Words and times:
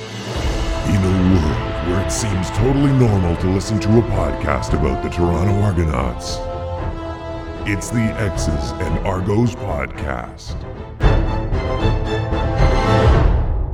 In 0.00 0.96
a 0.96 1.34
world 1.34 1.88
where 1.88 2.06
it 2.06 2.10
seems 2.10 2.48
totally 2.52 2.90
normal 2.92 3.36
to 3.36 3.50
listen 3.50 3.78
to 3.80 3.98
a 3.98 4.02
podcast 4.02 4.72
about 4.72 5.02
the 5.02 5.10
Toronto 5.10 5.52
Argonauts, 5.60 6.38
it's 7.68 7.90
the 7.90 8.00
X's 8.18 8.70
and 8.80 8.98
Argos 9.06 9.54
podcast. 9.56 10.56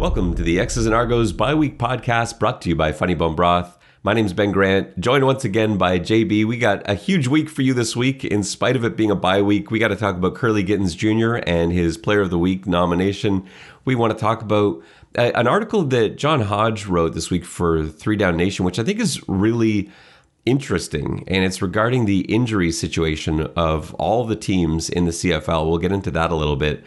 Welcome 0.01 0.35
to 0.35 0.43
the 0.43 0.59
X's 0.59 0.87
and 0.87 0.95
Argos 0.97 1.31
bi-week 1.31 1.79
podcast 1.79 2.41
brought 2.41 2.61
to 2.63 2.71
you 2.71 2.75
by 2.75 2.91
Funny 2.91 3.15
Bone 3.15 3.37
Broth. 3.37 3.79
My 4.03 4.13
name's 4.13 4.33
Ben 4.33 4.53
Grant, 4.53 5.01
joined 5.01 5.27
once 5.27 5.45
again 5.45 5.79
by 5.79 5.99
JB. 5.99 6.45
We 6.45 6.59
got 6.59 6.89
a 6.89 6.95
huge 6.95 7.27
week 7.27 7.49
for 7.49 7.63
you 7.63 7.75
this 7.75 7.97
week. 7.97 8.25
In 8.25 8.45
spite 8.45 8.77
of 8.77 8.85
it 8.85 8.97
being 8.97 9.11
a 9.11 9.17
bye 9.17 9.43
week, 9.43 9.71
we 9.71 9.81
got 9.81 9.89
to 9.89 9.97
talk 9.97 10.17
about 10.17 10.35
Kurleigh 10.35 10.65
Gittens 10.65 10.95
Jr. 10.95 11.41
and 11.45 11.73
his 11.73 11.97
Player 11.97 12.21
of 12.21 12.31
the 12.31 12.39
Week 12.39 12.67
nomination. 12.67 13.45
We 13.85 13.97
want 13.97 14.13
to 14.13 14.19
talk 14.19 14.43
about 14.43 14.81
an 15.17 15.47
article 15.47 15.83
that 15.85 16.17
John 16.17 16.43
Hodge 16.43 16.87
wrote 16.87 17.15
this 17.15 17.31
week 17.31 17.45
for 17.45 17.87
Three 17.87 18.17
Down 18.17 18.37
Nation, 18.37 18.65
which 18.65 18.79
I 18.79 18.85
think 18.85 19.01
is 19.01 19.27
really 19.29 19.91
interesting, 20.45 21.25
and 21.27 21.45
it's 21.45 21.61
regarding 21.61 22.05
the 22.05 22.21
injury 22.21 22.71
situation 22.71 23.41
of 23.57 23.93
all 23.95 24.25
the 24.25 24.37
teams 24.37 24.89
in 24.89 25.05
the 25.05 25.11
CFL. 25.11 25.69
We'll 25.69 25.79
get 25.79 25.91
into 25.91 26.11
that 26.13 26.31
a 26.31 26.37
little 26.37 26.57
bit. 26.57 26.85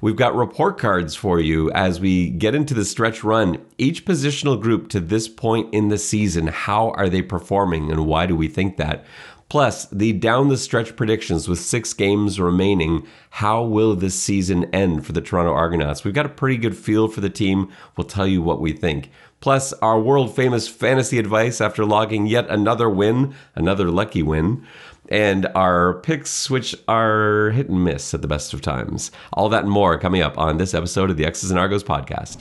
We've 0.00 0.16
got 0.16 0.34
report 0.34 0.78
cards 0.78 1.14
for 1.14 1.38
you 1.38 1.70
as 1.72 2.00
we 2.00 2.30
get 2.30 2.54
into 2.54 2.74
the 2.74 2.84
stretch 2.84 3.22
run. 3.22 3.64
Each 3.78 4.04
positional 4.04 4.60
group 4.60 4.88
to 4.88 5.00
this 5.00 5.28
point 5.28 5.72
in 5.72 5.88
the 5.88 5.98
season, 5.98 6.48
how 6.48 6.90
are 6.92 7.08
they 7.08 7.22
performing 7.22 7.92
and 7.92 8.06
why 8.06 8.26
do 8.26 8.34
we 8.34 8.48
think 8.48 8.78
that? 8.78 9.04
Plus, 9.52 9.84
the 9.92 10.14
down 10.14 10.48
the 10.48 10.56
stretch 10.56 10.96
predictions 10.96 11.46
with 11.46 11.58
six 11.58 11.92
games 11.92 12.40
remaining. 12.40 13.06
How 13.28 13.62
will 13.62 13.94
this 13.94 14.14
season 14.14 14.64
end 14.74 15.04
for 15.04 15.12
the 15.12 15.20
Toronto 15.20 15.52
Argonauts? 15.52 16.04
We've 16.04 16.14
got 16.14 16.24
a 16.24 16.30
pretty 16.30 16.56
good 16.56 16.74
feel 16.74 17.06
for 17.06 17.20
the 17.20 17.28
team. 17.28 17.70
We'll 17.94 18.06
tell 18.06 18.26
you 18.26 18.40
what 18.40 18.62
we 18.62 18.72
think. 18.72 19.10
Plus, 19.40 19.74
our 19.74 20.00
world 20.00 20.34
famous 20.34 20.68
fantasy 20.68 21.18
advice 21.18 21.60
after 21.60 21.84
logging 21.84 22.26
yet 22.26 22.48
another 22.48 22.88
win, 22.88 23.34
another 23.54 23.90
lucky 23.90 24.22
win, 24.22 24.66
and 25.10 25.44
our 25.54 26.00
picks, 26.00 26.48
which 26.48 26.74
are 26.88 27.50
hit 27.50 27.68
and 27.68 27.84
miss 27.84 28.14
at 28.14 28.22
the 28.22 28.28
best 28.28 28.54
of 28.54 28.62
times. 28.62 29.10
All 29.34 29.50
that 29.50 29.64
and 29.64 29.70
more 29.70 29.98
coming 29.98 30.22
up 30.22 30.38
on 30.38 30.56
this 30.56 30.72
episode 30.72 31.10
of 31.10 31.18
the 31.18 31.26
X's 31.26 31.50
and 31.50 31.60
Argos 31.60 31.84
podcast. 31.84 32.38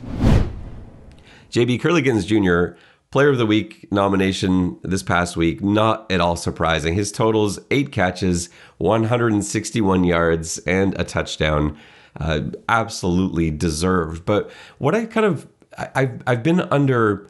JB 1.52 1.82
Gittens 1.82 2.26
Jr. 2.26 2.78
Player 3.12 3.28
of 3.28 3.38
the 3.38 3.46
Week 3.46 3.92
nomination 3.92 4.80
this 4.84 5.04
past 5.04 5.36
week, 5.36 5.62
not 5.62 6.10
at 6.10 6.22
all 6.22 6.38
surprising. 6.38 6.94
His 6.94 7.12
totals 7.12 7.60
eight 7.70 7.92
catches, 7.92 8.50
161 8.78 10.06
yards, 10.06 10.60
and 10.60 10.98
a 10.98 11.04
touchdown. 11.04 11.78
Uh, 12.18 12.42
absolutely 12.70 13.52
deserved. 13.52 14.24
But 14.26 14.50
what 14.78 14.96
I 14.96 15.06
kind 15.06 15.26
of, 15.26 15.46
I, 15.78 15.90
I've, 15.94 16.24
I've 16.26 16.44
been 16.44 16.62
under, 16.62 17.30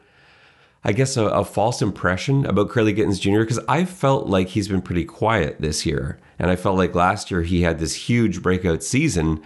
I 0.84 0.92
guess, 0.92 1.18
a, 1.18 1.26
a 1.26 1.44
false 1.44 1.82
impression 1.82 2.46
about 2.46 2.70
Kurleigh 2.70 2.96
Gittens 2.96 3.20
Jr. 3.20 3.40
because 3.40 3.60
I 3.68 3.86
felt 3.86 4.28
like 4.28 4.50
he's 4.50 4.68
been 4.68 4.84
pretty 4.84 5.06
quiet 5.06 5.62
this 5.62 5.84
year. 5.84 6.20
And 6.38 6.52
I 6.52 6.58
felt 6.58 6.78
like 6.78 6.94
last 6.94 7.32
year 7.32 7.42
he 7.42 7.64
had 7.64 7.80
this 7.80 7.96
huge 7.96 8.44
breakout 8.44 8.84
season 8.84 9.42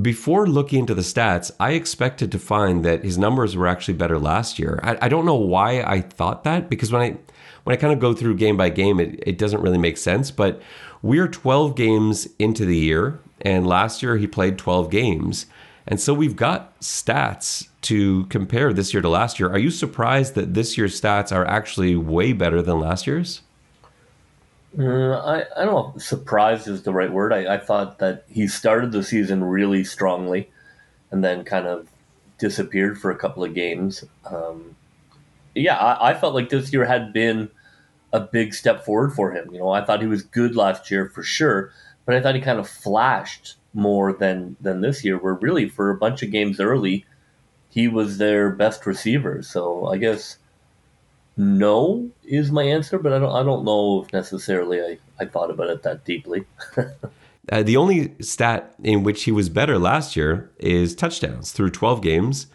before 0.00 0.46
looking 0.46 0.80
into 0.80 0.94
the 0.94 1.02
stats, 1.02 1.50
I 1.60 1.72
expected 1.72 2.32
to 2.32 2.38
find 2.38 2.84
that 2.84 3.04
his 3.04 3.18
numbers 3.18 3.56
were 3.56 3.66
actually 3.66 3.94
better 3.94 4.18
last 4.18 4.58
year. 4.58 4.80
I, 4.82 4.96
I, 5.02 5.08
don't 5.08 5.26
know 5.26 5.34
why 5.34 5.82
I 5.82 6.00
thought 6.00 6.44
that 6.44 6.70
because 6.70 6.90
when 6.90 7.02
I 7.02 7.16
when 7.64 7.76
I 7.76 7.80
kind 7.80 7.92
of 7.92 8.00
go 8.00 8.14
through 8.14 8.36
game 8.36 8.56
by 8.56 8.70
game, 8.70 8.98
it, 8.98 9.22
it 9.26 9.38
doesn't 9.38 9.60
really 9.60 9.78
make 9.78 9.98
sense. 9.98 10.30
But 10.30 10.62
we're 11.02 11.28
12 11.28 11.76
games 11.76 12.26
into 12.38 12.64
the 12.64 12.76
year, 12.76 13.20
and 13.42 13.66
last 13.66 14.02
year 14.02 14.16
he 14.16 14.26
played 14.26 14.56
12 14.56 14.90
games. 14.90 15.46
And 15.86 16.00
so 16.00 16.14
we've 16.14 16.36
got 16.36 16.78
stats 16.80 17.68
to 17.82 18.24
compare 18.26 18.72
this 18.72 18.94
year 18.94 19.02
to 19.02 19.08
last 19.08 19.38
year. 19.38 19.50
Are 19.50 19.58
you 19.58 19.70
surprised 19.70 20.34
that 20.36 20.54
this 20.54 20.78
year's 20.78 20.98
stats 20.98 21.34
are 21.34 21.44
actually 21.44 21.96
way 21.96 22.32
better 22.32 22.62
than 22.62 22.80
last 22.80 23.06
year's? 23.06 23.42
Uh, 24.78 25.18
I, 25.18 25.44
I 25.56 25.64
don't 25.64 25.74
know 25.74 25.92
if 25.96 26.02
surprised 26.02 26.66
is 26.66 26.82
the 26.82 26.92
right 26.92 27.12
word. 27.12 27.32
I, 27.32 27.54
I 27.54 27.58
thought 27.58 27.98
that 27.98 28.24
he 28.28 28.48
started 28.48 28.92
the 28.92 29.02
season 29.02 29.44
really 29.44 29.84
strongly 29.84 30.50
and 31.10 31.22
then 31.22 31.44
kind 31.44 31.66
of 31.66 31.88
disappeared 32.38 32.98
for 32.98 33.10
a 33.10 33.16
couple 33.16 33.44
of 33.44 33.54
games. 33.54 34.04
Um, 34.24 34.76
yeah, 35.54 35.76
I, 35.76 36.10
I 36.10 36.14
felt 36.14 36.34
like 36.34 36.48
this 36.48 36.72
year 36.72 36.86
had 36.86 37.12
been 37.12 37.50
a 38.12 38.20
big 38.20 38.54
step 38.54 38.84
forward 38.84 39.12
for 39.12 39.32
him. 39.32 39.52
You 39.52 39.60
know, 39.60 39.70
I 39.70 39.84
thought 39.84 40.00
he 40.00 40.06
was 40.06 40.22
good 40.22 40.56
last 40.56 40.90
year 40.90 41.08
for 41.08 41.22
sure, 41.22 41.70
but 42.04 42.14
I 42.14 42.20
thought 42.20 42.34
he 42.34 42.40
kind 42.40 42.58
of 42.58 42.68
flashed 42.68 43.56
more 43.74 44.12
than 44.12 44.56
than 44.60 44.80
this 44.80 45.04
year. 45.04 45.18
Where 45.18 45.34
really 45.34 45.68
for 45.68 45.90
a 45.90 45.96
bunch 45.96 46.22
of 46.22 46.30
games 46.30 46.60
early, 46.60 47.04
he 47.68 47.88
was 47.88 48.18
their 48.18 48.50
best 48.50 48.86
receiver. 48.86 49.42
So 49.42 49.86
I 49.86 49.98
guess 49.98 50.38
no 51.36 52.10
is 52.24 52.50
my 52.50 52.62
answer, 52.62 52.98
but 52.98 53.12
I 53.12 53.18
don't 53.18 53.32
I 53.34 53.42
don't 53.42 53.64
know 53.64 54.02
if 54.02 54.12
necessarily 54.12 54.80
I, 54.80 54.98
I 55.20 55.26
thought 55.26 55.50
about 55.50 55.70
it 55.70 55.82
that 55.82 56.04
deeply. 56.04 56.44
uh, 56.76 57.62
the 57.62 57.76
only 57.76 58.14
stat 58.20 58.74
in 58.82 59.02
which 59.02 59.24
he 59.24 59.32
was 59.32 59.48
better 59.48 59.78
last 59.78 60.16
year 60.16 60.50
is 60.58 60.94
touchdowns 60.94 61.52
through 61.52 61.70
12 61.70 62.02
games 62.02 62.46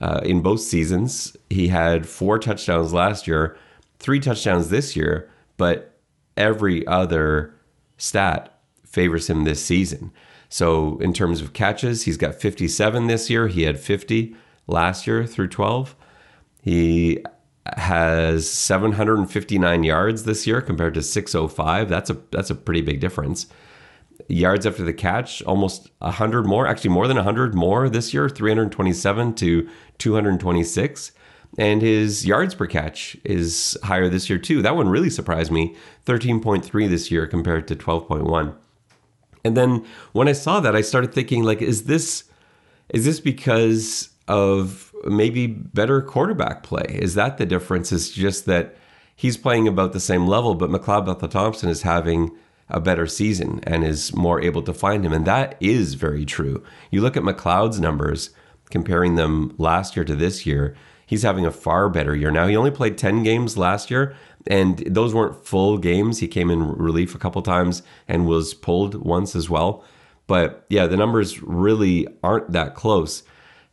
uh, 0.00 0.20
in 0.24 0.40
both 0.40 0.60
seasons. 0.60 1.36
He 1.48 1.68
had 1.68 2.08
four 2.08 2.38
touchdowns 2.38 2.92
last 2.92 3.26
year, 3.26 3.56
three 3.98 4.20
touchdowns 4.20 4.68
this 4.68 4.96
year, 4.96 5.30
but 5.56 5.96
every 6.36 6.86
other 6.86 7.54
stat 7.96 8.58
favors 8.84 9.30
him 9.30 9.44
this 9.44 9.64
season. 9.64 10.12
So 10.48 10.98
in 10.98 11.12
terms 11.12 11.40
of 11.40 11.52
catches, 11.52 12.02
he's 12.02 12.16
got 12.16 12.34
57 12.34 13.06
this 13.06 13.28
year. 13.28 13.48
He 13.48 13.62
had 13.62 13.78
50 13.78 14.36
last 14.66 15.06
year 15.06 15.26
through 15.26 15.48
12. 15.48 15.96
He 16.62 17.24
has 17.76 18.48
759 18.48 19.84
yards 19.84 20.24
this 20.24 20.46
year 20.46 20.60
compared 20.60 20.94
to 20.94 21.02
605. 21.02 21.88
That's 21.88 22.10
a 22.10 22.18
that's 22.30 22.50
a 22.50 22.54
pretty 22.54 22.82
big 22.82 23.00
difference. 23.00 23.46
Yards 24.28 24.66
after 24.66 24.84
the 24.84 24.92
catch, 24.92 25.42
almost 25.42 25.90
100 25.98 26.46
more, 26.46 26.66
actually 26.66 26.90
more 26.90 27.08
than 27.08 27.16
100 27.16 27.54
more 27.54 27.88
this 27.88 28.14
year, 28.14 28.28
327 28.28 29.34
to 29.34 29.68
226. 29.98 31.12
And 31.56 31.82
his 31.82 32.26
yards 32.26 32.54
per 32.54 32.66
catch 32.66 33.16
is 33.24 33.78
higher 33.84 34.08
this 34.08 34.28
year 34.28 34.38
too. 34.38 34.62
That 34.62 34.76
one 34.76 34.88
really 34.88 35.10
surprised 35.10 35.52
me. 35.52 35.76
13.3 36.06 36.88
this 36.88 37.10
year 37.10 37.26
compared 37.26 37.68
to 37.68 37.76
12.1. 37.76 38.54
And 39.44 39.56
then 39.56 39.84
when 40.12 40.26
I 40.26 40.32
saw 40.32 40.60
that, 40.60 40.74
I 40.74 40.80
started 40.80 41.14
thinking 41.14 41.44
like 41.44 41.62
is 41.62 41.84
this 41.84 42.24
is 42.88 43.04
this 43.04 43.20
because 43.20 44.10
of 44.28 44.83
maybe 45.06 45.46
better 45.46 46.00
quarterback 46.02 46.62
play. 46.62 46.84
Is 46.88 47.14
that 47.14 47.38
the 47.38 47.46
difference? 47.46 47.92
Is 47.92 48.10
just 48.10 48.46
that 48.46 48.76
he's 49.16 49.36
playing 49.36 49.68
about 49.68 49.92
the 49.92 50.00
same 50.00 50.26
level, 50.26 50.54
but 50.54 50.70
McLeod 50.70 51.06
Bethel 51.06 51.28
Thompson 51.28 51.68
is 51.68 51.82
having 51.82 52.30
a 52.68 52.80
better 52.80 53.06
season 53.06 53.60
and 53.64 53.84
is 53.84 54.14
more 54.14 54.40
able 54.40 54.62
to 54.62 54.72
find 54.72 55.04
him. 55.04 55.12
And 55.12 55.26
that 55.26 55.56
is 55.60 55.94
very 55.94 56.24
true. 56.24 56.62
You 56.90 57.00
look 57.02 57.16
at 57.16 57.22
McLeod's 57.22 57.80
numbers, 57.80 58.30
comparing 58.70 59.16
them 59.16 59.54
last 59.58 59.96
year 59.96 60.04
to 60.04 60.16
this 60.16 60.46
year, 60.46 60.74
he's 61.06 61.22
having 61.22 61.44
a 61.44 61.50
far 61.50 61.88
better 61.88 62.16
year. 62.16 62.30
Now, 62.30 62.46
he 62.46 62.56
only 62.56 62.70
played 62.70 62.96
10 62.96 63.22
games 63.22 63.58
last 63.58 63.90
year, 63.90 64.16
and 64.46 64.78
those 64.78 65.14
weren't 65.14 65.46
full 65.46 65.78
games. 65.78 66.18
He 66.18 66.28
came 66.28 66.50
in 66.50 66.66
relief 66.76 67.14
a 67.14 67.18
couple 67.18 67.42
times 67.42 67.82
and 68.08 68.26
was 68.26 68.54
pulled 68.54 68.94
once 68.94 69.36
as 69.36 69.50
well. 69.50 69.84
But 70.26 70.64
yeah, 70.70 70.86
the 70.86 70.96
numbers 70.96 71.42
really 71.42 72.08
aren't 72.22 72.52
that 72.52 72.74
close 72.74 73.22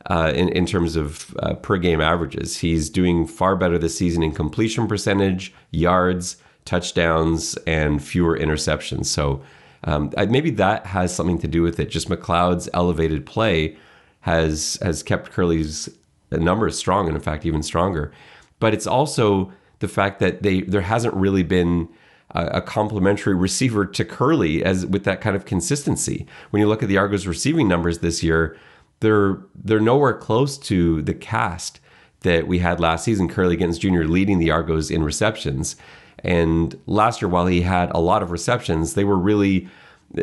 uh, 0.08 0.32
in, 0.36 0.50
in 0.50 0.66
terms 0.66 0.96
of 0.96 1.36
uh, 1.40 1.54
per 1.56 1.78
game 1.78 2.02
averages. 2.02 2.58
He's 2.58 2.90
doing 2.90 3.28
far 3.28 3.56
better 3.56 3.78
this 3.78 3.98
season 3.98 4.24
in 4.24 4.34
completion 4.34 4.88
percentage, 4.88 5.54
yards, 5.72 6.38
touchdowns, 6.66 7.56
and 7.68 8.04
fewer 8.04 8.38
interceptions. 8.38 9.06
So 9.08 9.42
um, 9.84 10.12
maybe 10.30 10.52
that 10.52 10.86
has 10.88 11.14
something 11.14 11.40
to 11.40 11.48
do 11.48 11.62
with 11.62 11.80
it. 11.80 11.90
Just 11.90 12.10
McLeod's 12.10 12.70
elevated 12.74 13.26
play 13.26 13.78
has 14.22 14.78
has 14.82 15.02
kept 15.02 15.32
Kurleigh's 15.32 15.90
numbers 16.32 16.78
strong, 16.78 17.08
and 17.08 17.16
in 17.16 17.22
fact, 17.22 17.46
even 17.46 17.64
stronger. 17.64 18.12
But 18.60 18.74
it's 18.74 18.88
also 18.88 19.52
the 19.80 19.88
fact 19.88 20.20
that 20.20 20.44
they 20.44 20.62
there 20.62 20.82
hasn't 20.82 21.16
really 21.16 21.44
been 21.44 21.90
a, 22.34 22.62
complementary 22.62 23.36
receiver 23.36 23.86
to 23.86 24.06
Kurleigh 24.06 24.62
as 24.62 24.86
with 24.86 25.04
that 25.04 25.22
kind 25.22 25.36
of 25.36 25.46
consistency. 25.46 26.26
When 26.52 26.62
you 26.62 26.68
look 26.68 26.84
at 26.84 26.90
the 26.90 26.98
Argos 26.98 27.28
receiving 27.28 27.68
numbers 27.68 28.00
this 28.00 28.24
year, 28.24 28.58
they're 29.02 29.40
they're 29.56 29.80
nowhere 29.80 30.14
close 30.14 30.58
to 30.58 31.02
the 31.02 31.14
cast 31.14 31.80
that 32.22 32.48
we 32.48 32.60
had 32.60 32.80
last 32.80 33.04
season. 33.04 33.28
Kurleigh 33.28 33.58
Gittens 33.58 33.80
Jr. 33.80 34.04
leading 34.04 34.40
the 34.40 34.52
Argos 34.52 34.90
in 34.90 35.04
receptions, 35.04 35.76
and 36.20 36.80
last 36.86 37.22
year 37.22 37.30
while 37.30 37.48
he 37.48 37.62
had 37.62 37.92
a 37.92 38.00
lot 38.00 38.24
of 38.24 38.32
receptions, 38.32 38.94
they 38.94 39.04
were 39.04 39.18
really 39.18 39.68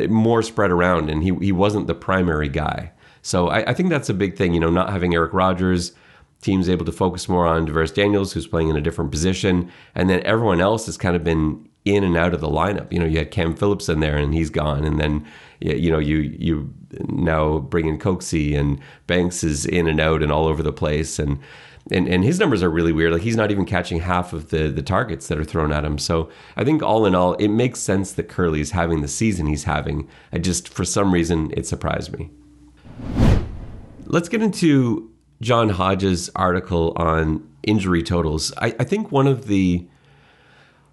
more 0.09 0.41
spread 0.41 0.71
around, 0.71 1.09
and 1.09 1.23
he 1.23 1.35
he 1.35 1.51
wasn't 1.51 1.87
the 1.87 1.95
primary 1.95 2.49
guy. 2.49 2.91
So 3.21 3.49
I, 3.49 3.69
I 3.69 3.73
think 3.73 3.89
that's 3.89 4.09
a 4.09 4.13
big 4.13 4.35
thing. 4.35 4.53
You 4.53 4.59
know, 4.59 4.69
not 4.69 4.89
having 4.89 5.13
Eric 5.13 5.33
Rogers. 5.33 5.93
Teams 6.41 6.69
able 6.69 6.85
to 6.85 6.93
focus 6.93 7.27
more 7.27 7.45
on 7.45 7.67
DaVaris 7.67 7.93
Daniels, 7.93 8.31
who's 8.31 8.47
playing 8.47 8.69
in 8.69 8.77
a 8.77 8.81
different 8.81 9.11
position, 9.11 9.69
and 9.93 10.09
then 10.09 10.21
everyone 10.23 10.61
else 10.61 10.85
has 10.85 10.95
kind 10.95 11.17
of 11.17 11.21
been 11.21 11.67
in 11.83 12.03
and 12.05 12.15
out 12.15 12.33
of 12.33 12.39
the 12.39 12.47
lineup. 12.47 12.93
You 12.93 12.99
know, 12.99 13.05
you 13.05 13.17
had 13.17 13.31
Cam 13.31 13.55
Phillips 13.55 13.89
in 13.89 13.99
there 13.99 14.15
and 14.15 14.33
he's 14.33 14.49
gone, 14.49 14.85
and 14.85 15.01
then 15.01 15.25
you 15.59 15.91
know 15.91 15.99
you 15.99 16.17
you 16.17 16.73
now 17.07 17.59
bring 17.59 17.87
in 17.87 17.99
Coxie 17.99 18.57
and 18.57 18.79
Banks 19.07 19.43
is 19.43 19.65
in 19.65 19.87
and 19.87 19.99
out 19.99 20.23
and 20.23 20.31
all 20.31 20.47
over 20.47 20.63
the 20.63 20.71
place, 20.71 21.19
and 21.19 21.39
and 21.91 22.07
and 22.07 22.23
his 22.23 22.39
numbers 22.39 22.63
are 22.63 22.69
really 22.69 22.91
weird. 22.91 23.13
Like 23.13 23.21
he's 23.21 23.35
not 23.35 23.51
even 23.51 23.65
catching 23.65 23.99
half 23.99 24.33
of 24.33 24.49
the 24.49 24.69
the 24.69 24.81
targets 24.81 25.27
that 25.27 25.37
are 25.37 25.43
thrown 25.43 25.71
at 25.71 25.85
him. 25.85 25.97
So 25.97 26.29
I 26.55 26.63
think 26.63 26.83
all 26.83 27.05
in 27.05 27.15
all, 27.15 27.33
it 27.35 27.49
makes 27.49 27.79
sense 27.79 28.13
that 28.13 28.29
Kurleigh's 28.29 28.71
having 28.71 29.01
the 29.01 29.07
season 29.07 29.47
he's 29.47 29.63
having. 29.63 30.07
I 30.31 30.39
just 30.39 30.69
for 30.69 30.85
some 30.85 31.13
reason 31.13 31.51
it 31.55 31.65
surprised 31.65 32.17
me. 32.17 32.29
Let's 34.05 34.29
get 34.29 34.41
into 34.41 35.11
John 35.41 35.69
Hodge's 35.69 36.29
article 36.35 36.93
on 36.95 37.47
injury 37.63 38.03
totals. 38.03 38.51
I, 38.57 38.75
I 38.79 38.83
think 38.83 39.11
one 39.11 39.27
of 39.27 39.47
the 39.47 39.87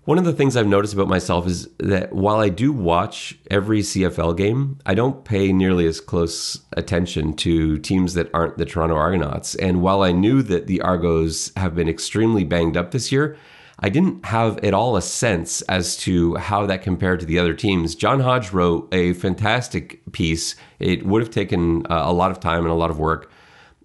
one 0.06 0.19
of 0.19 0.25
the 0.25 0.32
things 0.32 0.56
I've 0.56 0.69
noticed 0.69 0.94
about 0.94 1.08
myself 1.08 1.49
is 1.49 1.69
that 1.79 2.12
while 2.12 2.38
I 2.38 2.49
do 2.49 2.73
watch 2.73 3.37
every 3.50 3.81
CFL 3.81 4.37
game, 4.37 4.79
I 4.87 4.94
don't 4.94 5.25
pay 5.25 5.53
nearly 5.53 5.85
as 5.87 6.00
close 6.00 6.61
attention 6.76 7.35
to 7.38 7.76
teams 7.79 8.14
that 8.14 8.31
aren't 8.32 8.56
the 8.56 8.64
Toronto 8.64 8.94
Argonauts. 8.94 9.56
And 9.56 9.82
while 9.82 10.03
I 10.03 10.12
knew 10.12 10.43
that 10.43 10.69
the 10.69 10.81
Argos 10.81 11.50
have 11.56 11.75
been 11.75 11.88
extremely 11.88 12.44
banged 12.44 12.76
up 12.76 12.93
this 12.93 13.11
year, 13.11 13.37
I 13.81 13.88
didn't 13.88 14.25
have 14.26 14.58
at 14.58 14.73
all 14.73 14.97
a 14.97 15.03
sense 15.03 15.61
as 15.62 15.97
to 15.99 16.37
how 16.37 16.67
that 16.67 16.82
compared 16.82 17.19
to 17.20 17.26
the 17.26 17.41
other 17.41 17.52
teams. 17.52 17.97
John 17.97 18.20
Hodge 18.20 18.52
wrote 18.52 18.88
a 18.94 19.12
fantastic 19.14 20.00
piece. 20.12 20.55
It 20.79 21.05
would 21.05 21.20
have 21.20 21.31
taken 21.31 21.85
uh, 21.87 22.02
a 22.06 22.12
lot 22.12 22.31
of 22.31 22.38
time 22.38 22.61
and 22.61 22.70
a 22.70 22.75
lot 22.75 22.91
of 22.91 23.00
work 23.00 23.29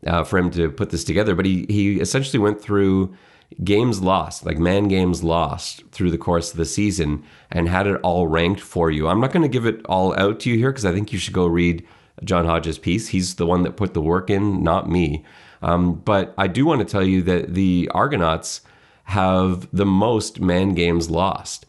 uh, 0.06 0.24
for 0.24 0.38
him 0.38 0.51
to 0.51 0.69
put 0.69 0.91
this 0.91 1.03
together, 1.03 1.33
but 1.33 1.45
he 1.45 1.65
he 1.67 2.00
essentially 2.00 2.39
went 2.39 2.62
through 2.62 3.15
games 3.63 4.01
lost, 4.01 4.45
like 4.45 4.57
man 4.57 4.88
games 4.88 5.24
lost 5.24 5.83
through 5.92 6.12
the 6.12 6.18
course 6.18 6.51
of 6.51 6.57
the 6.57 6.65
season, 6.65 7.24
and 7.51 7.68
had 7.68 7.88
it 7.88 8.00
all 8.01 8.27
ranked 8.27 8.62
for 8.62 8.89
you. 8.89 9.07
I'm 9.07 9.19
not 9.19 9.31
going 9.31 9.44
to 9.44 9.50
give 9.50 9.65
it 9.65 9.86
all 9.86 10.18
out 10.18 10.39
to 10.42 10.50
you 10.50 10.57
here 10.57 10.71
because 10.71 10.86
I 10.86 10.94
think 10.94 11.12
you 11.12 11.19
should 11.19 11.33
go 11.33 11.45
read 11.45 11.86
John 12.24 12.45
Hodge's 12.45 12.77
piece. 12.77 13.09
He's 13.09 13.36
the 13.36 13.45
one 13.45 13.63
that 13.63 13.77
put 13.77 13.94
the 13.94 14.01
work 14.01 14.30
in, 14.30 14.63
not 14.63 14.89
me. 14.89 15.25
Um, 15.62 15.95
but 15.95 16.33
I 16.38 16.48
do 16.48 16.65
want 16.65 16.80
to 16.80 16.92
tell 16.92 17.03
you 17.03 17.21
that 17.24 17.53
the 17.53 17.89
Argonauts 17.94 18.62
have 19.06 19.68
the 19.71 19.86
most 19.86 20.39
man 20.39 20.74
games 20.74 21.09
lost. 21.09 21.65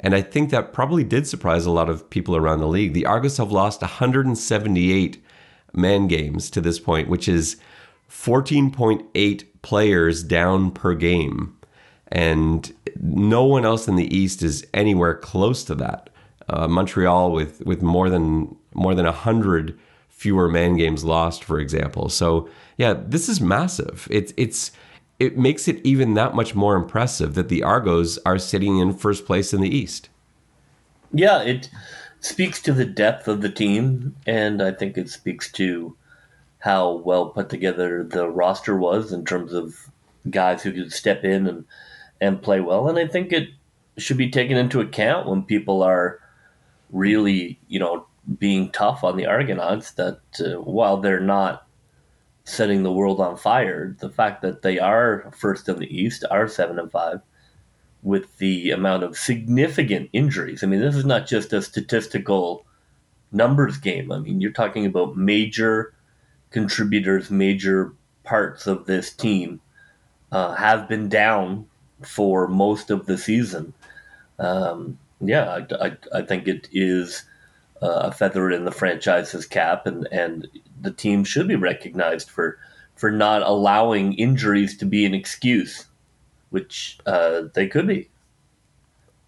And 0.00 0.14
I 0.14 0.22
think 0.22 0.50
that 0.50 0.72
probably 0.72 1.04
did 1.04 1.26
surprise 1.26 1.66
a 1.66 1.70
lot 1.70 1.88
of 1.88 2.08
people 2.10 2.36
around 2.36 2.60
the 2.60 2.68
league. 2.68 2.92
The 2.92 3.06
Argos 3.06 3.38
have 3.38 3.52
lost 3.52 3.80
178 3.80 5.24
man 5.72 6.06
games 6.06 6.50
to 6.50 6.60
this 6.60 6.78
point, 6.78 7.08
which 7.08 7.28
is 7.28 7.56
14.8 8.10 9.44
players 9.62 10.22
down 10.22 10.70
per 10.70 10.94
game. 10.94 11.56
And 12.08 12.72
no 13.00 13.44
one 13.44 13.64
else 13.64 13.88
in 13.88 13.96
the 13.96 14.14
East 14.14 14.42
is 14.42 14.66
anywhere 14.72 15.14
close 15.14 15.64
to 15.64 15.74
that. 15.76 16.10
Uh, 16.48 16.68
Montreal 16.68 17.32
with 17.32 17.64
with 17.64 17.80
more 17.80 18.10
than 18.10 18.54
more 18.74 18.94
than 18.94 19.06
hundred 19.06 19.78
fewer 20.10 20.48
man 20.48 20.76
games 20.76 21.02
lost, 21.02 21.42
for 21.42 21.58
example. 21.58 22.08
So 22.08 22.48
yeah, 22.76 22.94
this 22.94 23.28
is 23.28 23.40
massive. 23.40 24.06
It's 24.10 24.32
it's 24.36 24.70
it 25.18 25.38
makes 25.38 25.68
it 25.68 25.80
even 25.84 26.14
that 26.14 26.34
much 26.34 26.54
more 26.54 26.76
impressive 26.76 27.34
that 27.34 27.48
the 27.48 27.62
Argos 27.62 28.18
are 28.26 28.38
sitting 28.38 28.78
in 28.78 28.92
first 28.92 29.26
place 29.26 29.54
in 29.54 29.60
the 29.60 29.74
East. 29.74 30.08
Yeah, 31.12 31.42
it 31.42 31.70
speaks 32.20 32.60
to 32.62 32.72
the 32.72 32.84
depth 32.84 33.28
of 33.28 33.40
the 33.40 33.50
team, 33.50 34.16
and 34.26 34.62
I 34.62 34.72
think 34.72 34.98
it 34.98 35.08
speaks 35.08 35.50
to 35.52 35.96
how 36.64 36.92
well 37.04 37.28
put 37.28 37.50
together 37.50 38.02
the 38.02 38.26
roster 38.26 38.74
was 38.74 39.12
in 39.12 39.22
terms 39.22 39.52
of 39.52 39.90
guys 40.30 40.62
who 40.62 40.72
could 40.72 40.90
step 40.90 41.22
in 41.22 41.46
and 41.46 41.66
and 42.22 42.40
play 42.40 42.58
well. 42.58 42.88
And 42.88 42.98
I 42.98 43.06
think 43.06 43.34
it 43.34 43.50
should 43.98 44.16
be 44.16 44.30
taken 44.30 44.56
into 44.56 44.80
account 44.80 45.28
when 45.28 45.42
people 45.42 45.82
are 45.82 46.20
really, 46.90 47.60
you 47.68 47.78
know, 47.78 48.06
being 48.38 48.70
tough 48.70 49.04
on 49.04 49.18
the 49.18 49.26
Argonauts. 49.26 49.90
That 49.92 50.20
uh, 50.40 50.58
while 50.58 50.96
they're 50.96 51.20
not 51.20 51.66
setting 52.44 52.82
the 52.82 52.92
world 52.92 53.20
on 53.20 53.36
fire, 53.36 53.94
the 54.00 54.08
fact 54.08 54.40
that 54.40 54.62
they 54.62 54.78
are 54.78 55.30
first 55.36 55.68
in 55.68 55.78
the 55.78 55.94
East, 55.94 56.24
are 56.30 56.48
seven 56.48 56.78
and 56.78 56.90
five, 56.90 57.20
with 58.02 58.38
the 58.38 58.70
amount 58.70 59.02
of 59.02 59.18
significant 59.18 60.08
injuries. 60.14 60.64
I 60.64 60.66
mean, 60.66 60.80
this 60.80 60.96
is 60.96 61.04
not 61.04 61.26
just 61.26 61.52
a 61.52 61.60
statistical 61.60 62.64
numbers 63.32 63.76
game. 63.76 64.10
I 64.10 64.18
mean, 64.18 64.40
you're 64.40 64.50
talking 64.50 64.86
about 64.86 65.14
major 65.14 65.92
contributors, 66.54 67.32
major 67.32 67.92
parts 68.22 68.68
of 68.68 68.86
this 68.86 69.12
team 69.12 69.60
uh, 70.30 70.54
have 70.54 70.88
been 70.88 71.08
down 71.08 71.66
for 72.00 72.46
most 72.46 72.90
of 72.90 73.06
the 73.06 73.18
season. 73.18 73.74
Um, 74.38 74.96
yeah, 75.20 75.66
I, 75.72 75.86
I, 75.86 75.96
I, 76.14 76.22
think 76.22 76.46
it 76.46 76.68
is 76.72 77.24
uh, 77.82 78.02
a 78.04 78.12
feather 78.12 78.52
in 78.52 78.64
the 78.64 78.70
franchise's 78.70 79.46
cap, 79.46 79.84
and, 79.84 80.06
and 80.12 80.46
the 80.80 80.92
team 80.92 81.24
should 81.24 81.48
be 81.48 81.56
recognized 81.56 82.30
for 82.30 82.56
for 82.94 83.10
not 83.10 83.42
allowing 83.42 84.12
injuries 84.12 84.76
to 84.76 84.86
be 84.86 85.04
an 85.04 85.14
excuse, 85.14 85.86
which 86.50 86.98
uh, 87.06 87.42
they 87.54 87.66
could 87.66 87.88
be. 87.88 88.08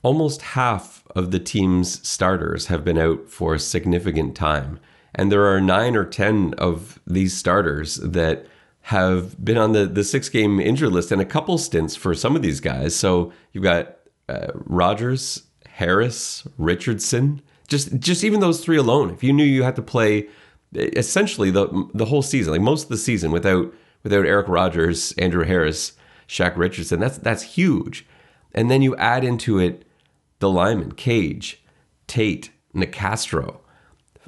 Almost 0.03 0.43
half 0.43 1.03
of 1.17 1.33
the 1.33 1.41
team's 1.41 2.07
starters 2.07 2.67
have 2.67 2.85
been 2.85 2.99
out 2.99 3.29
for 3.29 3.55
a 3.55 3.59
significant 3.59 4.37
time. 4.37 4.79
And 5.17 5.33
there 5.33 5.47
are 5.47 5.61
nine 5.61 5.97
or 5.97 6.05
10 6.05 6.55
of 6.59 7.01
these 7.07 7.35
starters 7.35 7.97
that 7.97 8.47
have 8.83 9.43
been 9.45 9.57
on 9.57 9.73
the, 9.73 9.87
the 9.87 10.05
six 10.05 10.29
game 10.29 10.61
injured 10.61 10.93
list 10.93 11.11
and 11.11 11.21
a 11.21 11.25
couple 11.25 11.59
stints 11.59 11.97
for 11.97 12.15
some 12.15 12.37
of 12.37 12.43
these 12.43 12.61
guys. 12.61 12.95
So 12.95 13.33
you've 13.53 13.65
got 13.65 13.97
uh, 14.29 14.49
Rogers, 14.55 15.43
Harris, 15.67 16.47
Richardson, 16.59 17.43
just 17.67 17.99
just 17.99 18.23
even 18.23 18.39
those 18.41 18.65
three 18.65 18.77
alone. 18.77 19.11
If 19.11 19.25
you 19.25 19.33
knew 19.33 19.45
you 19.45 19.65
had 19.65 19.75
to 19.77 19.83
play 19.83 20.29
essentially 20.73 21.51
the 21.51 21.89
the 21.95 22.05
whole 22.05 22.23
season, 22.23 22.53
like 22.53 22.61
most 22.61 22.85
of 22.85 22.89
the 22.91 22.97
season 22.97 23.33
without 23.33 23.75
without 24.05 24.25
Eric 24.25 24.49
Rogers, 24.49 25.13
Andrew 25.19 25.45
Harris, 25.45 25.95
Shaq 26.29 26.57
Richardson, 26.57 27.01
that's 27.01 27.19
that's 27.19 27.43
huge. 27.43 28.07
And 28.55 28.71
then 28.71 28.83
you 28.83 28.95
add 28.97 29.25
into 29.25 29.59
it 29.59 29.85
the 30.39 30.49
lineman, 30.49 30.93
Cage, 30.93 31.63
Tate, 32.07 32.51
Nicastro, 32.75 33.59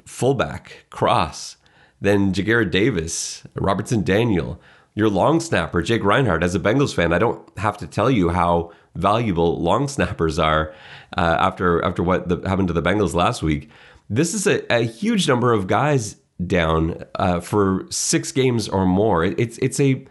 fullback, 0.09 0.85
Cross, 0.89 1.57
then 2.01 2.33
Ja'Gared 2.33 2.71
Davis, 2.71 3.43
Robertson 3.55 4.03
Daniel, 4.03 4.59
your 4.95 5.09
long 5.09 5.39
snapper, 5.39 5.81
Jake 5.81 6.03
Reinhardt. 6.03 6.43
As 6.43 6.55
a 6.55 6.59
Bengals 6.59 6.93
fan, 6.93 7.13
I 7.13 7.19
don't 7.19 7.41
have 7.57 7.77
to 7.77 7.87
tell 7.87 8.09
you 8.09 8.29
how 8.29 8.71
valuable 8.95 9.61
long 9.61 9.87
snappers 9.95 10.39
are 10.39 10.73
uh, 11.17 11.37
after 11.39 11.83
after 11.85 12.03
what 12.03 12.27
the, 12.27 12.37
happened 12.49 12.67
to 12.67 12.73
the 12.73 12.81
Bengals 12.81 13.13
last 13.13 13.43
week. 13.43 13.69
This 14.09 14.33
is 14.33 14.47
a, 14.47 14.65
a 14.73 14.83
huge 14.83 15.27
number 15.27 15.53
of 15.53 15.67
guys 15.67 16.17
down 16.45 17.03
uh, 17.15 17.39
for 17.39 17.85
six 17.89 18.31
games 18.31 18.67
or 18.67 18.85
more. 18.85 19.23
It's 19.23 19.57
it's 19.59 19.79
a 19.79 20.05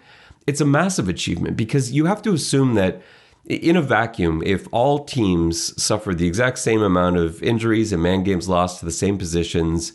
it's 0.47 0.61
a 0.61 0.67
massive 0.67 1.09
achievement 1.09 1.57
because 1.57 1.93
you 1.93 2.07
have 2.07 2.23
to 2.23 2.33
assume 2.33 2.75
that 2.75 3.03
in 3.45 3.77
a 3.77 3.83
vacuum, 3.83 4.43
if 4.45 4.69
all 4.73 5.05
teams 5.05 5.81
suffer 5.83 6.15
the 6.15 6.27
exact 6.27 6.59
same 6.59 6.83
amount 6.83 7.17
of 7.17 7.43
injuries 7.43 7.93
and 7.93 8.03
man 8.03 8.23
games 8.23 8.49
lost 8.49 8.81
to 8.81 8.85
the 8.85 8.93
same 8.93 9.17
positions, 9.17 9.93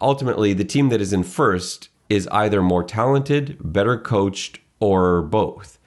ultimately 0.00 0.52
the 0.52 0.64
team 0.64 0.88
that 0.88 1.00
is 1.00 1.12
in 1.12 1.22
first 1.22 1.88
is 2.08 2.28
either 2.28 2.60
more 2.60 2.82
talented, 2.82 3.56
better 3.60 3.96
coached, 3.96 4.58
or 4.80 5.22
both. 5.22 5.78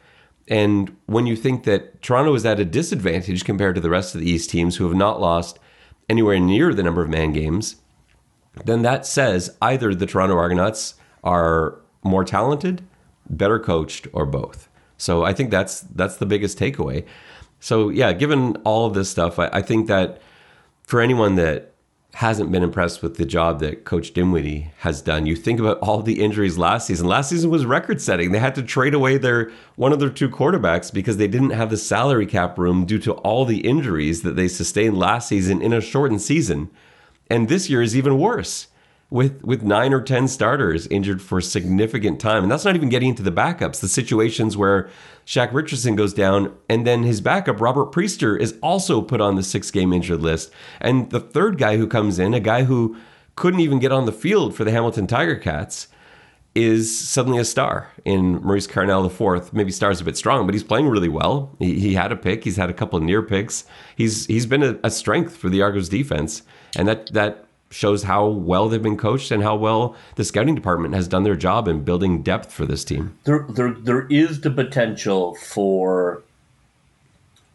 And 0.47 0.95
when 1.05 1.25
you 1.25 1.35
think 1.35 1.63
that 1.63 2.01
Toronto 2.01 2.33
is 2.33 2.45
at 2.45 2.59
a 2.59 2.65
disadvantage 2.65 3.43
compared 3.43 3.75
to 3.75 3.81
the 3.81 3.89
rest 3.89 4.15
of 4.15 4.21
the 4.21 4.29
East 4.29 4.49
teams 4.49 4.77
who 4.77 4.87
have 4.87 4.95
not 4.95 5.19
lost 5.19 5.59
anywhere 6.07 6.39
near 6.39 6.73
the 6.73 6.83
number 6.83 7.01
of 7.01 7.09
man 7.09 7.33
games, 7.33 7.77
then 8.63 8.83
that 8.83 9.05
says 9.05 9.57
either 9.61 9.93
the 9.93 10.05
Toronto 10.05 10.37
Argonauts 10.37 10.95
are 11.23 11.81
more 12.03 12.23
talented, 12.23 12.83
better 13.29 13.59
coached, 13.59 14.07
or 14.13 14.25
both. 14.25 14.69
So 14.97 15.23
I 15.23 15.33
think 15.33 15.51
that's 15.51 15.81
that's 15.81 16.17
the 16.17 16.25
biggest 16.25 16.57
takeaway. 16.57 17.05
So 17.59 17.89
yeah, 17.89 18.13
given 18.13 18.55
all 18.63 18.85
of 18.85 18.93
this 18.93 19.09
stuff, 19.09 19.39
I, 19.39 19.49
I 19.53 19.61
think 19.61 19.87
that 19.87 20.21
for 20.83 21.01
anyone 21.01 21.35
that 21.35 21.75
hasn't 22.15 22.49
been 22.49 22.63
impressed 22.63 23.03
with 23.03 23.17
the 23.17 23.25
job 23.25 23.59
that 23.59 23.83
Coach 23.83 24.13
Dinwoodie 24.13 24.71
has 24.77 25.01
done. 25.01 25.25
You 25.25 25.35
think 25.35 25.59
about 25.59 25.79
all 25.79 26.01
the 26.01 26.23
injuries 26.23 26.57
last 26.57 26.87
season. 26.87 27.07
Last 27.07 27.29
season 27.29 27.49
was 27.49 27.65
record 27.65 28.01
setting. 28.01 28.31
They 28.31 28.39
had 28.39 28.55
to 28.55 28.63
trade 28.63 28.93
away 28.93 29.17
their 29.17 29.51
one 29.75 29.91
of 29.91 29.99
their 29.99 30.09
two 30.09 30.29
quarterbacks 30.29 30.93
because 30.93 31.17
they 31.17 31.27
didn't 31.27 31.49
have 31.49 31.69
the 31.69 31.75
salary 31.75 32.25
cap 32.25 32.57
room 32.57 32.85
due 32.85 32.99
to 32.99 33.11
all 33.15 33.43
the 33.43 33.67
injuries 33.67 34.21
that 34.21 34.37
they 34.37 34.47
sustained 34.47 34.97
last 34.97 35.27
season 35.27 35.61
in 35.61 35.73
a 35.73 35.81
shortened 35.81 36.21
season. 36.21 36.69
And 37.29 37.49
this 37.49 37.69
year 37.69 37.81
is 37.81 37.97
even 37.97 38.17
worse 38.17 38.67
with 39.09 39.43
with 39.43 39.63
nine 39.63 39.93
or 39.93 40.01
ten 40.01 40.27
starters 40.27 40.87
injured 40.87 41.21
for 41.21 41.39
significant 41.39 42.19
time, 42.19 42.43
and 42.43 42.51
that's 42.51 42.65
not 42.65 42.75
even 42.75 42.89
getting 42.89 43.09
into 43.09 43.23
the 43.23 43.31
backups. 43.31 43.79
The 43.79 43.87
situations 43.87 44.57
where 44.57 44.89
Shaq 45.25 45.53
Richardson 45.53 45.95
goes 45.95 46.13
down, 46.13 46.55
and 46.69 46.85
then 46.85 47.03
his 47.03 47.21
backup 47.21 47.61
Robert 47.61 47.91
Priester 47.91 48.39
is 48.39 48.57
also 48.61 49.01
put 49.01 49.21
on 49.21 49.35
the 49.35 49.43
six 49.43 49.71
game 49.71 49.93
injured 49.93 50.21
list, 50.21 50.51
and 50.81 51.09
the 51.11 51.19
third 51.19 51.57
guy 51.57 51.77
who 51.77 51.87
comes 51.87 52.19
in, 52.19 52.33
a 52.33 52.39
guy 52.39 52.63
who 52.63 52.97
couldn't 53.35 53.59
even 53.59 53.79
get 53.79 53.91
on 53.91 54.05
the 54.05 54.11
field 54.11 54.55
for 54.55 54.63
the 54.63 54.71
Hamilton 54.71 55.07
Tiger 55.07 55.35
Cats, 55.35 55.87
is 56.55 56.97
suddenly 56.97 57.37
a 57.37 57.45
star 57.45 57.91
in 58.05 58.41
Maurice 58.41 58.65
Carnell 58.65 59.05
IV. 59.05 59.53
Maybe 59.53 59.71
star's 59.71 59.99
a 59.99 60.05
bit 60.05 60.15
strong, 60.15 60.47
but 60.47 60.55
he's 60.55 60.63
playing 60.63 60.87
really 60.87 61.09
well. 61.09 61.53
He, 61.59 61.79
he 61.79 61.93
had 61.93 62.13
a 62.13 62.15
pick. 62.15 62.45
He's 62.45 62.55
had 62.55 62.69
a 62.69 62.73
couple 62.73 62.97
of 62.97 63.03
near 63.03 63.21
picks. 63.21 63.65
He's 63.95 64.25
he's 64.25 64.45
been 64.45 64.63
a, 64.63 64.79
a 64.83 64.89
strength 64.89 65.35
for 65.35 65.49
the 65.49 65.61
Argos 65.61 65.89
defense, 65.89 66.43
and 66.75 66.87
that 66.87 67.11
that 67.13 67.44
shows 67.71 68.03
how 68.03 68.27
well 68.27 68.69
they've 68.69 68.81
been 68.81 68.97
coached 68.97 69.31
and 69.31 69.43
how 69.43 69.55
well 69.55 69.95
the 70.15 70.23
scouting 70.23 70.55
department 70.55 70.93
has 70.93 71.07
done 71.07 71.23
their 71.23 71.35
job 71.35 71.67
in 71.67 71.83
building 71.83 72.21
depth 72.21 72.51
for 72.51 72.65
this 72.65 72.83
team. 72.85 73.17
There, 73.23 73.45
there, 73.49 73.71
there 73.71 74.07
is 74.07 74.41
the 74.41 74.51
potential 74.51 75.35
for 75.35 76.23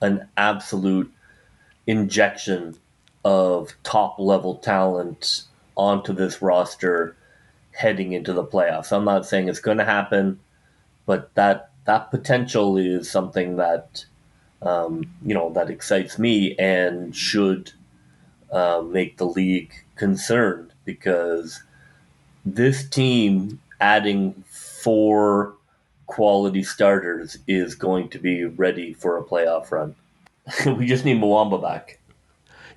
an 0.02 0.28
absolute 0.36 1.12
injection 1.86 2.76
of 3.24 3.74
top 3.82 4.18
level 4.18 4.56
talent 4.56 5.44
onto 5.76 6.12
this 6.12 6.42
roster 6.42 7.16
heading 7.72 8.12
into 8.12 8.32
the 8.32 8.44
playoffs. 8.44 8.92
I'm 8.92 9.04
not 9.04 9.26
saying 9.26 9.48
it's 9.48 9.60
going 9.60 9.78
to 9.78 9.84
happen, 9.84 10.40
but 11.06 11.34
that 11.34 11.70
that 11.86 12.10
potential 12.10 12.76
is 12.76 13.10
something 13.10 13.56
that 13.56 14.04
um, 14.62 15.10
you 15.24 15.34
know 15.34 15.52
that 15.54 15.70
excites 15.70 16.18
me 16.18 16.54
and 16.58 17.14
should 17.14 17.72
uh, 18.52 18.82
make 18.82 19.16
the 19.16 19.26
league 19.26 19.72
concerned 20.00 20.72
because 20.86 21.62
this 22.46 22.88
team 22.88 23.60
adding 23.82 24.32
four 24.48 25.54
quality 26.06 26.62
starters 26.62 27.36
is 27.46 27.74
going 27.74 28.08
to 28.08 28.18
be 28.18 28.46
ready 28.46 28.94
for 28.94 29.18
a 29.18 29.22
playoff 29.22 29.70
run. 29.70 29.94
we 30.78 30.86
just 30.86 31.04
need 31.04 31.20
Muamba 31.20 31.60
back. 31.60 31.98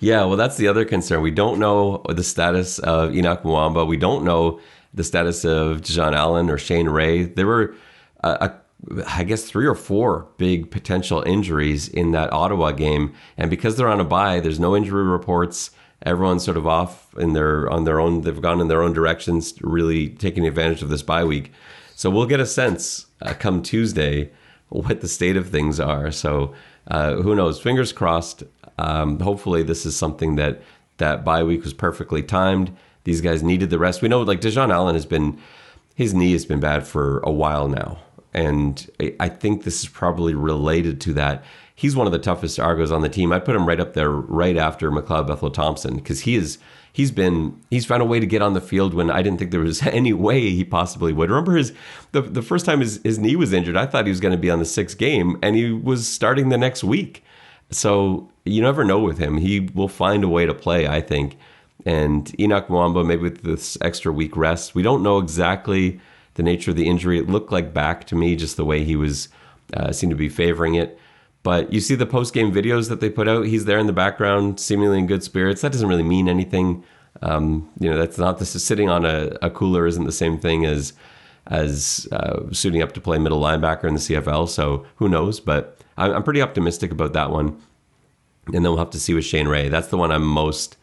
Yeah, 0.01 0.25
well, 0.25 0.35
that's 0.35 0.57
the 0.57 0.67
other 0.67 0.83
concern. 0.83 1.21
We 1.21 1.31
don't 1.31 1.59
know 1.59 2.03
the 2.09 2.23
status 2.23 2.77
of 2.79 3.11
Henoc 3.11 3.43
Muamba. 3.43 3.87
We 3.87 3.95
don't 3.95 4.25
know 4.25 4.59
the 4.93 5.05
status 5.05 5.45
of 5.45 5.79
Dejon 5.79 6.13
Allen 6.13 6.49
or 6.49 6.57
Shane 6.57 6.89
Ray. 6.89 7.23
There 7.23 7.47
were, 7.47 7.73
uh, 8.21 8.49
a, 8.49 9.03
I 9.07 9.23
guess, 9.23 9.45
three 9.45 9.65
or 9.65 9.75
four 9.75 10.27
big 10.37 10.71
potential 10.71 11.23
injuries 11.25 11.87
in 11.87 12.11
that 12.11 12.33
Ottawa 12.33 12.71
game, 12.71 13.13
and 13.37 13.49
because 13.49 13.77
they're 13.77 13.87
on 13.87 14.01
a 14.01 14.03
bye, 14.03 14.41
there's 14.41 14.59
no 14.59 14.75
injury 14.75 15.05
reports. 15.05 15.71
Everyone's 16.03 16.43
sort 16.43 16.57
of 16.57 16.67
off 16.67 17.15
in 17.17 17.33
their 17.33 17.69
on 17.69 17.85
their 17.85 17.99
own. 17.99 18.21
They've 18.21 18.41
gone 18.41 18.59
in 18.61 18.67
their 18.67 18.83
own 18.83 18.93
directions, 18.93 19.53
really 19.61 20.09
taking 20.09 20.45
advantage 20.45 20.81
of 20.81 20.89
this 20.89 21.01
bye 21.01 21.23
week. 21.23 21.51
So 21.95 22.09
we'll 22.09 22.25
get 22.25 22.39
a 22.39 22.45
sense 22.45 23.07
uh, 23.21 23.33
come 23.33 23.61
Tuesday 23.61 24.31
what 24.69 25.01
the 25.01 25.07
state 25.07 25.37
of 25.37 25.49
things 25.49 25.79
are. 25.79 26.11
So 26.11 26.53
uh, 26.87 27.15
who 27.15 27.35
knows? 27.35 27.59
Fingers 27.59 27.93
crossed. 27.93 28.43
Um, 28.77 29.19
hopefully, 29.19 29.63
this 29.63 29.85
is 29.85 29.95
something 29.95 30.35
that 30.35 30.61
that 30.97 31.23
bye 31.23 31.43
week 31.43 31.63
was 31.63 31.73
perfectly 31.73 32.23
timed. 32.23 32.75
These 33.03 33.21
guys 33.21 33.43
needed 33.43 33.69
the 33.69 33.79
rest. 33.79 34.01
We 34.01 34.07
know, 34.07 34.21
like 34.21 34.41
Dejon 34.41 34.71
Allen 34.71 34.95
has 34.95 35.05
been, 35.05 35.39
his 35.95 36.13
knee 36.13 36.31
has 36.31 36.45
been 36.45 36.59
bad 36.59 36.87
for 36.87 37.19
a 37.19 37.31
while 37.31 37.67
now, 37.67 37.99
and 38.33 38.89
I 39.19 39.29
think 39.29 39.63
this 39.63 39.83
is 39.83 39.89
probably 39.89 40.33
related 40.33 41.01
to 41.01 41.13
that. 41.13 41.43
He's 41.75 41.95
one 41.95 42.05
of 42.05 42.13
the 42.13 42.19
toughest 42.19 42.59
Argos 42.59 42.91
on 42.91 43.01
the 43.01 43.09
team. 43.09 43.31
I 43.31 43.39
put 43.39 43.55
him 43.55 43.67
right 43.67 43.79
up 43.79 43.93
there, 43.93 44.11
right 44.11 44.57
after 44.57 44.91
McLeod 44.91 45.27
Bethel 45.27 45.49
Thompson, 45.49 45.95
because 45.95 46.21
he 46.21 46.35
is 46.35 46.59
he's 46.91 47.11
been 47.11 47.59
he's 47.71 47.85
found 47.85 48.01
a 48.01 48.05
way 48.05 48.19
to 48.19 48.27
get 48.27 48.41
on 48.41 48.53
the 48.53 48.61
field 48.61 48.93
when 48.93 49.09
I 49.09 49.21
didn't 49.21 49.39
think 49.39 49.51
there 49.51 49.59
was 49.59 49.81
any 49.87 50.13
way 50.13 50.51
he 50.51 50.63
possibly 50.63 51.11
would. 51.11 51.29
Remember 51.29 51.55
his 51.55 51.73
the 52.11 52.21
the 52.21 52.41
first 52.41 52.65
time 52.65 52.79
his, 52.79 53.01
his 53.03 53.19
knee 53.19 53.35
was 53.35 53.53
injured, 53.53 53.75
I 53.75 53.85
thought 53.85 54.05
he 54.05 54.11
was 54.11 54.19
going 54.19 54.33
to 54.33 54.37
be 54.37 54.51
on 54.51 54.59
the 54.59 54.65
sixth 54.65 54.97
game, 54.97 55.37
and 55.41 55.55
he 55.55 55.71
was 55.71 56.07
starting 56.07 56.49
the 56.49 56.57
next 56.57 56.83
week. 56.83 57.23
So 57.71 58.29
you 58.45 58.61
never 58.61 58.83
know 58.83 58.99
with 58.99 59.17
him. 59.17 59.37
He 59.37 59.61
will 59.61 59.87
find 59.87 60.23
a 60.23 60.29
way 60.29 60.45
to 60.45 60.53
play, 60.53 60.87
I 60.87 61.01
think. 61.01 61.37
And 61.85 62.25
Henoc 62.37 62.67
Muamba, 62.67 63.05
maybe 63.05 63.23
with 63.23 63.41
this 63.41 63.77
extra 63.81 64.11
week 64.11 64.37
rest, 64.37 64.75
we 64.75 64.83
don't 64.83 65.03
know 65.03 65.17
exactly 65.17 65.99
the 66.35 66.43
nature 66.43 66.71
of 66.71 66.77
the 66.77 66.87
injury. 66.87 67.17
It 67.17 67.29
looked 67.29 67.51
like 67.51 67.73
back 67.73 68.05
to 68.07 68.15
me, 68.15 68.35
just 68.35 68.57
the 68.57 68.65
way 68.65 68.83
he 68.83 68.95
was 68.95 69.29
uh, 69.75 69.91
seemed 69.91 70.11
to 70.11 70.15
be 70.15 70.29
favoring 70.29 70.75
it. 70.75 70.99
But 71.43 71.73
you 71.73 71.81
see 71.81 71.95
the 71.95 72.05
post 72.05 72.33
game 72.33 72.53
videos 72.53 72.89
that 72.89 73.01
they 73.01 73.09
put 73.09 73.27
out. 73.27 73.45
He's 73.45 73.65
there 73.65 73.77
in 73.77 73.87
the 73.87 73.93
background, 73.93 74.59
seemingly 74.59 74.97
in 74.99 75.07
good 75.07 75.23
spirits. 75.23 75.61
That 75.61 75.73
doesn't 75.73 75.89
really 75.89 76.03
mean 76.03 76.29
anything. 76.29 76.83
Um, 77.21 77.69
you 77.79 77.89
know, 77.89 77.97
that's 77.97 78.17
not 78.17 78.39
this 78.39 78.55
is 78.55 78.63
sitting 78.63 78.89
on 78.89 79.05
a, 79.05 79.37
a, 79.41 79.49
cooler 79.49 79.85
isn't 79.85 80.05
the 80.05 80.11
same 80.11 80.39
thing 80.39 80.65
as 80.65 80.93
as 81.47 82.07
uh, 82.11 82.51
suiting 82.51 82.81
up 82.81 82.93
to 82.93 83.01
play 83.01 83.17
middle 83.17 83.41
linebacker 83.41 83.83
in 83.83 83.93
the 83.93 83.99
CFL. 83.99 84.47
So 84.47 84.85
who 84.95 85.09
knows? 85.09 85.39
But 85.39 85.77
I'm, 85.97 86.11
I'm 86.11 86.23
pretty 86.23 86.41
optimistic 86.41 86.91
about 86.91 87.13
that 87.13 87.29
one. 87.29 87.61
And 88.47 88.55
then 88.55 88.63
we'll 88.63 88.77
have 88.77 88.89
to 88.91 88.99
see 88.99 89.13
with 89.13 89.25
Shane 89.25 89.47
Ray. 89.47 89.69
That's 89.69 89.87
the 89.87 89.97
one 89.97 90.11
I'm 90.11 90.25
most 90.25 90.77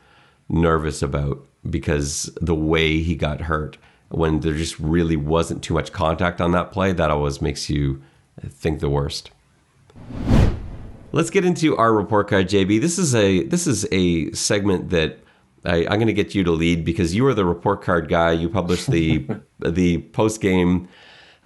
nervous 0.48 1.02
about 1.02 1.44
because 1.68 2.30
the 2.40 2.54
way 2.54 3.00
he 3.00 3.14
got 3.14 3.42
hurt 3.42 3.76
when 4.08 4.40
there 4.40 4.54
just 4.54 4.78
really 4.78 5.16
wasn't 5.16 5.62
too 5.62 5.74
much 5.74 5.92
contact 5.92 6.40
on 6.40 6.52
that 6.52 6.72
play, 6.72 6.92
that 6.92 7.10
always 7.10 7.40
makes 7.40 7.70
you 7.70 8.02
think 8.48 8.80
the 8.80 8.90
worst. 8.90 9.30
Let's 11.12 11.30
get 11.30 11.44
into 11.44 11.76
our 11.76 11.92
report 11.92 12.28
card, 12.28 12.48
JB. 12.48 12.80
This 12.80 12.98
is 12.98 13.14
a 13.14 13.42
this 13.44 13.66
is 13.66 13.86
a 13.90 14.30
segment 14.32 14.90
that 14.90 15.18
I, 15.64 15.78
am 15.78 15.94
going 15.94 16.06
to 16.06 16.12
get 16.12 16.34
you 16.34 16.44
to 16.44 16.52
lead 16.52 16.84
because 16.84 17.14
you 17.14 17.26
are 17.26 17.34
the 17.34 17.44
report 17.44 17.82
card 17.82 18.08
guy. 18.08 18.32
You 18.32 18.48
publish 18.48 18.86
the 18.86 19.26
the 19.58 19.98
post 20.12 20.40
game 20.40 20.88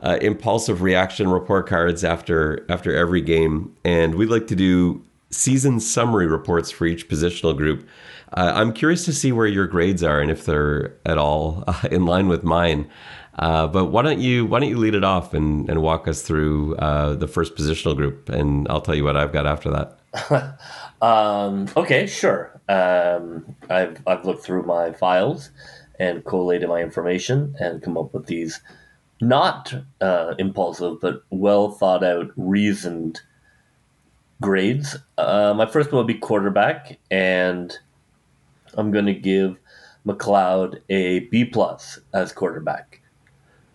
uh, 0.01 0.19
impulsive 0.21 0.83
reaction 0.83 1.29
report 1.29 1.67
cards 1.67 2.05
after 2.05 2.67
after 2.69 2.95
every 2.95 3.21
game, 3.21 3.75
and 3.85 4.17
we 4.17 4.27
like 4.27 4.47
to 4.49 4.57
do 4.57 5.03
season 5.31 5.81
summary 5.81 6.27
reports 6.27 6.71
for 6.71 6.87
each 6.87 7.09
positional 7.09 7.57
group. 7.57 7.87
Uh, 8.35 8.53
I'm 8.55 8.73
curious 8.73 9.05
to 9.07 9.13
see 9.13 9.33
where 9.33 9.47
your 9.47 9.67
grades 9.67 10.03
are 10.03 10.21
and 10.21 10.31
if 10.31 10.45
they're 10.45 10.95
at 11.07 11.19
all 11.19 11.65
uh, 11.67 11.89
in 11.91 12.05
line 12.05 12.29
with 12.29 12.45
mine. 12.45 12.89
Uh, 13.39 13.67
but 13.67 13.87
why 13.87 14.03
don't 14.03 14.21
you 14.21 14.47
why 14.47 14.61
don't 14.61 14.69
you 14.69 14.79
lead 14.79 14.95
it 14.95 15.05
off 15.05 15.35
and, 15.35 15.69
and 15.69 15.83
walk 15.83 16.07
us 16.07 16.23
through 16.23 16.77
uh, 16.77 17.15
the 17.15 17.27
first 17.27 17.57
positional 17.57 17.97
group, 17.97 18.29
and 18.29 18.67
I'll 18.69 18.81
tell 18.81 18.95
you 18.95 19.05
what 19.05 19.17
I've 19.17 19.33
got 19.33 19.47
after 19.47 19.71
that. 19.71 20.59
um, 21.03 21.69
okay, 21.77 22.07
sure. 22.07 22.61
Um, 22.69 23.57
I've 23.69 24.01
I've 24.07 24.25
looked 24.25 24.45
through 24.45 24.65
my 24.65 24.93
files 24.93 25.51
and 25.99 26.25
collated 26.25 26.69
my 26.69 26.81
information 26.81 27.55
and 27.59 27.83
come 27.83 27.97
up 27.97 28.15
with 28.15 28.27
these 28.27 28.61
not 29.21 29.75
uh, 30.01 30.35
impulsive 30.39 31.01
but 31.01 31.23
well 31.31 31.71
thought 31.71 32.05
out, 32.05 32.31
reasoned 32.37 33.21
grades. 34.41 34.97
Uh, 35.19 35.55
my 35.57 35.67
first 35.67 35.91
one 35.91 35.99
will 35.99 36.05
be 36.05 36.15
quarterback, 36.15 36.99
and 37.11 37.77
I'm 38.75 38.91
going 38.91 39.07
to 39.07 39.15
give 39.15 39.59
McLeod 40.07 40.81
a 40.89 41.21
B 41.21 41.45
plus 41.45 41.99
as 42.13 42.33
quarterback. 42.33 43.01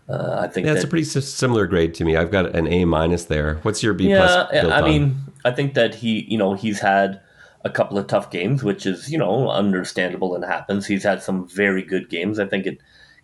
Uh, 0.09 0.39
I 0.39 0.47
think 0.47 0.65
yeah, 0.65 0.73
that's 0.73 0.85
a 0.85 0.87
pretty 0.87 1.05
similar 1.05 1.67
grade 1.67 1.93
to 1.95 2.03
me. 2.03 2.15
I've 2.15 2.31
got 2.31 2.55
an 2.55 2.67
A 2.67 2.85
minus 2.85 3.25
there. 3.25 3.55
What's 3.61 3.83
your 3.83 3.93
B 3.93 4.09
yeah, 4.09 4.47
plus? 4.49 4.71
I 4.71 4.81
mean, 4.81 5.17
I 5.45 5.51
think 5.51 5.75
that 5.75 5.93
he, 5.93 6.25
you 6.27 6.37
know, 6.37 6.55
he's 6.55 6.79
had 6.79 7.21
a 7.63 7.69
couple 7.69 7.97
of 7.97 8.07
tough 8.07 8.31
games, 8.31 8.63
which 8.63 8.85
is 8.85 9.11
you 9.11 9.17
know 9.19 9.49
understandable 9.49 10.33
and 10.33 10.43
happens. 10.43 10.87
He's 10.87 11.03
had 11.03 11.21
some 11.21 11.47
very 11.47 11.83
good 11.83 12.09
games. 12.09 12.39
I 12.39 12.47
think 12.47 12.65
it 12.65 12.79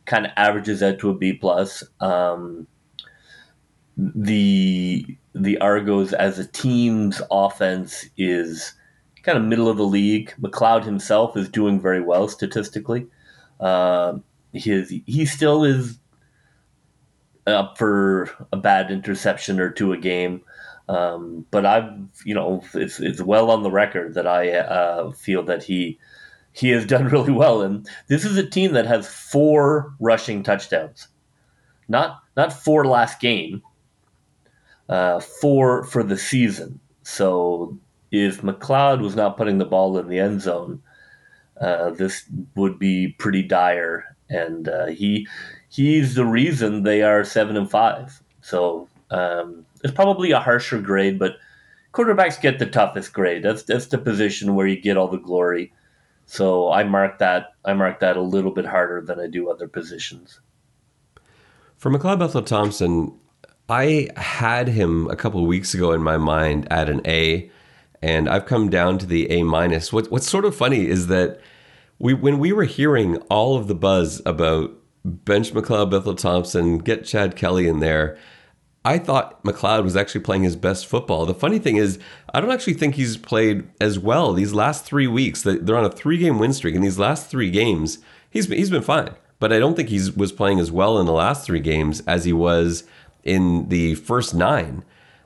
kind 0.06 0.28
of 0.28 0.32
averages 0.38 0.84
out 0.84 1.00
to 1.00 1.10
a 1.10 1.14
B 1.16 1.34
plus. 1.34 1.84
Um, 2.02 2.68
the 3.98 5.06
the 5.34 5.58
Argos 5.60 6.14
as 6.14 6.38
a 6.38 6.46
team's 6.46 7.22
offense 7.32 8.06
is 8.18 8.74
kind 9.24 9.38
of 9.38 9.44
middle 9.44 9.70
of 9.70 9.78
the 9.78 9.84
league. 9.84 10.34
McLeod 10.40 10.84
himself 10.84 11.36
is 11.36 11.50
doing 11.50 11.80
very 11.80 12.02
well 12.02 12.28
statistically. 12.28 13.08
Uh, 13.60 14.20
his 14.54 14.94
he 15.06 15.26
still 15.26 15.64
is 15.64 15.98
up 17.48 17.78
for 17.78 18.30
a 18.52 18.58
bad 18.58 18.92
interception 18.92 19.60
or 19.60 19.70
two 19.70 19.94
a 19.94 19.98
game. 19.98 20.42
Um, 20.88 21.46
but 21.52 21.66
I've, 21.66 21.92
you 22.26 22.36
know, 22.36 22.64
it's, 22.74 23.00
it's 23.00 23.22
well 23.22 23.50
on 23.50 23.64
the 23.64 23.72
record 23.72 24.14
that 24.14 24.28
I 24.28 24.52
uh, 24.52 25.12
feel 25.12 25.44
that 25.44 25.64
he 25.64 26.00
he 26.54 26.70
has 26.70 26.86
done 26.88 27.08
really 27.08 27.32
well. 27.32 27.62
And 27.62 27.88
this 28.08 28.24
is 28.26 28.38
a 28.38 28.48
team 28.48 28.74
that 28.74 28.86
has 28.86 29.08
four 29.08 29.94
rushing 30.00 30.44
touchdowns, 30.44 31.08
not 31.88 32.22
not 32.38 32.54
four 32.54 32.86
last 32.86 33.20
game, 33.20 33.62
uh, 34.90 35.20
four 35.20 35.84
for 35.86 36.04
the 36.04 36.18
season. 36.18 36.80
So 37.04 37.78
if 38.12 38.42
McLeod 38.42 39.02
was 39.02 39.16
not 39.16 39.38
putting 39.38 39.58
the 39.58 39.66
ball 39.66 39.98
in 39.98 40.08
the 40.08 40.20
end 40.20 40.42
zone, 40.42 40.82
uh, 41.60 41.92
this 41.92 42.26
would 42.56 42.80
be 42.80 43.10
pretty 43.18 43.44
dire. 43.44 44.16
And 44.30 44.68
uh, 44.68 44.88
he 44.88 45.28
he's 45.76 46.16
the 46.16 46.26
reason 46.26 46.84
they 46.84 47.02
are 47.02 47.24
seven 47.26 47.58
and 47.58 47.70
five. 47.70 48.22
So 48.42 48.88
um, 49.12 49.66
it's 49.84 49.94
probably 49.94 50.32
a 50.32 50.40
harsher 50.40 50.80
grade, 50.80 51.20
but 51.20 51.38
quarterbacks 51.94 52.40
get 52.40 52.60
the 52.60 52.66
toughest 52.66 53.12
grade. 53.12 53.44
That's 53.44 53.64
that's 53.64 53.88
the 53.88 53.98
position 53.98 54.56
where 54.56 54.68
you 54.68 54.80
get 54.80 54.98
all 54.98 55.10
the 55.10 55.18
glory. 55.18 55.74
So 56.26 56.72
I 56.72 56.84
mark 56.84 57.20
that 57.20 57.54
I 57.66 57.74
mark 57.74 58.00
that 58.00 58.18
a 58.18 58.22
little 58.22 58.52
bit 58.52 58.66
harder 58.66 59.02
than 59.02 59.20
I 59.20 59.28
do 59.28 59.50
other 59.50 59.68
positions. 59.68 60.40
For 61.78 61.92
McLeod 61.92 62.20
Bethel 62.20 62.42
Thompson, 62.42 63.20
I 63.68 64.08
had 64.16 64.70
him 64.70 65.10
a 65.10 65.16
couple 65.16 65.46
weeks 65.46 65.74
ago 65.74 65.92
in 65.92 66.02
my 66.02 66.18
mind 66.18 66.68
at 66.72 66.90
an 66.90 67.02
A, 67.06 67.52
and 68.02 68.30
I've 68.30 68.46
come 68.46 68.70
down 68.70 68.98
to 69.00 69.06
the 69.06 69.30
A 69.30 69.44
minus. 69.44 69.92
What, 69.92 70.10
what's 70.10 70.30
sort 70.30 70.46
of 70.46 70.56
funny 70.56 70.88
is 70.88 71.08
that 71.08 71.42
we 72.00 72.14
when 72.14 72.40
we 72.40 72.54
were 72.54 72.64
hearing 72.64 73.18
all 73.30 73.58
of 73.58 73.68
the 73.68 73.76
buzz 73.76 74.22
about 74.26 74.72
bench 75.06 75.54
McLeod, 75.54 75.92
Bethel 75.92 76.16
Thompson, 76.16 76.80
get 76.80 77.06
Chad 77.06 77.36
Kelly 77.36 77.68
in 77.68 77.80
there. 77.80 78.18
I 78.84 78.98
thought 79.00 79.44
McLeod 79.44 79.84
was 79.84 79.96
actually 79.96 80.22
playing 80.22 80.44
his 80.44 80.56
best 80.56 80.86
football. 80.86 81.26
The 81.26 81.34
funny 81.34 81.58
thing 81.58 81.78
is, 81.78 81.98
I 82.34 82.42
don't 82.42 82.52
actually 82.52 82.74
think 82.74 82.96
he's 82.96 83.18
played 83.18 83.68
as 83.82 83.98
well 83.98 84.34
these 84.34 84.54
last 84.54 84.86
three 84.86 85.08
weeks. 85.08 85.42
They're 85.42 85.78
on 85.78 85.86
a 85.86 85.90
three-game 85.90 86.38
win 86.38 86.54
streak, 86.54 86.76
and 86.76 86.84
these 86.84 87.00
last 87.00 87.30
three 87.30 87.50
games, 87.50 88.00
he's 88.30 88.48
been, 88.48 88.58
he's 88.58 88.70
been 88.70 88.84
fine. 88.84 89.16
But 89.40 89.52
I 89.52 89.60
don't 89.60 89.76
think 89.76 89.90
he 89.90 90.10
was 90.16 90.32
playing 90.32 90.60
as 90.60 90.72
well 90.72 91.00
in 91.00 91.06
the 91.06 91.14
last 91.14 91.46
three 91.46 91.60
games 91.60 92.02
as 92.02 92.26
he 92.26 92.34
was 92.34 92.84
in 93.24 93.70
the 93.70 93.96
first 93.96 94.34
nine. 94.36 94.84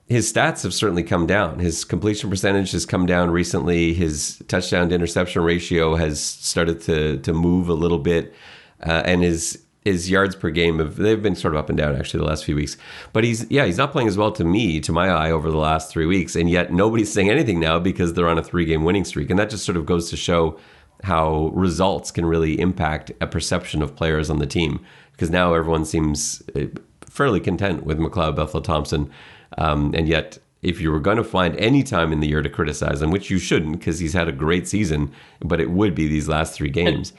His 0.08 0.32
stats 0.32 0.64
have 0.64 0.74
certainly 0.74 1.04
come 1.04 1.28
down. 1.28 1.60
His 1.60 1.86
completion 1.86 2.30
percentage 2.30 2.72
has 2.72 2.86
come 2.86 3.06
down 3.06 3.30
recently. 3.30 3.94
His 3.94 4.42
touchdown 4.48 4.90
to 4.90 4.96
interception 4.96 5.44
ratio 5.44 5.96
has 5.96 6.20
started 6.20 6.82
to 6.84 7.18
to 7.20 7.34
move 7.34 7.70
a 7.70 7.76
little 7.76 8.00
bit, 8.00 8.34
uh, 8.82 9.04
and 9.06 9.22
his 9.22 9.64
his 9.86 10.10
yards 10.10 10.36
per 10.36 10.50
game 10.50 10.80
have 10.80 10.98
they've 10.98 11.22
been 11.22 11.36
sort 11.36 11.54
of 11.54 11.60
up 11.60 11.70
and 11.70 11.78
down 11.78 11.96
actually 11.96 12.20
the 12.20 12.26
last 12.26 12.46
few 12.46 12.56
weeks. 12.56 12.78
But 13.14 13.24
he's 13.24 13.50
yeah, 13.50 13.66
he's 13.66 13.78
not 13.78 13.92
playing 13.92 14.08
as 14.08 14.18
well 14.18 14.32
to 14.34 14.44
me, 14.44 14.80
to 14.82 14.92
my 14.92 15.10
eye, 15.10 15.32
over 15.32 15.50
the 15.50 15.58
last 15.58 15.92
three 15.92 16.06
weeks. 16.06 16.36
And 16.36 16.50
yet 16.50 16.72
nobody's 16.72 17.12
saying 17.12 17.30
anything 17.30 17.60
now 17.60 17.80
because 17.80 18.14
they're 18.14 18.30
on 18.30 18.38
a 18.38 18.44
three 18.44 18.66
game 18.66 18.84
winning 18.84 19.06
streak. 19.06 19.30
And 19.30 19.40
that 19.40 19.50
just 19.50 19.66
sort 19.66 19.78
of 19.78 19.86
goes 19.86 20.10
to 20.10 20.18
show 20.18 20.60
how 21.04 21.48
results 21.54 22.12
can 22.12 22.26
really 22.26 22.60
impact 22.60 23.12
a 23.22 23.28
perception 23.28 23.82
of 23.82 23.96
players 23.96 24.30
on 24.30 24.40
the 24.40 24.48
team. 24.48 24.86
Because 25.14 25.30
now 25.30 25.54
everyone 25.54 25.86
seems 25.86 26.44
uh, 26.56 26.66
fairly 27.02 27.40
content 27.40 27.86
with 27.86 28.00
McLeod 28.00 28.36
Bethel 28.36 28.62
Thompson. 28.62 29.10
Um, 29.58 29.94
and 29.96 30.08
yet 30.08 30.40
if 30.62 30.82
you 30.82 30.92
were 30.92 31.00
going 31.00 31.18
to 31.18 31.24
find 31.24 31.56
any 31.56 31.84
time 31.84 32.12
in 32.12 32.20
the 32.20 32.28
year 32.28 32.42
to 32.42 32.50
criticize 32.50 33.02
him, 33.02 33.12
which 33.12 33.30
you 33.30 33.40
shouldn't 33.40 33.80
because 33.80 34.00
he's 34.00 34.14
had 34.14 34.28
a 34.28 34.34
great 34.34 34.68
season, 34.68 35.12
but 35.40 35.62
it 35.62 35.72
would 35.72 35.96
be 35.96 36.08
these 36.08 36.28
last 36.28 36.54
three 36.54 36.70
games. 36.70 37.14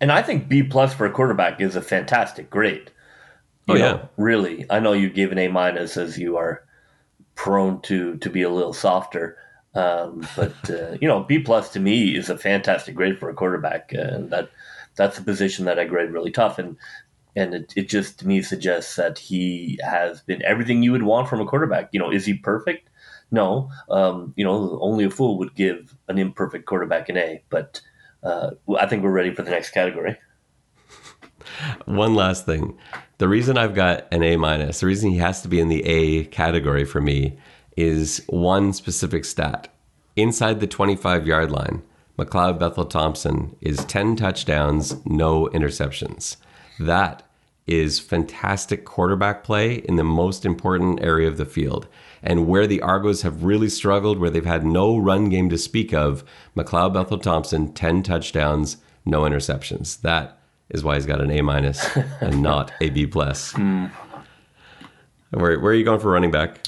And, 0.00 0.12
I 0.12 0.22
think 0.22 0.48
B 0.48 0.62
plus 0.62 0.94
for 0.94 1.06
a 1.06 1.10
quarterback 1.10 1.60
is 1.60 1.76
a 1.76 1.82
fantastic 1.82 2.50
grade. 2.50 2.90
You 3.66 3.74
oh 3.74 3.78
know, 3.78 3.84
yeah, 3.84 4.06
really. 4.16 4.66
I 4.70 4.78
know 4.78 4.92
you 4.92 5.10
gave 5.10 5.32
an 5.32 5.38
A 5.38 5.48
minus 5.48 5.96
as 5.96 6.18
you 6.18 6.36
are 6.36 6.62
prone 7.34 7.80
to 7.82 8.16
to 8.18 8.30
be 8.30 8.42
a 8.42 8.50
little 8.50 8.72
softer, 8.72 9.36
um, 9.74 10.26
but 10.36 10.54
uh, 10.70 10.92
you 11.00 11.08
know 11.08 11.24
B 11.24 11.40
plus 11.40 11.70
to 11.72 11.80
me 11.80 12.16
is 12.16 12.30
a 12.30 12.38
fantastic 12.38 12.94
grade 12.94 13.18
for 13.18 13.28
a 13.28 13.34
quarterback, 13.34 13.92
uh, 13.96 14.02
and 14.02 14.30
that 14.30 14.50
that's 14.94 15.18
a 15.18 15.22
position 15.22 15.64
that 15.64 15.78
I 15.78 15.84
grade 15.84 16.10
really 16.10 16.30
tough. 16.30 16.58
And 16.58 16.76
and 17.34 17.54
it, 17.54 17.72
it 17.76 17.88
just 17.88 18.18
to 18.20 18.26
me 18.26 18.40
suggests 18.42 18.96
that 18.96 19.18
he 19.18 19.78
has 19.82 20.20
been 20.22 20.42
everything 20.42 20.82
you 20.82 20.92
would 20.92 21.02
want 21.02 21.28
from 21.28 21.40
a 21.40 21.46
quarterback. 21.46 21.88
You 21.92 22.00
know, 22.00 22.10
is 22.10 22.24
he 22.24 22.34
perfect? 22.34 22.88
No. 23.30 23.70
Um, 23.90 24.32
you 24.36 24.44
know, 24.44 24.78
only 24.80 25.04
a 25.04 25.10
fool 25.10 25.38
would 25.38 25.54
give 25.54 25.96
an 26.08 26.18
imperfect 26.18 26.66
quarterback 26.66 27.08
an 27.08 27.18
A, 27.18 27.42
but 27.50 27.80
uh, 28.26 28.50
I 28.78 28.86
think 28.86 29.02
we're 29.02 29.10
ready 29.10 29.34
for 29.34 29.42
the 29.42 29.50
next 29.50 29.70
category. 29.70 30.16
One 31.86 32.14
last 32.14 32.44
thing. 32.46 32.76
The 33.18 33.28
reason 33.28 33.56
I've 33.56 33.74
got 33.74 34.06
an 34.12 34.22
A 34.22 34.36
minus, 34.36 34.80
the 34.80 34.86
reason 34.86 35.10
he 35.10 35.18
has 35.18 35.42
to 35.42 35.48
be 35.48 35.60
in 35.60 35.68
the 35.68 35.84
A 35.84 36.24
category 36.24 36.84
for 36.84 37.00
me 37.00 37.38
is 37.76 38.22
one 38.28 38.72
specific 38.72 39.24
stat. 39.24 39.68
Inside 40.16 40.60
the 40.60 40.66
25 40.66 41.26
yard 41.26 41.50
line, 41.50 41.82
McLeod 42.18 42.58
Bethel 42.58 42.86
Thompson 42.86 43.56
is 43.60 43.84
10 43.84 44.16
touchdowns, 44.16 45.04
no 45.06 45.48
interceptions. 45.48 46.36
That 46.78 47.25
is 47.66 47.98
fantastic 47.98 48.84
quarterback 48.84 49.42
play 49.42 49.74
in 49.74 49.96
the 49.96 50.04
most 50.04 50.44
important 50.44 51.02
area 51.02 51.28
of 51.28 51.36
the 51.36 51.44
field. 51.44 51.88
And 52.22 52.46
where 52.46 52.66
the 52.66 52.80
Argos 52.80 53.22
have 53.22 53.44
really 53.44 53.68
struggled, 53.68 54.18
where 54.18 54.30
they've 54.30 54.44
had 54.44 54.64
no 54.64 54.96
run 54.96 55.28
game 55.28 55.48
to 55.50 55.58
speak 55.58 55.92
of, 55.92 56.24
McLeod 56.56 56.94
Bethel 56.94 57.18
Thompson, 57.18 57.72
10 57.72 58.02
touchdowns, 58.02 58.78
no 59.04 59.22
interceptions. 59.22 60.00
That 60.00 60.38
is 60.68 60.82
why 60.82 60.94
he's 60.94 61.06
got 61.06 61.20
an 61.20 61.30
A 61.30 61.42
minus 61.42 61.96
and 62.20 62.42
not 62.42 62.72
a 62.80 62.90
B 62.90 63.06
plus. 63.06 63.52
Mm. 63.54 63.90
Where, 65.30 65.58
where 65.60 65.72
are 65.72 65.74
you 65.74 65.84
going 65.84 66.00
for 66.00 66.10
running 66.10 66.30
back? 66.30 66.66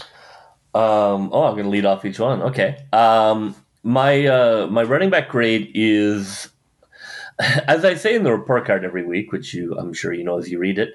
Um, 0.75 1.31
oh, 1.33 1.45
I'm 1.45 1.55
going 1.55 1.65
to 1.65 1.71
lead 1.71 1.87
off 1.87 2.05
each 2.05 2.19
one. 2.19 2.43
Okay. 2.43 2.85
Um, 2.93 3.55
my 3.83 4.27
uh, 4.27 4.67
my 4.69 4.83
running 4.83 5.11
back 5.11 5.29
grade 5.29 5.71
is, 5.75 6.49
as 7.67 7.85
I 7.85 7.95
say 7.95 8.15
in 8.15 8.25
the 8.25 8.33
report 8.33 8.67
card 8.67 8.85
every 8.85 9.05
week, 9.05 9.33
which 9.33 9.55
you 9.55 9.77
I'm 9.79 9.93
sure 9.93 10.13
you 10.13 10.25
know 10.25 10.39
as 10.39 10.51
you 10.51 10.59
read 10.59 10.79
it. 10.79 10.95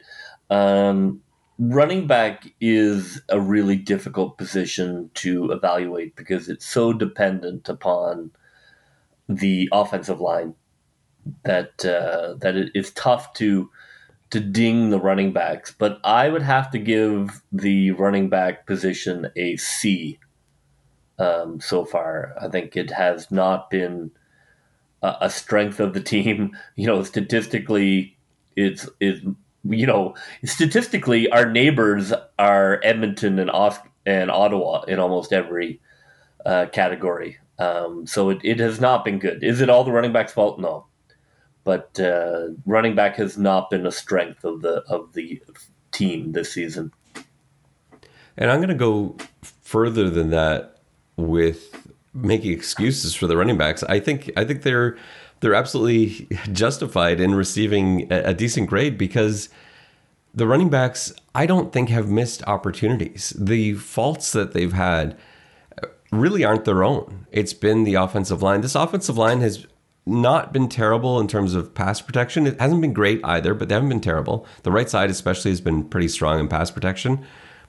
Um, 0.50 1.22
running 1.58 2.08
back 2.08 2.54
is 2.60 3.22
a 3.30 3.40
really 3.40 3.78
difficult 3.78 4.38
position 4.38 5.10
to 5.16 5.52
evaluate 5.52 6.16
because 6.16 6.50
it's 6.50 6.66
so 6.66 6.92
dependent 6.92 7.70
upon 7.70 8.32
the 9.30 9.70
offensive 9.72 10.20
line 10.20 10.56
that 11.44 11.86
uh, 11.86 12.34
that 12.40 12.56
it 12.56 12.72
is 12.76 12.92
tough 12.92 13.34
to 13.34 13.70
to 14.32 14.40
ding 14.40 14.90
the 14.90 15.00
running 15.00 15.32
backs. 15.32 15.74
But 15.78 16.00
I 16.04 16.28
would 16.28 16.42
have 16.42 16.72
to 16.72 16.80
give 16.80 17.42
the 17.52 17.92
running 17.92 18.30
back 18.30 18.66
position 18.66 19.30
a 19.36 19.56
C. 19.58 20.20
Um, 21.20 21.62
so 21.62 21.86
far, 21.86 22.34
I 22.42 22.50
think 22.50 22.76
it 22.76 22.90
has 22.92 23.32
not 23.32 23.70
been 23.70 24.12
a, 25.04 25.30
strength 25.30 25.80
of 25.80 25.94
the 25.94 26.02
team. 26.02 26.58
You 26.76 26.88
know, 26.88 27.04
statistically, 27.04 28.18
it's 28.56 28.90
it's 29.00 29.24
you 29.70 29.86
know, 29.86 30.16
statistically, 30.44 31.30
our 31.30 31.50
neighbors 31.50 32.14
are 32.40 32.80
Edmonton 32.84 33.40
and 33.40 33.50
Os- 33.52 33.80
and 34.06 34.30
Ottawa 34.30 34.82
in 34.84 35.00
almost 35.00 35.32
every 35.32 35.80
uh, 36.46 36.66
category. 36.72 37.38
Um, 37.60 38.08
so 38.08 38.30
it, 38.30 38.40
it 38.44 38.60
has 38.60 38.82
not 38.82 39.06
been 39.06 39.20
good. 39.20 39.44
Is 39.44 39.62
it 39.62 39.70
all 39.70 39.84
the 39.84 39.92
running 39.92 40.12
back's 40.12 40.34
fault? 40.34 40.60
No, 40.60 40.88
but 41.64 42.00
uh, 42.00 42.50
running 42.66 42.96
back 42.96 43.16
has 43.18 43.38
not 43.38 43.70
been 43.70 43.86
a 43.86 43.92
strength 43.92 44.44
of 44.44 44.62
the 44.62 44.84
of 44.90 45.14
the 45.14 45.42
team 45.92 46.32
this 46.32 46.52
season. 46.52 46.92
And 48.36 48.50
I'm 48.50 48.58
going 48.58 48.70
to 48.70 48.76
go 48.76 49.16
further 49.62 50.10
than 50.10 50.32
that 50.32 50.80
with 51.16 51.93
making 52.14 52.52
excuses 52.52 53.16
for 53.16 53.28
the 53.28 53.38
running 53.38 53.58
backs. 53.58 53.84
I 53.84 54.00
think 54.00 54.32
I 54.38 54.46
think 54.46 54.62
they're 54.64 54.98
they're 55.40 55.56
absolutely 55.56 56.28
justified 56.52 57.20
in 57.20 57.36
receiving 57.36 58.12
a, 58.12 58.30
a 58.30 58.34
decent 58.34 58.70
grade 58.70 58.98
because 58.98 59.50
the 60.34 60.48
running 60.48 60.70
backs, 60.70 61.14
I 61.36 61.46
don't 61.46 61.72
think, 61.72 61.90
have 61.90 62.10
missed 62.10 62.44
opportunities. 62.48 63.34
The 63.38 63.74
faults 63.74 64.32
that 64.32 64.54
they've 64.54 64.74
had 64.74 65.18
really 66.12 66.44
aren't 66.44 66.66
their 66.66 66.84
own. 66.84 67.28
It's 67.32 67.54
been 67.54 67.84
the 67.84 67.96
offensive 67.96 68.42
line. 68.42 68.62
This 68.62 68.76
offensive 68.76 69.18
line 69.18 69.42
has 69.42 69.68
not 70.06 70.52
been 70.52 70.68
terrible 70.68 71.20
in 71.20 71.28
terms 71.28 71.56
of 71.56 71.74
pass 71.74 72.02
protection. 72.02 72.46
It 72.46 72.60
hasn't 72.60 72.82
been 72.82 72.94
great 72.94 73.22
either, 73.24 73.54
but 73.54 73.70
they 73.70 73.76
haven't 73.76 73.90
been 73.90 74.02
terrible. 74.02 74.46
The 74.64 74.72
right 74.72 74.90
side, 74.90 75.10
especially, 75.10 75.52
has 75.52 75.62
been 75.62 75.84
pretty 75.86 76.08
strong 76.08 76.40
in 76.40 76.48
pass 76.48 76.72
protection, 76.72 77.26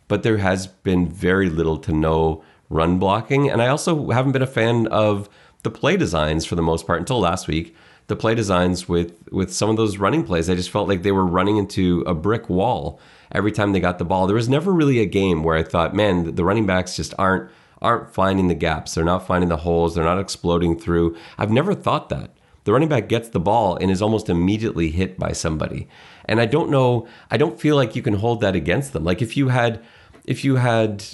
but 0.09 0.23
there 0.23 0.39
has 0.39 0.67
been 0.67 1.09
very 1.09 1.49
little 1.49 1.79
to 1.79 1.93
no 1.93 2.43
run 2.75 2.99
blocking. 2.99 3.49
And 3.49 3.63
I 3.63 3.69
also 3.69 4.11
haven't 4.11 4.33
been 4.33 4.43
a 4.43 4.47
fan 4.47 4.89
of 4.89 5.29
the 5.63 5.71
play 5.71 5.97
designs 5.97 6.45
for 6.45 6.57
the 6.57 6.63
most 6.63 6.87
part 6.87 6.99
until 6.99 7.21
last 7.21 7.47
week. 7.47 7.75
The 8.09 8.17
play 8.17 8.35
designs 8.35 8.87
with 8.87 9.15
with 9.31 9.55
some 9.55 9.71
of 9.71 9.77
those 9.77 9.97
running 9.97 10.25
plays, 10.25 10.51
I 10.51 10.55
just 10.55 10.71
felt 10.71 10.89
like 10.89 11.03
they 11.03 11.13
were 11.13 11.25
running 11.25 11.57
into 11.57 12.03
a 12.07 12.15
brick 12.15 12.51
wall 12.51 13.01
every 13.33 13.53
time 13.53 13.73
they 13.73 13.81
got 13.81 13.99
the 13.99 14.05
ball. 14.05 14.27
There 14.27 14.37
was 14.37 14.49
never 14.49 14.73
really 14.73 14.99
a 14.99 15.07
game 15.07 15.43
where 15.43 15.57
I 15.57 15.63
thought, 15.63 15.95
man, 15.95 16.35
the 16.35 16.45
running 16.45 16.67
backs 16.67 16.97
just 16.97 17.15
aren't 17.17 17.51
aren't 17.81 18.13
finding 18.13 18.49
the 18.49 18.55
gaps. 18.55 18.95
They're 18.95 19.05
not 19.05 19.27
finding 19.27 19.49
the 19.49 19.59
holes. 19.59 19.95
They're 19.95 20.05
not 20.05 20.19
exploding 20.19 20.79
through. 20.79 21.17
I've 21.39 21.51
never 21.51 21.75
thought 21.75 22.09
that. 22.11 22.31
The 22.65 22.73
running 22.73 22.89
back 22.89 23.09
gets 23.09 23.29
the 23.29 23.41
ball 23.41 23.77
and 23.77 23.91
is 23.91 24.03
almost 24.03 24.29
immediately 24.29 24.91
hit 24.91 25.19
by 25.19 25.33
somebody. 25.33 25.87
And 26.25 26.41
I 26.41 26.47
don't 26.47 26.71
know, 26.71 27.07
I 27.31 27.37
don't 27.37 27.61
feel 27.61 27.77
like 27.77 27.95
you 27.95 28.03
can 28.03 28.15
hold 28.15 28.41
that 28.41 28.57
against 28.57 28.93
them. 28.93 29.05
Like 29.05 29.23
if 29.23 29.37
you 29.37 29.49
had 29.49 29.83
if 30.25 30.45
you 30.45 30.57
had 30.57 31.05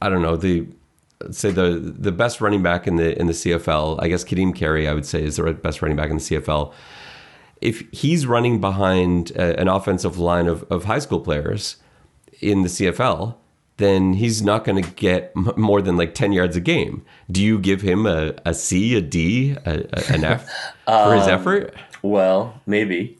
I 0.00 0.08
don't 0.08 0.22
know, 0.22 0.36
the 0.36 0.66
say 1.30 1.50
the 1.50 1.78
the 1.98 2.12
best 2.12 2.40
running 2.40 2.62
back 2.62 2.86
in 2.86 2.96
the 2.96 3.18
in 3.18 3.26
the 3.26 3.32
CFL. 3.32 4.02
I 4.02 4.08
guess 4.08 4.24
Kadeem 4.24 4.54
Carey, 4.54 4.88
I 4.88 4.94
would 4.94 5.06
say, 5.06 5.22
is 5.22 5.36
the 5.36 5.52
best 5.52 5.82
running 5.82 5.96
back 5.96 6.10
in 6.10 6.16
the 6.16 6.22
CFL. 6.22 6.72
If 7.60 7.84
he's 7.90 8.26
running 8.26 8.60
behind 8.60 9.30
a, 9.32 9.58
an 9.58 9.68
offensive 9.68 10.18
line 10.18 10.46
of, 10.46 10.62
of 10.64 10.84
high 10.84 10.98
school 10.98 11.20
players 11.20 11.76
in 12.40 12.62
the 12.62 12.68
CFL, 12.68 13.36
then 13.78 14.14
he's 14.14 14.42
not 14.42 14.64
going 14.64 14.82
to 14.82 14.90
get 14.90 15.32
m- 15.36 15.52
more 15.56 15.80
than 15.80 15.96
like 15.96 16.14
10 16.14 16.32
yards 16.32 16.54
a 16.56 16.60
game. 16.60 17.04
Do 17.30 17.42
you 17.42 17.58
give 17.58 17.80
him 17.80 18.06
a, 18.06 18.34
a 18.44 18.52
C, 18.52 18.94
a 18.94 19.00
D, 19.00 19.52
a, 19.64 19.86
a, 19.92 20.12
an 20.12 20.24
F 20.24 20.46
for 20.84 21.14
his 21.14 21.24
um, 21.24 21.30
effort? 21.30 21.74
Well, 22.02 22.60
maybe. 22.66 23.18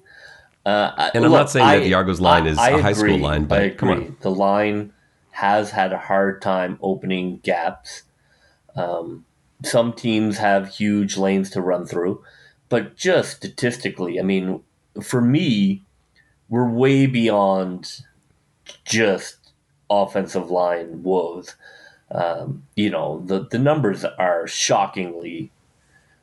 Uh, 0.66 1.10
and 1.14 1.24
I'm 1.24 1.30
look, 1.30 1.40
not 1.40 1.50
saying 1.50 1.66
I, 1.66 1.76
that 1.78 1.84
the 1.84 1.94
Argos 1.94 2.20
line 2.20 2.44
I, 2.44 2.50
is 2.50 2.58
I 2.58 2.70
a 2.70 2.82
high 2.82 2.92
school 2.92 3.18
line, 3.18 3.44
but 3.44 3.78
come 3.78 3.88
on. 3.88 4.16
The 4.20 4.30
line 4.30 4.92
has 5.36 5.70
had 5.70 5.92
a 5.92 5.98
hard 5.98 6.40
time 6.40 6.78
opening 6.80 7.38
gaps. 7.42 8.04
Um, 8.74 9.26
some 9.62 9.92
teams 9.92 10.38
have 10.38 10.68
huge 10.68 11.18
lanes 11.18 11.50
to 11.50 11.60
run 11.60 11.84
through, 11.84 12.24
but 12.70 12.96
just 12.96 13.36
statistically, 13.36 14.18
I 14.18 14.22
mean, 14.22 14.62
for 15.02 15.20
me, 15.20 15.82
we're 16.48 16.70
way 16.70 17.04
beyond 17.06 18.00
just 18.86 19.52
offensive 19.90 20.50
line 20.50 21.02
woes. 21.02 21.54
Um, 22.10 22.62
you 22.74 22.88
know, 22.88 23.22
the, 23.26 23.40
the 23.50 23.58
numbers 23.58 24.06
are 24.06 24.46
shockingly 24.46 25.50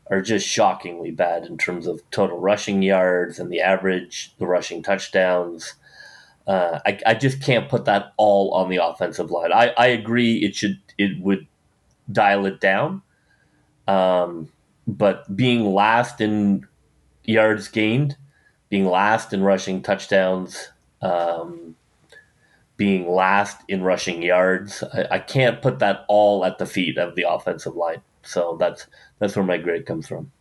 are 0.10 0.22
just 0.22 0.48
shockingly 0.48 1.12
bad 1.12 1.46
in 1.46 1.58
terms 1.58 1.86
of 1.86 2.02
total 2.10 2.40
rushing 2.40 2.82
yards 2.82 3.38
and 3.40 3.52
the 3.52 3.62
average, 3.62 4.34
the 4.40 4.48
rushing 4.48 4.82
touchdowns. 4.82 5.76
Uh, 6.46 6.80
I, 6.86 7.00
I 7.06 7.14
just 7.14 7.42
can't 7.42 7.70
put 7.70 7.86
that 7.86 8.14
all 8.18 8.52
on 8.54 8.70
the 8.70 8.84
offensive 8.84 9.32
line. 9.32 9.54
I, 9.54 9.70
I 9.78 9.88
agree 9.88 10.44
it 10.44 10.56
should 10.56 10.80
it 10.98 11.20
would 11.22 11.48
dial 12.12 12.46
it 12.46 12.60
down. 12.60 13.02
Um, 13.88 14.50
but 14.88 15.36
being 15.36 15.74
last 15.74 16.20
in 16.20 16.68
yards 17.24 17.68
gained, 17.70 18.18
being 18.70 18.86
last 18.86 19.32
in 19.32 19.42
rushing 19.44 19.82
touchdowns, 19.82 20.70
um, 21.02 21.76
being 22.76 23.10
last 23.10 23.62
in 23.70 23.84
rushing 23.84 24.22
yards, 24.22 24.84
I, 24.94 25.08
I 25.12 25.20
can't 25.20 25.62
put 25.62 25.80
that 25.80 26.06
all 26.08 26.44
at 26.44 26.58
the 26.58 26.66
feet 26.66 26.98
of 26.98 27.16
the 27.16 27.26
offensive 27.30 27.76
line. 27.76 28.02
So 28.24 28.58
that's 28.60 28.88
that's 29.20 29.36
where 29.36 29.46
my 29.46 29.58
grade 29.58 29.86
comes 29.86 30.08
from. 30.08 30.32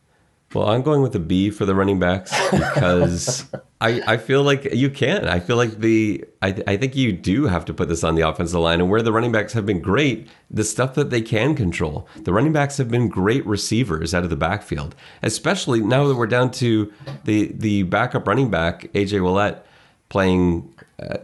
Well, 0.54 0.68
I'm 0.68 0.82
going 0.82 1.02
with 1.02 1.14
a 1.14 1.18
B 1.18 1.50
for 1.50 1.64
the 1.64 1.74
running 1.74 1.98
backs 1.98 2.32
because 2.50 3.46
I, 3.80 4.02
I 4.06 4.16
feel 4.18 4.42
like 4.42 4.72
you 4.72 4.90
can. 4.90 5.26
I 5.26 5.40
feel 5.40 5.56
like 5.56 5.78
the 5.78 6.24
I, 6.42 6.62
I 6.66 6.76
think 6.76 6.94
you 6.94 7.12
do 7.12 7.46
have 7.46 7.64
to 7.66 7.74
put 7.74 7.88
this 7.88 8.04
on 8.04 8.14
the 8.14 8.28
offensive 8.28 8.60
line 8.60 8.80
and 8.80 8.90
where 8.90 9.02
the 9.02 9.12
running 9.12 9.32
backs 9.32 9.54
have 9.54 9.64
been 9.64 9.80
great, 9.80 10.28
the 10.50 10.64
stuff 10.64 10.94
that 10.94 11.10
they 11.10 11.22
can 11.22 11.54
control. 11.54 12.06
The 12.16 12.32
running 12.32 12.52
backs 12.52 12.76
have 12.76 12.90
been 12.90 13.08
great 13.08 13.44
receivers 13.46 14.14
out 14.14 14.24
of 14.24 14.30
the 14.30 14.36
backfield, 14.36 14.94
especially 15.22 15.80
now 15.80 16.06
that 16.06 16.16
we're 16.16 16.26
down 16.26 16.50
to 16.52 16.92
the 17.24 17.52
the 17.54 17.84
backup 17.84 18.26
running 18.26 18.50
back 18.50 18.82
AJ 18.92 19.20
Ouellette 19.20 19.62
playing, 20.10 20.74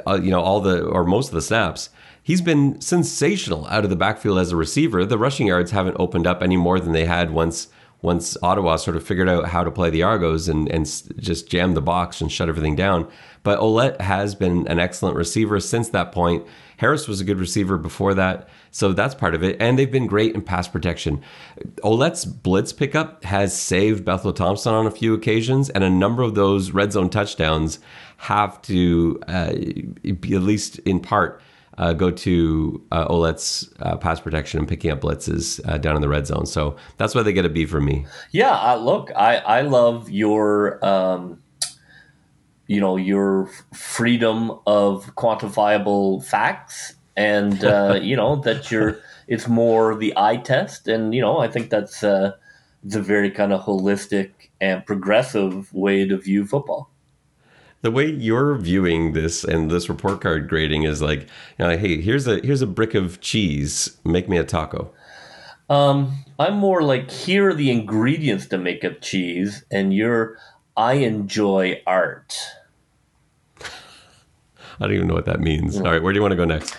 uh, 0.07 0.15
you 0.15 0.31
know, 0.31 0.41
all 0.41 0.61
the 0.61 0.83
or 0.83 1.05
most 1.05 1.29
of 1.29 1.35
the 1.35 1.43
snaps. 1.43 1.91
He's 2.23 2.41
been 2.43 2.81
sensational 2.81 3.67
out 3.69 3.85
of 3.85 3.91
the 3.91 3.97
backfield 3.97 4.39
as 4.39 4.53
a 4.53 4.57
receiver. 4.57 5.05
The 5.07 5.17
rushing 5.17 5.47
yards 5.47 5.71
haven't 5.71 5.97
opened 5.99 6.27
up 6.27 6.43
any 6.43 6.59
more 6.59 6.79
than 6.79 6.93
they 6.93 7.07
had 7.07 7.31
once 7.31 7.69
once 8.01 8.37
Ottawa 8.43 8.77
sort 8.77 8.97
of 8.97 9.05
figured 9.05 9.29
out 9.29 9.47
how 9.47 9.65
to 9.65 9.71
play 9.71 9.91
the 9.91 10.05
Argos 10.05 10.49
and, 10.49 10.69
and 10.69 10.87
just 11.19 11.49
jam 11.49 11.75
the 11.75 11.83
box 11.83 12.21
and 12.21 12.31
shut 12.31 12.49
everything 12.49 12.77
down. 12.77 13.09
But 13.43 13.59
Ouellette 13.59 14.01
has 14.01 14.35
been 14.35 14.69
an 14.69 14.79
excellent 14.79 15.17
receiver 15.17 15.59
since 15.59 15.89
that 15.91 16.13
point. 16.13 16.47
Harris 16.77 17.09
was 17.09 17.21
a 17.21 17.25
good 17.25 17.41
receiver 17.41 17.77
before 17.77 18.15
that. 18.15 18.49
So 18.71 18.93
that's 18.93 19.15
part 19.15 19.35
of 19.35 19.43
it. 19.43 19.57
And 19.61 19.77
they've 19.77 19.91
been 19.91 20.07
great 20.07 20.35
in 20.35 20.43
pass 20.43 20.69
protection. 20.69 21.23
Ouellette's 21.83 22.25
blitz 22.25 22.73
pickup 22.73 23.25
has 23.25 23.59
saved 23.59 24.05
Bethel 24.05 24.33
Thompson 24.33 24.75
on 24.75 24.87
a 24.87 24.93
few 24.93 25.15
occasions, 25.15 25.71
and 25.71 25.83
a 25.83 25.91
number 25.91 26.23
of 26.23 26.37
those 26.37 26.71
red 26.71 26.93
zone 26.93 27.11
touchdowns 27.11 27.81
have 28.19 28.61
to, 28.63 29.21
uh, 29.27 29.53
be, 29.53 30.35
at 30.35 30.43
least 30.43 30.79
in 30.81 31.01
part, 31.01 31.41
uh, 31.79 31.93
go 31.93 32.11
to 32.11 32.85
uh, 32.91 33.07
Ouellette's 33.09 33.73
uh, 33.81 33.97
pass 33.97 34.21
protection 34.21 34.59
and 34.59 34.69
picking 34.69 34.91
up 34.91 35.01
blitzes 35.01 35.61
uh, 35.67 35.79
down 35.79 35.95
in 35.95 36.03
the 36.03 36.09
red 36.09 36.27
zone. 36.27 36.45
So 36.45 36.77
that's 36.99 37.15
why 37.15 37.23
they 37.23 37.33
get 37.33 37.45
a 37.45 37.49
B 37.49 37.65
from 37.65 37.85
me. 37.85 38.05
Yeah, 38.33 38.51
uh, 38.51 38.77
look, 38.77 39.11
I, 39.17 39.37
I 39.37 39.61
love 39.63 40.11
your, 40.11 40.85
um, 40.85 41.41
you 42.67 42.81
know, 42.81 42.97
your 42.97 43.49
freedom 43.73 44.51
of 44.67 45.15
quantifiable 45.15 46.25
facts, 46.25 46.95
and 47.17 47.65
uh, 47.65 47.99
you 48.03 48.17
know 48.17 48.37
that 48.37 48.71
you're. 48.71 49.01
It's 49.29 49.47
more 49.47 49.95
the 49.95 50.15
eye 50.17 50.39
test, 50.39 50.89
and 50.89 51.15
you 51.15 51.21
know 51.21 51.39
I 51.39 51.49
think 51.49 51.69
that's 51.69 52.03
uh, 52.03 52.33
a 52.93 53.01
very 53.01 53.31
kind 53.31 53.53
of 53.53 53.63
holistic 53.63 54.31
and 54.59 54.85
progressive 54.87 55.73
way 55.75 56.09
to 56.09 56.17
view 56.17 56.47
football 56.47 56.91
the 57.83 57.91
way 57.91 58.07
you're 58.07 58.57
viewing 58.57 59.13
this 59.13 59.45
and 59.45 59.71
this 59.71 59.89
report 59.89 60.21
card 60.21 60.49
grading 60.49 60.83
is 60.83 61.01
like, 61.01 61.21
you 61.21 61.67
know, 61.67 61.77
hey, 61.77 62.01
here's 62.01 62.27
a 62.27 62.41
here's 62.41 62.63
a 62.63 62.67
brick 62.67 62.95
of 62.95 63.21
cheese. 63.21 63.99
Make 64.05 64.29
me 64.29 64.37
a 64.37 64.45
taco. 64.45 64.93
Um, 65.71 66.25
I'm 66.39 66.57
more 66.57 66.83
like 66.83 67.11
here 67.11 67.51
are 67.51 67.55
the 67.55 67.71
ingredients 67.71 68.47
to 68.47 68.59
make 68.59 68.85
a 68.85 68.95
cheese, 68.95 69.65
and 69.71 69.93
you're 69.93 70.39
I 70.77 70.95
enjoy 70.95 71.83
art. 71.87 72.37
I 73.61 74.87
don't 74.87 74.95
even 74.95 75.09
know 75.09 75.15
what 75.15 75.27
that 75.27 75.41
means. 75.41 75.77
All 75.77 75.91
right, 75.91 76.03
where 76.03 76.13
do 76.13 76.19
you 76.19 76.23
want 76.23 76.33
to 76.33 76.37
go 76.37 76.45
next? 76.45 76.77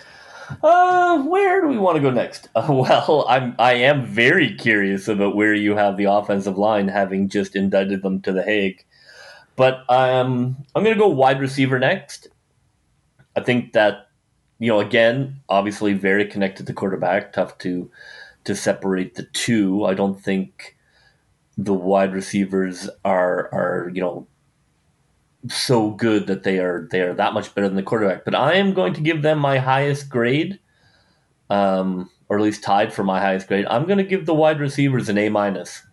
Uh, 0.64 1.22
where 1.24 1.62
do 1.62 1.68
we 1.68 1.78
want 1.78 1.96
to 1.96 2.02
go 2.02 2.10
next? 2.10 2.50
Uh, 2.56 2.66
well, 2.70 3.26
I'm 3.30 3.56
I 3.60 3.74
am 3.74 4.06
very 4.06 4.56
curious 4.56 5.08
about 5.08 5.36
where 5.36 5.54
you 5.54 5.76
have 5.76 5.96
the 5.96 6.06
offensive 6.06 6.58
line, 6.58 6.88
having 6.88 7.30
just 7.30 7.56
indicted 7.56 8.02
them 8.02 8.22
to 8.22 8.32
the 8.32 8.44
Hague. 8.44 8.84
But 9.60 9.84
um, 9.90 10.56
I'm 10.74 10.86
going 10.86 10.96
to 10.96 11.00
go 11.00 11.10
wide 11.10 11.42
receiver 11.42 11.80
next. 11.80 12.30
I 13.36 13.42
think 13.42 13.74
that 13.74 14.08
you 14.58 14.70
know 14.70 14.80
again, 14.80 15.42
obviously 15.50 15.92
very 15.92 16.26
connected 16.26 16.66
to 16.66 16.74
quarterback. 16.74 17.34
Tough 17.34 17.58
to 17.58 17.92
to 18.46 18.56
separate 18.56 19.16
the 19.16 19.24
two. 19.24 19.84
I 19.84 19.96
don't 19.96 20.18
think 20.18 20.78
the 21.58 21.74
wide 21.74 22.14
receivers 22.14 22.90
are 23.04 23.50
are 23.54 23.92
you 23.94 24.00
know 24.00 24.28
so 25.50 25.90
good 25.90 26.28
that 26.28 26.44
they 26.44 26.60
are 26.60 26.88
they 26.90 27.02
are 27.02 27.14
that 27.16 27.34
much 27.34 27.54
better 27.54 27.68
than 27.68 27.76
the 27.76 27.84
quarterback. 27.84 28.24
But 28.24 28.36
I 28.36 28.54
am 28.54 28.74
going 28.74 28.94
to 28.94 29.02
give 29.02 29.24
them 29.24 29.40
my 29.40 29.58
highest 29.58 30.08
grade, 30.08 30.58
um, 31.50 32.10
or 32.30 32.38
at 32.38 32.44
least 32.44 32.64
tied 32.64 32.94
for 32.94 33.04
my 33.04 33.20
highest 33.20 33.50
grade. 33.50 33.66
I'm 33.66 33.88
going 33.88 33.98
to 33.98 34.06
give 34.06 34.26
the 34.26 34.34
wide 34.34 34.62
receivers 34.62 35.10
an 35.10 35.18
A 35.18 35.28
minus. 35.28 35.84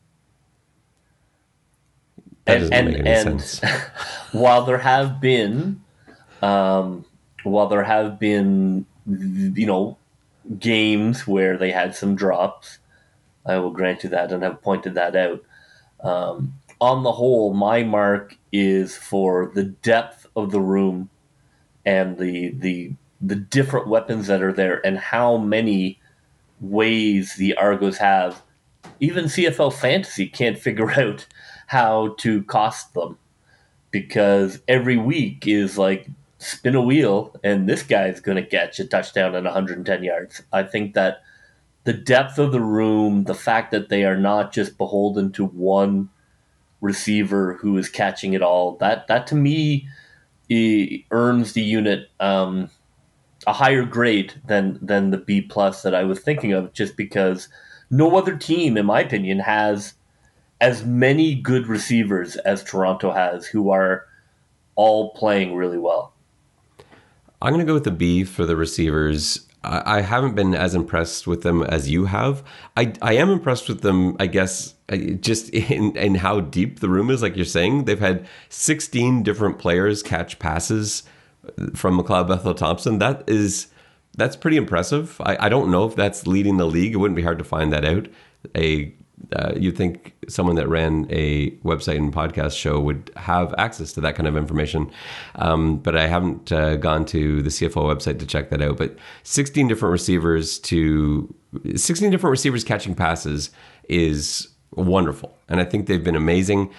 And, 2.46 2.72
and 3.06 3.60
while 4.32 4.64
there 4.64 4.78
have 4.78 5.20
been, 5.20 5.82
um, 6.42 7.04
while 7.42 7.66
there 7.68 7.84
have 7.84 8.18
been, 8.18 8.86
you 9.06 9.66
know, 9.66 9.98
games 10.58 11.26
where 11.26 11.56
they 11.56 11.72
had 11.72 11.94
some 11.94 12.14
drops, 12.14 12.78
I 13.44 13.58
will 13.58 13.70
grant 13.70 14.04
you 14.04 14.10
that 14.10 14.32
and 14.32 14.42
have 14.42 14.62
pointed 14.62 14.94
that 14.94 15.16
out. 15.16 15.42
Um, 16.00 16.54
on 16.80 17.02
the 17.02 17.12
whole, 17.12 17.54
my 17.54 17.82
mark 17.82 18.36
is 18.52 18.96
for 18.96 19.50
the 19.54 19.64
depth 19.64 20.26
of 20.36 20.50
the 20.50 20.60
room 20.60 21.10
and 21.84 22.18
the 22.18 22.50
the 22.50 22.92
the 23.20 23.36
different 23.36 23.88
weapons 23.88 24.26
that 24.26 24.42
are 24.42 24.52
there 24.52 24.84
and 24.84 24.98
how 24.98 25.38
many 25.38 25.98
ways 26.60 27.36
the 27.36 27.54
Argos 27.54 27.98
have. 27.98 28.42
Even 29.00 29.24
CFL 29.24 29.72
Fantasy 29.72 30.28
can't 30.28 30.58
figure 30.58 30.90
out 31.00 31.26
how 31.66 32.14
to 32.18 32.42
cost 32.44 32.94
them 32.94 33.18
because 33.90 34.60
every 34.68 34.96
week 34.96 35.46
is 35.46 35.78
like 35.78 36.08
spin 36.38 36.74
a 36.74 36.82
wheel 36.82 37.34
and 37.42 37.68
this 37.68 37.82
guy's 37.82 38.20
going 38.20 38.36
to 38.36 38.48
catch 38.48 38.78
a 38.78 38.84
touchdown 38.84 39.34
at 39.34 39.44
110 39.44 40.04
yards. 40.04 40.42
I 40.52 40.62
think 40.62 40.94
that 40.94 41.22
the 41.84 41.92
depth 41.92 42.38
of 42.38 42.52
the 42.52 42.60
room, 42.60 43.24
the 43.24 43.34
fact 43.34 43.70
that 43.70 43.88
they 43.88 44.04
are 44.04 44.16
not 44.16 44.52
just 44.52 44.76
beholden 44.76 45.32
to 45.32 45.46
one 45.46 46.10
receiver 46.80 47.54
who 47.54 47.78
is 47.78 47.88
catching 47.88 48.32
it 48.32 48.42
all, 48.42 48.76
that 48.76 49.06
that 49.08 49.26
to 49.28 49.34
me 49.34 49.88
earns 51.10 51.52
the 51.52 51.62
unit 51.62 52.10
um, 52.20 52.70
a 53.46 53.52
higher 53.52 53.84
grade 53.84 54.34
than 54.46 54.78
than 54.82 55.10
the 55.10 55.16
B 55.16 55.40
plus 55.40 55.82
that 55.82 55.94
I 55.94 56.04
was 56.04 56.20
thinking 56.20 56.52
of, 56.52 56.72
just 56.72 56.96
because 56.96 57.48
no 57.88 58.16
other 58.16 58.36
team, 58.36 58.76
in 58.76 58.86
my 58.86 59.00
opinion, 59.00 59.38
has 59.40 59.94
as 60.60 60.84
many 60.84 61.34
good 61.34 61.66
receivers 61.66 62.36
as 62.36 62.64
Toronto 62.64 63.12
has 63.12 63.46
who 63.46 63.70
are 63.70 64.06
all 64.74 65.10
playing 65.14 65.54
really 65.54 65.78
well. 65.78 66.14
I'm 67.42 67.52
going 67.52 67.64
to 67.64 67.68
go 67.68 67.74
with 67.74 67.84
the 67.84 67.90
B 67.90 68.24
for 68.24 68.46
the 68.46 68.56
receivers. 68.56 69.46
I, 69.62 70.00
haven't 70.00 70.36
been 70.36 70.54
as 70.54 70.76
impressed 70.76 71.26
with 71.26 71.42
them 71.42 71.64
as 71.64 71.90
you 71.90 72.04
have. 72.04 72.44
I, 72.76 72.92
I 73.02 73.14
am 73.14 73.30
impressed 73.30 73.68
with 73.68 73.80
them, 73.80 74.16
I 74.20 74.28
guess, 74.28 74.74
uh, 74.88 74.96
just 74.96 75.50
in, 75.50 75.96
in 75.96 76.14
how 76.16 76.40
deep 76.40 76.80
the 76.80 76.88
room 76.88 77.10
is. 77.10 77.20
Like 77.20 77.36
you're 77.36 77.44
saying, 77.44 77.84
they've 77.84 77.98
had 77.98 78.28
16 78.48 79.24
different 79.24 79.58
players 79.58 80.02
catch 80.02 80.38
passes 80.38 81.02
from 81.74 81.98
McLeod 81.98 82.28
Bethel 82.28 82.54
Thompson. 82.54 82.98
That 82.98 83.24
is 83.28 83.68
that's 84.16 84.36
pretty 84.36 84.56
impressive. 84.56 85.20
I, 85.20 85.36
I 85.40 85.48
don't 85.48 85.70
know 85.70 85.84
if 85.84 85.94
that's 85.94 86.26
leading 86.26 86.56
the 86.56 86.66
league. 86.66 86.94
It 86.94 86.96
wouldn't 86.96 87.16
be 87.16 87.22
hard 87.22 87.38
to 87.38 87.44
find 87.44 87.72
that 87.72 87.84
out. 87.84 88.08
A 88.56 88.94
uh, 89.32 89.52
you'd 89.56 89.76
think 89.76 90.14
someone 90.28 90.56
that 90.56 90.68
ran 90.68 91.06
a 91.10 91.50
website 91.64 91.96
and 91.96 92.12
podcast 92.12 92.56
show 92.56 92.78
would 92.78 93.10
have 93.16 93.54
access 93.58 93.92
to 93.94 94.00
that 94.02 94.14
kind 94.14 94.28
of 94.28 94.36
information. 94.36 94.90
Um, 95.36 95.78
but 95.78 95.96
I 95.96 96.06
haven't 96.06 96.52
uh, 96.52 96.76
gone 96.76 97.04
to 97.06 97.42
the 97.42 97.50
CFL 97.50 97.94
website 97.94 98.18
to 98.20 98.26
check 98.26 98.50
that 98.50 98.62
out. 98.62 98.76
But 98.76 98.96
16 99.24 99.68
different 99.68 99.92
receivers 99.92 100.58
to 100.60 101.34
16 101.74 102.10
different 102.10 102.30
receivers 102.30 102.62
catching 102.62 102.94
passes 102.94 103.50
is 103.88 104.48
wonderful. 104.72 105.36
And 105.48 105.60
I 105.60 105.64
think 105.64 105.86
they've 105.86 106.04
been 106.04 106.16
amazing. 106.16 106.70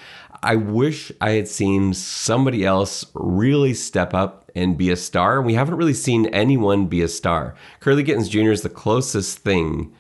I 0.43 0.56
wish 0.56 1.12
I 1.19 1.32
had 1.32 1.47
seen 1.47 1.93
somebody 1.93 2.63
else 2.63 3.06
really 3.15 3.73
step 3.73 4.13
up 4.13 4.52
and 4.56 4.78
be 4.78 4.91
a 4.91 4.95
star. 4.95 5.41
We 5.41 5.56
haven't 5.56 5.76
really 5.76 5.93
seen 5.93 6.28
anyone 6.28 6.86
be 6.86 7.02
a 7.02 7.08
star. 7.08 7.56
Kurleigh 7.82 8.06
Gittens 8.06 8.30
Jr. 8.30 8.52
is 8.52 8.62
the 8.62 8.69
closest 8.69 9.39
thing 9.39 9.93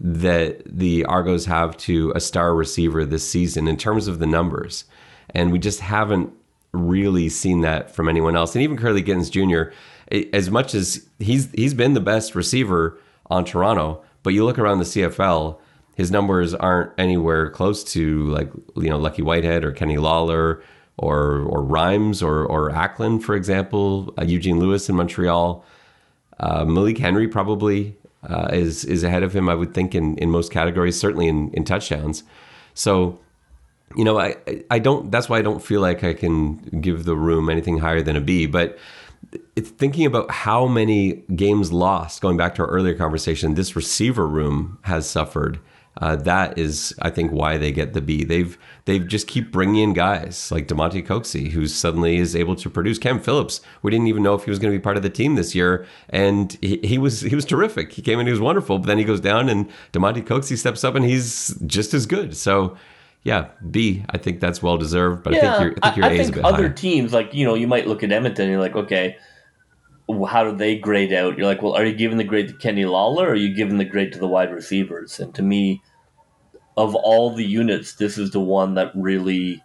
that 0.00 0.62
the 0.64 1.04
Argos 1.04 1.44
have 1.44 1.76
to 1.76 2.12
a 2.16 2.20
star 2.20 2.54
receiver 2.54 3.04
this 3.04 3.28
season 3.28 3.68
in 3.68 3.76
terms 3.76 4.08
of 4.08 4.18
the 4.18 4.26
numbers. 4.26 4.84
And 5.34 5.52
we 5.52 5.58
just 5.58 5.80
haven't 5.80 6.32
really 6.72 7.28
seen 7.28 7.60
that 7.60 7.94
from 7.94 8.08
anyone 8.08 8.34
else. 8.34 8.54
And 8.54 8.62
even 8.62 8.78
Kurleigh 8.78 9.04
Gittens 9.04 9.30
Jr., 9.30 9.72
as 10.32 10.50
much 10.50 10.74
as 10.74 11.06
he's 11.18 11.50
he's 11.52 11.74
been 11.74 11.94
the 11.94 12.00
best 12.00 12.34
receiver 12.34 12.98
on 13.26 13.44
Toronto, 13.44 14.02
but 14.22 14.34
you 14.34 14.44
look 14.44 14.58
around 14.58 14.78
the 14.78 14.84
CFL, 14.84 15.58
his 15.94 16.10
numbers 16.10 16.54
aren't 16.54 16.92
anywhere 16.98 17.50
close 17.50 17.84
to 17.92 18.26
like 18.28 18.50
you 18.76 18.90
know 18.90 18.98
Lucky 18.98 19.22
Whitehead 19.22 19.64
or 19.64 19.70
Kenny 19.70 19.98
Lawler 19.98 20.62
or 20.96 21.42
or 21.42 21.62
Rhymes 21.62 22.22
or 22.22 22.44
or 22.44 22.70
Ackland, 22.70 23.24
for 23.24 23.36
example, 23.36 24.12
uh, 24.18 24.24
Eugene 24.24 24.58
Lewis 24.58 24.88
in 24.88 24.96
Montreal. 24.96 25.64
Uh, 26.40 26.64
Malik 26.64 26.98
Henry 26.98 27.28
probably 27.28 27.96
uh, 28.28 28.48
is 28.52 28.84
is 28.84 29.02
ahead 29.02 29.22
of 29.22 29.34
him, 29.34 29.48
I 29.48 29.54
would 29.54 29.74
think, 29.74 29.94
in, 29.94 30.16
in 30.18 30.30
most 30.30 30.52
categories, 30.52 30.98
certainly 30.98 31.28
in, 31.28 31.50
in 31.52 31.64
touchdowns. 31.64 32.22
So, 32.74 33.18
you 33.96 34.04
know, 34.04 34.18
I 34.18 34.36
I 34.70 34.78
don't. 34.78 35.10
That's 35.10 35.28
why 35.28 35.38
I 35.38 35.42
don't 35.42 35.62
feel 35.62 35.80
like 35.80 36.04
I 36.04 36.14
can 36.14 36.56
give 36.80 37.04
the 37.04 37.16
room 37.16 37.48
anything 37.48 37.78
higher 37.78 38.02
than 38.02 38.16
a 38.16 38.20
B. 38.20 38.46
But 38.46 38.78
it's 39.56 39.70
thinking 39.70 40.06
about 40.06 40.30
how 40.30 40.66
many 40.66 41.24
games 41.34 41.72
lost. 41.72 42.20
Going 42.20 42.36
back 42.36 42.54
to 42.56 42.62
our 42.62 42.68
earlier 42.68 42.94
conversation, 42.94 43.54
this 43.54 43.76
receiver 43.76 44.26
room 44.26 44.78
has 44.82 45.08
suffered. 45.08 45.60
Uh, 45.96 46.16
that 46.16 46.56
is, 46.56 46.94
I 47.02 47.10
think, 47.10 47.32
why 47.32 47.58
they 47.58 47.72
get 47.72 47.92
the 47.92 48.00
B. 48.00 48.24
They've 48.24 48.56
they've 48.84 49.06
just 49.06 49.26
keep 49.26 49.50
bringing 49.52 49.82
in 49.82 49.92
guys 49.92 50.50
like 50.50 50.66
Damonte 50.68 51.04
Coxie, 51.06 51.50
who 51.50 51.66
suddenly 51.66 52.16
is 52.16 52.34
able 52.34 52.56
to 52.56 52.70
produce. 52.70 52.98
Cam 52.98 53.20
Phillips, 53.20 53.60
we 53.82 53.90
didn't 53.90 54.06
even 54.06 54.22
know 54.22 54.34
if 54.34 54.44
he 54.44 54.50
was 54.50 54.58
going 54.58 54.72
to 54.72 54.78
be 54.78 54.82
part 54.82 54.96
of 54.96 55.02
the 55.02 55.10
team 55.10 55.34
this 55.34 55.54
year, 55.54 55.86
and 56.08 56.56
he, 56.62 56.78
he 56.84 56.96
was 56.96 57.20
he 57.22 57.34
was 57.34 57.44
terrific. 57.44 57.92
He 57.92 58.02
came 58.02 58.18
in, 58.20 58.26
he 58.26 58.30
was 58.32 58.40
wonderful, 58.40 58.78
but 58.78 58.86
then 58.86 58.98
he 58.98 59.04
goes 59.04 59.20
down, 59.20 59.48
and 59.48 59.68
Damonte 59.92 60.22
Coxie 60.24 60.56
steps 60.56 60.84
up, 60.84 60.94
and 60.94 61.04
he's 61.04 61.54
just 61.66 61.92
as 61.94 62.06
good. 62.06 62.36
So. 62.36 62.76
Yeah, 63.22 63.48
B. 63.70 64.02
I 64.08 64.16
think 64.16 64.40
that's 64.40 64.62
well 64.62 64.78
deserved, 64.78 65.24
but 65.24 65.34
Yeah, 65.34 65.40
I 65.40 65.42
think 65.42 65.60
your 65.60 65.74
I 65.76 65.80
think 65.80 65.96
your 65.96 66.06
I 66.06 66.08
A 66.08 66.12
is 66.14 66.30
a 66.30 66.32
think 66.32 66.38
other 66.42 66.68
higher. 66.68 66.72
teams, 66.72 67.12
like 67.12 67.34
you 67.34 67.44
know, 67.44 67.52
you 67.54 67.66
might 67.66 67.86
look 67.86 68.02
at 68.02 68.10
Edmonton 68.12 68.44
and 68.44 68.50
you're 68.52 68.62
like, 68.62 68.76
okay, 68.76 69.18
how 70.26 70.44
do 70.44 70.56
they 70.56 70.76
grade 70.78 71.12
out? 71.12 71.36
You're 71.36 71.46
like, 71.46 71.62
well, 71.62 71.74
are 71.74 71.84
you 71.84 71.94
giving 71.94 72.18
the 72.18 72.24
grade 72.24 72.48
to 72.48 72.54
Kenny 72.54 72.84
Lawler 72.84 73.26
or 73.28 73.32
are 73.32 73.34
you 73.36 73.54
giving 73.54 73.78
the 73.78 73.84
grade 73.84 74.12
to 74.12 74.18
the 74.18 74.28
wide 74.28 74.52
receivers? 74.52 75.20
And 75.20 75.34
to 75.34 75.42
me, 75.42 75.82
of 76.76 76.94
all 76.94 77.34
the 77.34 77.44
units, 77.44 77.94
this 77.94 78.16
is 78.18 78.30
the 78.30 78.40
one 78.40 78.74
that 78.74 78.92
really, 78.94 79.62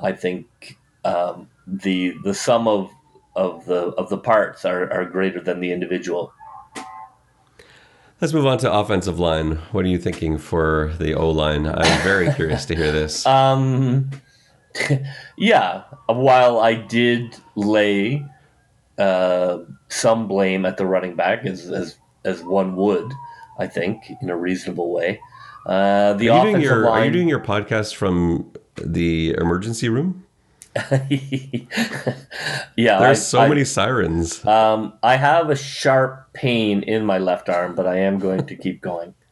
I 0.00 0.12
think, 0.12 0.76
um, 1.04 1.48
the 1.66 2.14
the 2.24 2.34
sum 2.34 2.68
of 2.68 2.90
of 3.34 3.64
the 3.66 3.88
of 3.98 4.10
the 4.10 4.18
parts 4.18 4.64
are, 4.64 4.92
are 4.92 5.04
greater 5.04 5.40
than 5.40 5.60
the 5.60 5.72
individual. 5.72 6.32
Let's 8.20 8.32
move 8.32 8.46
on 8.46 8.58
to 8.58 8.72
offensive 8.72 9.18
line. 9.18 9.56
What 9.72 9.84
are 9.84 9.88
you 9.88 9.98
thinking 9.98 10.38
for 10.38 10.92
the 10.98 11.14
O 11.14 11.30
line? 11.30 11.66
I'm 11.66 12.02
very 12.02 12.32
curious 12.34 12.66
to 12.66 12.76
hear 12.76 12.92
this. 12.92 13.26
Um, 13.32 14.10
yeah. 15.36 15.82
While 16.06 16.60
I 16.60 16.74
did 16.74 17.36
lay 17.56 18.24
uh, 18.98 19.58
some 19.88 20.28
blame 20.28 20.64
at 20.66 20.76
the 20.76 20.86
running 20.86 21.14
back, 21.16 21.44
as 21.44 21.70
as 21.70 21.96
as 22.24 22.42
one 22.42 22.76
would, 22.76 23.12
I 23.58 23.66
think, 23.66 24.02
in 24.20 24.30
a 24.30 24.36
reasonable 24.36 24.90
way. 24.92 25.20
Uh, 25.66 26.14
the 26.14 26.28
Are 26.28 26.44
you, 26.46 26.52
doing 26.52 26.62
your, 26.62 26.88
are 26.88 27.04
you 27.04 27.10
doing 27.12 27.28
your 27.28 27.40
podcast 27.40 27.94
from 27.94 28.50
the 28.76 29.34
emergency 29.38 29.88
room? 29.88 30.24
yeah, 32.76 32.98
There's 32.98 33.18
I- 33.18 33.22
so 33.22 33.40
I- 33.40 33.48
many 33.48 33.64
sirens. 33.64 34.44
Um, 34.44 34.92
I 35.02 35.16
have 35.16 35.50
a 35.50 35.56
sharp 35.56 36.32
pain 36.32 36.82
in 36.82 37.04
my 37.04 37.18
left 37.18 37.48
arm, 37.48 37.74
but 37.74 37.86
I 37.86 37.98
am 37.98 38.18
going 38.18 38.46
to 38.46 38.56
keep 38.56 38.80
going. 38.80 39.14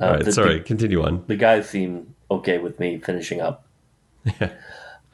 Uh, 0.00 0.04
All 0.06 0.12
right, 0.14 0.24
the- 0.24 0.32
sorry, 0.32 0.60
continue 0.60 1.00
on. 1.04 1.22
the 1.28 1.36
guys 1.36 1.68
seem 1.68 2.12
okay 2.28 2.58
with 2.58 2.80
me 2.80 2.98
finishing 2.98 3.40
up. 3.40 3.66
Yeah. 4.40 4.50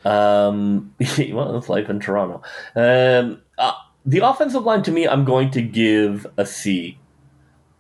Um, 0.05 0.95
well, 1.33 1.59
it's 1.59 1.69
life 1.69 1.91
in 1.91 2.01
Toronto. 2.01 2.41
Um, 2.75 3.43
the 4.09 4.21
offensive 4.21 4.65
line 4.65 4.83
to 4.85 4.91
me, 4.91 5.07
I'm 5.07 5.25
going 5.27 5.51
to 5.51 5.61
give 5.63 6.27
a 6.39 6.47
C. 6.47 6.99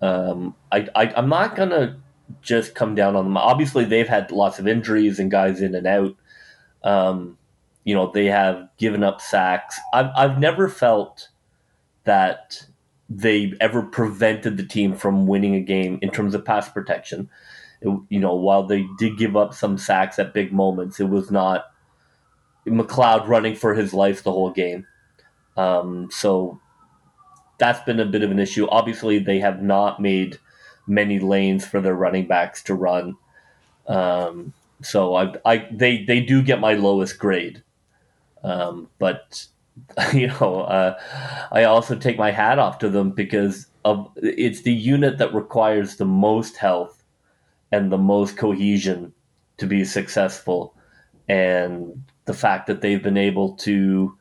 Um, 0.02 0.54
I, 0.70 0.86
I 0.94 1.12
I'm 1.16 1.28
not 1.30 1.56
gonna 1.56 1.98
just 2.42 2.74
come 2.74 2.94
down 2.94 3.16
on 3.16 3.24
them. 3.24 3.36
Obviously, 3.38 3.84
they've 3.86 4.08
had 4.08 4.30
lots 4.30 4.58
of 4.58 4.68
injuries 4.68 5.18
and 5.18 5.30
guys 5.30 5.62
in 5.62 5.74
and 5.74 5.86
out. 5.86 6.14
Um, 6.84 7.38
you 7.84 7.94
know, 7.94 8.10
they 8.12 8.26
have 8.26 8.68
given 8.76 9.02
up 9.02 9.22
sacks. 9.22 9.80
I've 9.94 10.10
I've 10.14 10.38
never 10.38 10.68
felt 10.68 11.30
that 12.04 12.66
they 13.08 13.54
ever 13.58 13.82
prevented 13.82 14.58
the 14.58 14.66
team 14.66 14.94
from 14.94 15.26
winning 15.26 15.54
a 15.54 15.60
game 15.60 15.98
in 16.02 16.10
terms 16.10 16.34
of 16.34 16.44
pass 16.44 16.68
protection. 16.68 17.30
It- 17.80 18.00
you 18.10 18.20
know, 18.20 18.34
while 18.34 18.64
they 18.64 18.86
did 18.98 19.16
give 19.16 19.34
up 19.34 19.54
some 19.54 19.78
sacks 19.78 20.18
at 20.18 20.34
big 20.34 20.52
moments, 20.52 21.00
it 21.00 21.08
was 21.08 21.30
not 21.30 21.64
McLeod 22.66 23.26
running 23.26 23.54
for 23.56 23.72
his 23.74 23.94
life 23.94 24.22
the 24.22 24.32
whole 24.32 24.50
game. 24.50 24.86
Um, 25.59 26.09
so 26.11 26.61
that's 27.59 27.85
been 27.85 28.01
a 28.01 28.07
bit 28.07 28.23
of 28.23 28.31
an 28.31 28.38
issue. 28.38 28.66
Obviously, 28.71 29.18
they 29.18 29.40
have 29.40 29.62
not 29.62 30.01
made 30.01 30.38
many 30.87 31.18
lanes 31.18 31.66
for 31.66 31.81
their 31.81 31.94
running 31.94 32.27
backs 32.27 32.62
to 32.62 32.75
run. 32.75 33.16
Um, 33.87 34.55
so 34.81 35.16
I, 35.16 35.35
I, 35.44 35.68
they, 35.73 36.05
they 36.05 36.21
do 36.21 36.42
get 36.42 36.61
my 36.61 36.75
lowest 36.75 37.18
grade. 37.18 37.62
Um, 38.44 38.88
but 38.99 39.47
you 40.14 40.29
know, 40.29 40.62
uh, 40.62 40.99
I 41.53 41.64
also 41.64 41.97
take 41.97 42.18
my 42.18 42.31
hat 42.31 42.59
off 42.59 42.79
to 42.79 42.88
them 42.88 43.11
because 43.11 43.66
of 43.85 44.11
it's 44.16 44.62
the 44.62 44.73
unit 44.73 45.18
that 45.18 45.35
requires 45.35 45.97
the 45.97 46.05
most 46.05 46.57
health 46.57 47.03
and 47.73 47.92
the 47.92 47.99
most 47.99 48.37
cohesion 48.37 49.12
to 49.59 49.66
be 49.66 49.85
successful, 49.85 50.75
and 51.29 52.05
the 52.25 52.35
fact 52.35 52.66
that 52.66 52.81
they've 52.81 53.03
been 53.03 53.16
able 53.16 53.55
to 53.57 54.17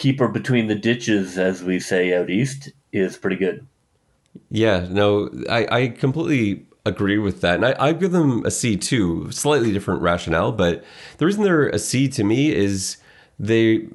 keep 0.00 0.18
her 0.18 0.28
between 0.28 0.66
the 0.66 0.74
ditches, 0.74 1.36
as 1.36 1.62
we 1.62 1.78
say 1.78 2.16
out 2.16 2.30
east, 2.30 2.70
is 2.90 3.18
pretty 3.18 3.36
good. 3.36 3.66
Yeah, 4.48 4.86
no, 4.88 5.28
I, 5.48 5.66
I 5.70 5.88
completely 5.88 6.64
agree 6.86 7.18
with 7.18 7.42
that. 7.42 7.56
And 7.56 7.66
I, 7.66 7.76
I 7.78 7.92
give 7.92 8.10
them 8.10 8.44
a 8.46 8.50
C 8.50 8.76
too, 8.76 9.30
slightly 9.30 9.72
different 9.72 10.00
rationale. 10.00 10.52
But 10.52 10.82
the 11.18 11.26
reason 11.26 11.44
they're 11.44 11.68
a 11.68 11.78
C 11.78 12.08
to 12.08 12.24
me 12.24 12.50
is 12.50 12.96
they, 13.38 13.88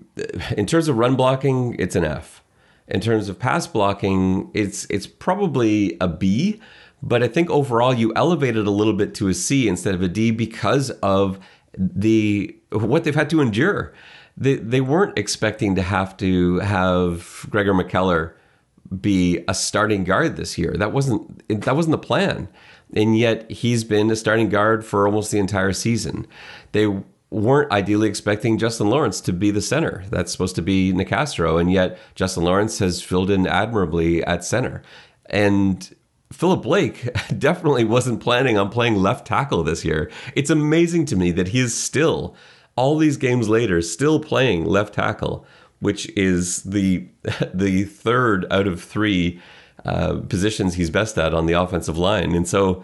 in 0.56 0.68
terms 0.68 0.88
of 0.88 0.98
run 0.98 1.16
blocking, 1.16 1.76
it's 1.80 1.96
an 1.96 2.06
F. 2.06 2.44
In 2.88 3.02
terms 3.02 3.28
of 3.28 3.40
pass 3.40 3.66
blocking, 3.66 4.52
it's 4.54 4.86
it's 4.92 5.08
probably 5.08 5.98
a 6.00 6.08
B. 6.08 6.62
But 7.02 7.24
I 7.24 7.28
think 7.28 7.50
overall 7.50 7.96
you 7.96 8.14
elevate 8.16 8.56
it 8.56 8.68
a 8.68 8.72
little 8.72 8.94
bit 8.94 9.16
to 9.16 9.28
a 9.28 9.34
C 9.34 9.68
instead 9.68 9.96
of 9.96 10.04
a 10.04 10.08
D 10.08 10.30
because 10.30 10.92
of 11.02 11.40
the 11.78 12.56
what 12.70 13.04
they've 13.04 13.16
had 13.16 13.32
to 13.32 13.42
endure. 13.42 13.92
They 14.38 14.56
they 14.56 14.82
weren't 14.82 15.18
expecting 15.18 15.76
to 15.76 15.82
have 15.82 16.18
to 16.18 16.60
have 16.60 17.46
Gregor 17.50 17.74
MacKellar 17.74 18.34
be 19.02 19.44
a 19.48 19.54
starting 19.54 20.04
guard 20.04 20.36
this 20.36 20.58
year. 20.58 20.74
That 20.78 20.92
wasn't 20.92 21.48
that 21.48 21.76
wasn't 21.76 21.94
the 21.94 21.98
plan. 21.98 22.48
And 22.96 23.18
yet 23.18 23.50
he's 23.50 23.84
been 23.84 24.12
a 24.12 24.16
starting 24.16 24.50
guard 24.50 24.86
for 24.86 25.08
almost 25.08 25.32
the 25.32 25.40
entire 25.40 25.74
season. 25.74 26.28
They 26.72 26.88
weren't 27.32 27.72
ideally 27.72 28.08
expecting 28.08 28.58
Justin 28.58 28.88
Lawrence 28.88 29.20
to 29.22 29.34
be 29.34 29.52
the 29.52 29.62
center. 29.62 30.04
That's 30.10 30.32
supposed 30.32 30.56
to 30.56 30.62
be 30.62 30.94
Nicastro, 30.94 31.60
and 31.60 31.72
yet 31.72 31.98
Justin 32.14 32.44
Lawrence 32.44 32.80
has 32.80 33.02
filled 33.02 33.32
in 33.32 33.48
admirably 33.48 34.24
at 34.24 34.46
center. 34.46 34.84
And 35.26 35.94
Philip 36.32 36.62
Blake 36.62 37.10
definitely 37.38 37.84
wasn't 37.84 38.22
planning 38.22 38.58
on 38.58 38.70
playing 38.70 38.96
left 38.96 39.28
tackle 39.28 39.64
this 39.64 39.84
year. 39.84 40.12
It's 40.36 40.50
amazing 40.50 41.06
to 41.08 41.16
me 41.16 41.32
that 41.32 41.50
he 41.50 41.60
is 41.60 41.78
still, 41.78 42.36
all 42.76 42.98
these 42.98 43.18
games 43.18 43.50
later, 43.50 43.82
still 43.82 44.20
playing 44.20 44.66
left 44.66 44.94
tackle, 44.96 45.46
which 45.80 46.10
is 46.18 46.64
the 46.64 47.08
the 47.54 47.84
third 47.86 48.46
out 48.52 48.68
of 48.68 48.82
three 48.82 49.42
uh, 49.84 50.16
positions 50.30 50.76
he's 50.76 50.90
best 50.90 51.18
at 51.18 51.34
on 51.34 51.46
the 51.46 51.54
offensive 51.54 51.98
line. 51.98 52.34
And 52.34 52.48
so, 52.48 52.84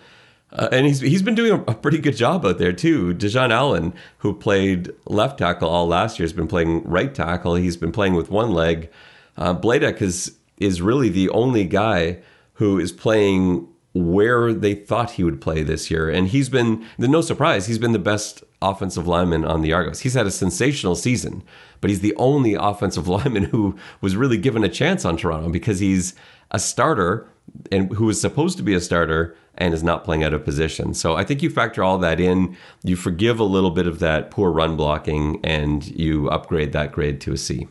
uh, 0.53 0.69
and 0.71 0.85
he's 0.85 0.99
he's 0.99 1.21
been 1.21 1.35
doing 1.35 1.63
a, 1.67 1.73
pretty 1.73 1.97
good 1.97 2.15
job 2.15 2.45
out 2.45 2.57
there 2.57 2.73
too. 2.73 3.13
Dejon 3.13 3.51
Allen, 3.51 3.93
who 4.19 4.33
played 4.33 4.91
left 5.05 5.39
tackle 5.39 5.69
all 5.69 5.87
last 5.87 6.19
year, 6.19 6.25
has 6.25 6.33
been 6.33 6.47
playing 6.47 6.83
right 6.83 7.13
tackle. 7.13 7.55
He's 7.55 7.77
been 7.77 7.91
playing 7.91 8.13
with 8.15 8.29
one 8.29 8.51
leg. 8.51 8.89
Uh, 9.37 9.55
Bladek 9.55 10.01
is 10.01 10.37
is 10.57 10.81
really 10.81 11.09
the 11.09 11.29
only 11.29 11.65
guy 11.65 12.19
who 12.53 12.79
is 12.79 12.91
playing 12.91 13.67
where 13.93 14.53
they 14.53 14.73
thought 14.73 15.11
he 15.11 15.23
would 15.23 15.41
play 15.41 15.63
this 15.63 15.91
year. 15.91 16.09
And 16.09 16.27
he's 16.27 16.47
been, 16.47 16.85
no 16.97 17.21
surprise, 17.21 17.65
he's 17.65 17.79
been 17.79 17.91
the 17.91 17.99
best 17.99 18.43
offensive 18.61 19.07
lineman 19.07 19.43
on 19.45 19.61
the 19.61 19.73
Argos. 19.73 20.01
He's 20.01 20.13
had 20.13 20.27
a 20.27 20.31
sensational 20.31 20.95
season, 20.95 21.43
but 21.79 21.89
he's 21.89 22.01
the 22.01 22.15
only 22.15 22.53
offensive 22.53 23.07
lineman 23.07 23.45
who 23.45 23.75
was 24.01 24.15
really 24.15 24.37
given 24.37 24.63
a 24.63 24.69
chance 24.69 25.05
on 25.05 25.17
Toronto 25.17 25.49
because 25.49 25.79
he's 25.79 26.13
a 26.51 26.59
starter 26.59 27.27
and 27.71 27.91
who 27.93 28.09
is 28.09 28.21
supposed 28.21 28.57
to 28.57 28.63
be 28.63 28.73
a 28.73 28.79
starter 28.79 29.35
and 29.55 29.73
is 29.73 29.83
not 29.83 30.03
playing 30.03 30.23
out 30.23 30.33
of 30.33 30.45
position. 30.45 30.93
So 30.93 31.15
I 31.15 31.23
think 31.23 31.41
you 31.41 31.49
factor 31.49 31.83
all 31.83 31.97
that 31.99 32.19
in, 32.19 32.55
you 32.83 32.95
forgive 32.95 33.39
a 33.39 33.43
little 33.43 33.71
bit 33.71 33.87
of 33.87 33.99
that 33.99 34.31
poor 34.31 34.51
run 34.51 34.77
blocking, 34.77 35.39
and 35.43 35.85
you 35.85 36.29
upgrade 36.29 36.71
that 36.73 36.91
grade 36.91 37.19
to 37.21 37.33
a 37.33 37.37
C. 37.37 37.67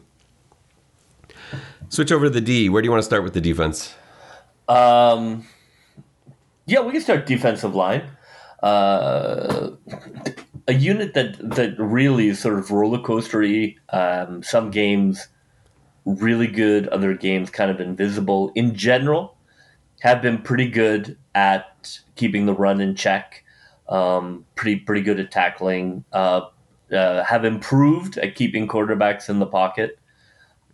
Switch 1.89 2.13
over 2.13 2.27
to 2.27 2.31
the 2.31 2.41
D. 2.41 2.69
Where 2.69 2.83
do 2.83 2.87
you 2.87 2.91
want 2.91 3.01
to 3.01 3.07
start 3.07 3.25
with 3.25 3.33
the 3.33 3.41
defense? 3.41 3.95
Um, 4.69 5.47
yeah, 6.67 6.81
we 6.81 6.93
can 6.93 7.01
start 7.01 7.27
defensive 7.27 7.75
line. 7.75 8.03
Uh, 8.63 9.71
a 10.71 10.73
unit 10.73 11.15
that 11.15 11.37
that 11.57 11.75
really 11.79 12.29
is 12.29 12.39
sort 12.39 12.57
of 12.57 12.71
roller 12.71 13.01
coastery. 13.01 13.77
Um, 13.89 14.43
some 14.45 14.71
games 14.71 15.27
really 16.05 16.47
good, 16.47 16.87
other 16.89 17.13
games 17.15 17.51
kind 17.51 17.73
of 17.73 17.81
invisible. 17.81 18.53
In 18.55 18.77
general, 18.77 19.37
have 20.01 20.23
been 20.23 20.39
pretty 20.39 20.71
good 20.71 21.19
at 21.35 21.99
keeping 22.15 22.47
the 22.47 22.55
run 22.55 22.81
in 22.81 22.95
check. 22.95 23.45
Um, 23.89 24.47
pretty 24.55 24.77
pretty 24.77 25.03
good 25.03 25.19
at 25.19 25.33
tackling. 25.33 26.05
Uh, 26.13 26.43
uh, 26.93 27.25
have 27.25 27.45
improved 27.45 28.17
at 28.19 28.37
keeping 28.37 28.69
quarterbacks 28.69 29.29
in 29.29 29.41
the 29.41 29.47
pocket. 29.47 29.99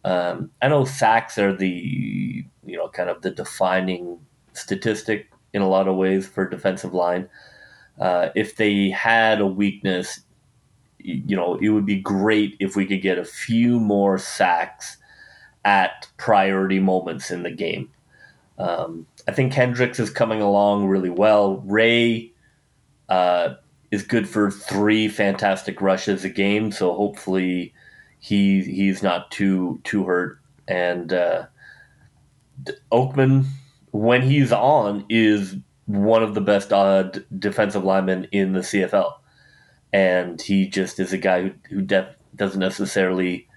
Um, 0.04 0.50
I 0.60 0.68
know 0.68 0.84
sacks 0.84 1.38
are 1.38 1.56
the 1.56 2.44
you 2.66 2.76
know 2.76 2.88
kind 2.88 3.08
of 3.08 3.22
the 3.22 3.30
defining 3.30 4.18
statistic 4.52 5.30
in 5.54 5.62
a 5.62 5.68
lot 5.68 5.88
of 5.88 5.96
ways 5.96 6.26
for 6.26 6.46
defensive 6.46 6.92
line. 6.92 7.30
Uh, 7.98 8.28
if 8.34 8.56
they 8.56 8.90
had 8.90 9.40
a 9.40 9.46
weakness, 9.46 10.20
you 10.98 11.36
know, 11.36 11.56
it 11.56 11.70
would 11.70 11.86
be 11.86 12.00
great 12.00 12.56
if 12.60 12.76
we 12.76 12.86
could 12.86 13.02
get 13.02 13.18
a 13.18 13.24
few 13.24 13.78
more 13.78 14.18
sacks 14.18 14.98
at 15.64 16.08
priority 16.16 16.78
moments 16.78 17.30
in 17.30 17.42
the 17.42 17.50
game. 17.50 17.90
Um, 18.58 19.06
I 19.28 19.32
think 19.32 19.52
Hendricks 19.52 19.98
is 19.98 20.10
coming 20.10 20.40
along 20.40 20.86
really 20.86 21.10
well. 21.10 21.58
Ray 21.66 22.32
uh, 23.08 23.54
is 23.90 24.02
good 24.02 24.28
for 24.28 24.50
three 24.50 25.08
fantastic 25.08 25.80
rushes 25.80 26.24
a 26.24 26.28
game, 26.28 26.72
so 26.72 26.94
hopefully 26.94 27.74
he 28.18 28.62
he's 28.62 29.02
not 29.02 29.30
too 29.30 29.80
too 29.84 30.04
hurt. 30.04 30.38
And 30.68 31.12
uh, 31.12 31.46
Oakman, 32.90 33.46
when 33.90 34.22
he's 34.22 34.52
on, 34.52 35.04
is 35.08 35.56
one 35.86 36.22
of 36.22 36.34
the 36.34 36.40
best 36.40 36.72
uh, 36.72 37.10
defensive 37.38 37.84
linemen 37.84 38.28
in 38.32 38.52
the 38.52 38.60
CFL, 38.60 39.14
and 39.92 40.40
he 40.40 40.68
just 40.68 41.00
is 41.00 41.12
a 41.12 41.18
guy 41.18 41.42
who, 41.42 41.52
who 41.70 41.82
def- 41.82 42.16
doesn't 42.34 42.60
necessarily 42.60 43.48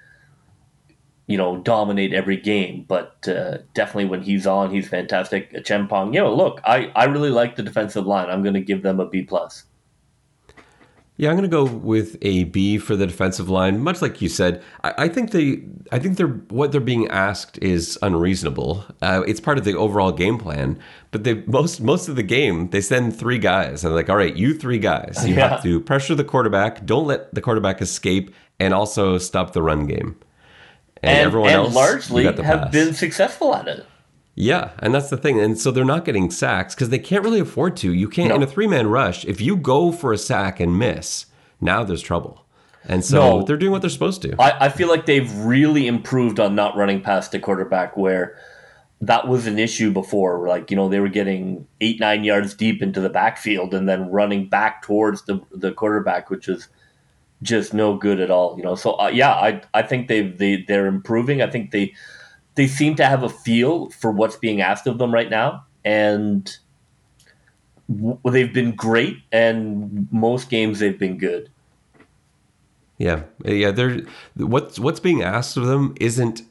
you 1.29 1.37
know, 1.37 1.57
dominate 1.57 2.11
every 2.11 2.37
game. 2.37 2.85
But 2.87 3.27
uh, 3.27 3.59
definitely 3.75 4.05
when 4.05 4.23
he's 4.23 4.47
on, 4.47 4.71
he's 4.71 4.89
fantastic. 4.89 5.53
Chempong, 5.63 6.11
you 6.11 6.19
know, 6.19 6.33
look, 6.33 6.59
I, 6.65 6.91
I 6.95 7.05
really 7.05 7.29
like 7.29 7.55
the 7.55 7.61
defensive 7.61 8.07
line. 8.07 8.31
I'm 8.31 8.41
going 8.41 8.55
to 8.55 8.61
give 8.61 8.81
them 8.81 8.99
a 8.99 9.07
B 9.07 9.21
plus. 9.21 9.63
Yeah, 11.21 11.29
I'm 11.31 11.35
going 11.35 11.49
to 11.49 11.53
go 11.53 11.65
with 11.65 12.15
a 12.21 12.45
B 12.45 12.77
for 12.77 12.95
the 12.95 13.05
defensive 13.05 13.49
line. 13.49 13.79
Much 13.81 14.01
like 14.01 14.21
you 14.21 14.29
said, 14.29 14.63
I, 14.85 14.93
I 14.99 15.07
think 15.09 15.31
they, 15.31 15.61
I 15.91 15.99
think 15.99 16.15
they're 16.15 16.27
what 16.47 16.71
they're 16.71 16.79
being 16.79 17.09
asked 17.09 17.59
is 17.61 17.99
unreasonable. 18.01 18.85
Uh, 19.01 19.23
it's 19.27 19.41
part 19.41 19.57
of 19.57 19.65
the 19.65 19.75
overall 19.75 20.13
game 20.13 20.37
plan, 20.37 20.79
but 21.11 21.25
they 21.25 21.43
most 21.45 21.81
most 21.81 22.07
of 22.07 22.15
the 22.15 22.23
game 22.23 22.69
they 22.69 22.79
send 22.79 23.13
three 23.19 23.37
guys 23.37 23.83
and 23.83 23.91
they're 23.91 23.97
like, 23.99 24.09
all 24.09 24.15
right, 24.15 24.33
you 24.37 24.53
three 24.53 24.79
guys, 24.79 25.21
you 25.27 25.35
Yeah. 25.35 25.49
have 25.49 25.63
to 25.63 25.81
pressure 25.81 26.15
the 26.15 26.23
quarterback, 26.23 26.85
don't 26.85 27.05
let 27.05 27.33
the 27.35 27.41
quarterback 27.41 27.81
escape, 27.81 28.33
and 28.57 28.73
also 28.73 29.17
stop 29.17 29.51
the 29.51 29.61
run 29.61 29.87
game. 29.87 30.15
And, 31.03 31.17
And, 31.17 31.27
everyone 31.27 31.49
and 31.49 31.57
else 31.57 31.75
largely 31.75 32.23
have 32.23 32.37
pass. 32.37 32.71
been 32.71 32.93
successful 32.93 33.53
at 33.55 33.67
it. 33.67 33.85
Yeah, 34.41 34.71
and 34.79 34.95
that's 34.95 35.09
the 35.09 35.17
thing. 35.17 35.37
And 35.37 35.59
so 35.59 35.69
they're 35.69 35.83
not 35.83 36.05
getting 36.05 36.31
sacks 36.31 36.73
because 36.73 36.87
they 36.87 36.97
can't 36.97 37.25
really 37.25 37.41
afford 37.41 37.75
to. 37.77 37.93
You 37.93 38.07
can't, 38.07 38.31
in 38.31 38.41
a 38.41 38.47
three 38.47 38.67
man 38.67 38.87
rush, 38.87 39.25
if 39.25 39.41
you 39.41 39.57
go 39.57 39.91
for 39.91 40.13
a 40.13 40.17
sack 40.17 40.61
and 40.61 40.79
miss, 40.79 41.25
now 41.59 41.83
there's 41.83 42.01
trouble. 42.01 42.45
And 42.85 43.03
so 43.03 43.39
No. 43.39 43.43
they're 43.43 43.57
doing 43.57 43.73
what 43.73 43.81
they're 43.81 43.89
supposed 43.89 44.21
to. 44.21 44.41
I, 44.41 44.67
I 44.67 44.69
feel 44.69 44.87
like 44.87 45.05
they've 45.05 45.29
really 45.39 45.87
improved 45.87 46.39
on 46.39 46.55
not 46.55 46.77
running 46.77 47.01
past 47.01 47.33
the 47.33 47.39
quarterback 47.39 47.97
where 47.97 48.37
that 49.01 49.27
was 49.27 49.45
an 49.45 49.59
issue 49.59 49.91
before. 49.91 50.47
Like, 50.47 50.71
you 50.71 50.77
know, 50.77 50.87
they 50.87 51.01
were 51.01 51.09
getting 51.09 51.67
eight, 51.81 51.99
nine 51.99 52.23
yards 52.23 52.53
deep 52.53 52.81
into 52.81 53.01
the 53.01 53.09
backfield 53.09 53.73
and 53.73 53.89
then 53.89 54.09
running 54.09 54.47
back 54.47 54.83
towards 54.83 55.23
the, 55.23 55.41
the 55.51 55.73
quarterback, 55.73 56.29
which 56.29 56.47
is 56.47 56.69
just 57.43 57.73
no 57.73 57.97
good 57.97 58.21
at 58.21 58.31
all. 58.31 58.55
You 58.57 58.63
know, 58.63 58.75
so 58.75 58.97
uh, 58.99 59.09
yeah, 59.09 59.33
I 59.33 59.61
I 59.73 59.81
think 59.81 60.07
they've 60.07 60.37
they 60.37 60.63
they're 60.65 60.87
improving. 60.87 61.41
I 61.41 61.49
think 61.49 61.71
they 61.71 61.93
they 62.59 62.67
seem 62.67 62.93
to 62.93 63.05
have 63.05 63.23
a 63.23 63.29
feel 63.29 63.89
for 63.91 64.11
what's 64.11 64.35
being 64.35 64.59
asked 64.59 64.85
of 64.85 64.97
them 64.97 65.13
right 65.13 65.29
now, 65.29 65.65
and 65.85 66.57
w- 67.89 68.19
they've 68.25 68.53
been 68.53 68.75
great. 68.75 69.15
And 69.31 70.09
most 70.11 70.49
games 70.49 70.79
they've 70.79 70.99
been 70.99 71.17
good. 71.17 71.49
Yeah, 72.97 73.23
yeah. 73.45 73.71
They're 73.71 74.01
what's 74.35 74.77
what's 74.77 74.99
being 74.99 75.23
asked 75.23 75.55
of 75.55 75.67
them 75.67 75.95
isn't 76.01 76.41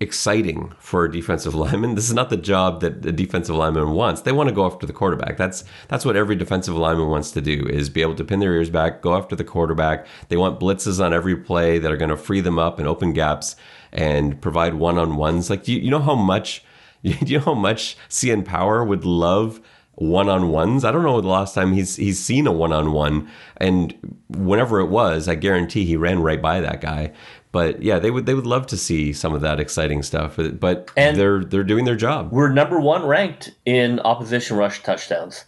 exciting 0.00 0.72
for 0.80 1.04
a 1.04 1.12
defensive 1.12 1.54
lineman. 1.64 1.94
This 1.94 2.08
is 2.08 2.14
not 2.14 2.28
the 2.28 2.36
job 2.36 2.80
that 2.80 3.02
the 3.02 3.12
defensive 3.12 3.54
lineman 3.54 3.92
wants. 3.92 4.22
They 4.22 4.32
want 4.32 4.48
to 4.48 4.54
go 4.54 4.66
after 4.66 4.84
the 4.84 4.92
quarterback. 4.92 5.36
That's 5.36 5.62
that's 5.86 6.04
what 6.04 6.16
every 6.16 6.34
defensive 6.34 6.74
lineman 6.74 7.08
wants 7.08 7.30
to 7.30 7.40
do 7.40 7.68
is 7.70 7.88
be 7.88 8.02
able 8.02 8.16
to 8.16 8.24
pin 8.24 8.40
their 8.40 8.54
ears 8.54 8.68
back, 8.68 9.00
go 9.00 9.14
after 9.14 9.36
the 9.36 9.44
quarterback. 9.44 10.08
They 10.26 10.36
want 10.36 10.58
blitzes 10.58 11.00
on 11.00 11.12
every 11.12 11.36
play 11.36 11.78
that 11.78 11.92
are 11.92 11.96
going 11.96 12.10
to 12.10 12.16
free 12.16 12.40
them 12.40 12.58
up 12.58 12.80
and 12.80 12.88
open 12.88 13.12
gaps 13.12 13.54
and 13.92 14.40
provide 14.40 14.74
one 14.74 14.98
on 14.98 15.16
ones. 15.16 15.50
Like 15.50 15.64
do 15.64 15.72
you, 15.72 15.80
you 15.80 15.90
know 15.90 16.00
how 16.00 16.14
much 16.14 16.64
do 17.02 17.10
you 17.26 17.38
know 17.38 17.44
how 17.44 17.54
much 17.54 17.96
CN 18.08 18.44
Power 18.44 18.84
would 18.84 19.04
love 19.04 19.60
one 19.94 20.28
on 20.28 20.48
ones. 20.48 20.84
I 20.86 20.90
don't 20.90 21.02
know 21.02 21.20
the 21.20 21.28
last 21.28 21.54
time 21.54 21.72
he's 21.74 21.96
he's 21.96 22.18
seen 22.18 22.46
a 22.46 22.52
one 22.52 22.72
on 22.72 22.92
one, 22.92 23.28
and 23.58 24.16
whenever 24.28 24.80
it 24.80 24.86
was, 24.88 25.28
I 25.28 25.34
guarantee 25.34 25.84
he 25.84 25.96
ran 25.96 26.20
right 26.22 26.40
by 26.40 26.60
that 26.60 26.80
guy. 26.80 27.12
But 27.52 27.82
yeah, 27.82 27.98
they 27.98 28.10
would 28.10 28.24
they 28.24 28.32
would 28.32 28.46
love 28.46 28.66
to 28.68 28.78
see 28.78 29.12
some 29.12 29.34
of 29.34 29.42
that 29.42 29.60
exciting 29.60 30.02
stuff. 30.02 30.38
Uh, 30.38 30.48
but 30.48 30.90
And- 30.96 31.18
they're 31.18 31.44
they're 31.44 31.62
doing 31.62 31.84
their 31.84 31.96
job, 31.96 32.32
We're 32.32 32.48
number 32.48 32.80
one 32.80 33.04
ranked 33.04 33.52
in 33.66 34.00
opposition 34.00 34.56
rush 34.56 34.82
touchdowns. 34.82 35.44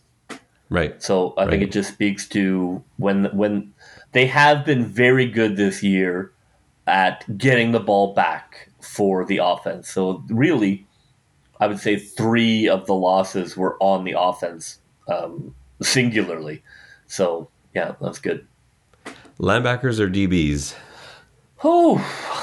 right? 0.68 1.02
So 1.02 1.32
I 1.38 1.46
think 1.48 1.62
it 1.62 1.72
just 1.72 1.94
speaks 1.94 2.28
to 2.28 2.84
when 2.98 3.24
when 3.32 3.72
they 4.12 4.26
have 4.26 4.66
been 4.66 4.84
very 4.84 5.26
good 5.26 5.56
this 5.56 5.82
year 5.82 6.30
at 6.86 7.24
getting 7.38 7.72
the 7.72 7.80
ball 7.80 8.14
back 8.14 8.68
for 8.80 9.24
the 9.24 9.38
offense. 9.38 9.88
So 9.88 10.22
really, 10.28 10.86
I 11.60 11.66
would 11.66 11.80
say 11.80 11.96
three 11.96 12.68
of 12.68 12.86
the 12.86 12.94
losses 12.94 13.56
were 13.56 13.76
on 13.80 14.04
the 14.04 14.14
offense 14.18 14.78
um, 15.08 15.54
singularly. 15.82 16.62
So 17.06 17.48
yeah, 17.74 17.94
that's 18.00 18.18
good. 18.18 18.46
Linebackers 19.38 19.98
or 19.98 20.08
DBs? 20.08 20.74
Oh, 21.62 21.96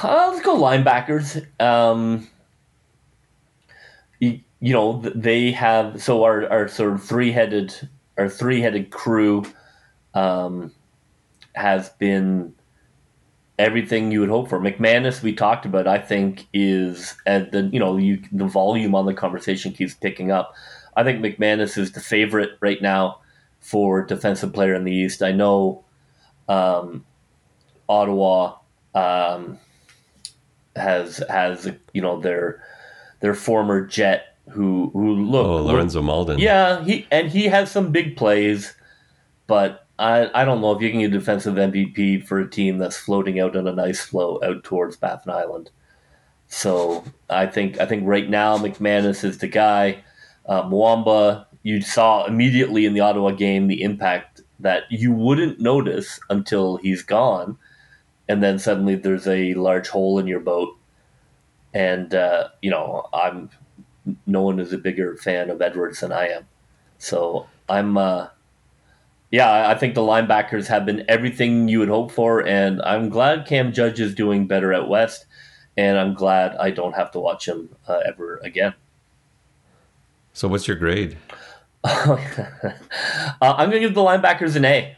uh, 0.03 0.31
let's 0.31 0.43
go 0.43 0.57
linebackers. 0.57 1.45
Um, 1.61 2.27
you, 4.19 4.39
you 4.59 4.73
know, 4.73 5.01
they 5.15 5.51
have 5.51 6.01
so 6.01 6.23
our, 6.23 6.49
our 6.49 6.67
sort 6.67 6.93
of 6.93 7.03
three 7.03 7.31
headed 7.31 7.73
our 8.17 8.29
three 8.29 8.61
headed 8.61 8.91
crew 8.91 9.45
um, 10.13 10.71
has 11.55 11.89
been 11.91 12.53
everything 13.61 14.11
you 14.11 14.19
would 14.19 14.29
hope 14.29 14.49
for. 14.49 14.59
McManis, 14.59 15.21
we 15.21 15.33
talked 15.33 15.65
about, 15.65 15.87
I 15.87 15.99
think 15.99 16.47
is 16.53 17.15
at 17.25 17.51
the 17.51 17.61
you 17.71 17.79
know 17.79 17.97
you 17.97 18.21
the 18.31 18.45
volume 18.45 18.95
on 18.95 19.05
the 19.05 19.13
conversation 19.13 19.71
keeps 19.71 19.93
picking 19.93 20.31
up. 20.31 20.53
I 20.97 21.03
think 21.03 21.21
McManis 21.21 21.77
is 21.77 21.91
the 21.93 22.01
favorite 22.01 22.51
right 22.59 22.81
now 22.81 23.19
for 23.61 24.03
defensive 24.03 24.51
player 24.53 24.73
in 24.73 24.83
the 24.83 24.91
East. 24.91 25.21
I 25.21 25.31
know 25.31 25.83
um, 26.49 27.05
Ottawa 27.87 28.57
um, 28.95 29.57
has 30.75 31.23
has 31.29 31.71
you 31.93 32.01
know 32.01 32.19
their 32.19 32.63
their 33.21 33.33
former 33.35 33.85
Jet 33.85 34.35
who 34.49 34.89
who 34.93 35.13
look 35.15 35.45
Oh, 35.47 35.63
Lorenzo 35.63 36.01
Mauldin. 36.01 36.39
yeah, 36.39 36.83
he 36.83 37.07
and 37.11 37.29
he 37.29 37.45
has 37.45 37.71
some 37.71 37.91
big 37.91 38.17
plays, 38.17 38.73
but 39.47 39.85
I 39.99 40.29
I 40.33 40.45
don't 40.45 40.61
know 40.61 40.71
if 40.71 40.81
you 40.81 40.89
can 40.89 41.01
get 41.01 41.13
a 41.13 41.19
defensive 41.19 41.55
MVP 41.55 42.25
for 42.25 42.39
a 42.39 42.49
team 42.49 42.77
that's 42.77 42.97
floating 42.97 43.39
out 43.39 43.55
on 43.55 43.67
a 43.67 43.73
nice 43.73 44.01
flow 44.01 44.39
out 44.43 44.63
towards 44.63 44.97
Baffin 44.97 45.33
Island. 45.33 45.69
So 46.47 47.03
I 47.29 47.47
think 47.47 47.79
I 47.79 47.85
think 47.85 48.03
right 48.05 48.29
now 48.29 48.57
McManis 48.57 49.23
is 49.23 49.37
the 49.37 49.47
guy. 49.47 50.03
Uh, 50.45 50.63
Muamba, 50.63 51.45
you 51.63 51.81
saw 51.81 52.25
immediately 52.25 52.85
in 52.85 52.93
the 52.93 52.99
Ottawa 52.99 53.31
game 53.31 53.67
the 53.67 53.83
impact 53.83 54.41
that 54.59 54.83
you 54.89 55.11
wouldn't 55.11 55.59
notice 55.59 56.19
until 56.29 56.77
he's 56.77 57.03
gone, 57.03 57.57
and 58.27 58.43
then 58.43 58.59
suddenly 58.59 58.95
there's 58.95 59.27
a 59.27 59.53
large 59.55 59.87
hole 59.87 60.19
in 60.19 60.27
your 60.27 60.39
boat. 60.39 60.77
And 61.73 62.13
uh, 62.13 62.49
you 62.61 62.69
know, 62.71 63.07
I'm 63.13 63.49
no 64.25 64.41
one 64.41 64.59
is 64.59 64.73
a 64.73 64.77
bigger 64.77 65.15
fan 65.17 65.49
of 65.49 65.61
Edwards 65.61 65.99
than 65.99 66.11
I 66.11 66.27
am. 66.29 66.47
So 66.97 67.47
I'm, 67.69 67.97
uh, 67.97 68.27
yeah, 69.31 69.69
I- 69.69 69.75
think 69.75 69.95
the 69.95 70.01
linebackers 70.01 70.67
have 70.67 70.85
been 70.85 71.03
everything 71.07 71.67
you 71.67 71.79
would 71.79 71.89
hope 71.89 72.11
for, 72.11 72.45
and 72.45 72.81
I'm 72.81 73.09
glad 73.09 73.47
Cam 73.47 73.71
Judge 73.71 73.99
is 73.99 74.13
doing 74.13 74.45
better 74.45 74.73
at 74.73 74.87
West, 74.87 75.25
and 75.77 75.97
I'm 75.97 76.13
glad 76.13 76.55
I 76.57 76.71
don't 76.71 76.93
have 76.93 77.11
to 77.11 77.19
watch 77.19 77.47
him 77.47 77.69
uh, 77.87 77.99
ever 78.05 78.39
again. 78.43 78.73
So 80.33 80.47
what's 80.47 80.67
your 80.67 80.77
grade? 80.77 81.17
uh, 81.83 82.17
I'm 83.41 83.69
going 83.69 83.81
to 83.81 83.87
give 83.87 83.95
the 83.95 84.01
linebackers 84.01 84.55
an 84.55 84.65
A. 84.65 84.97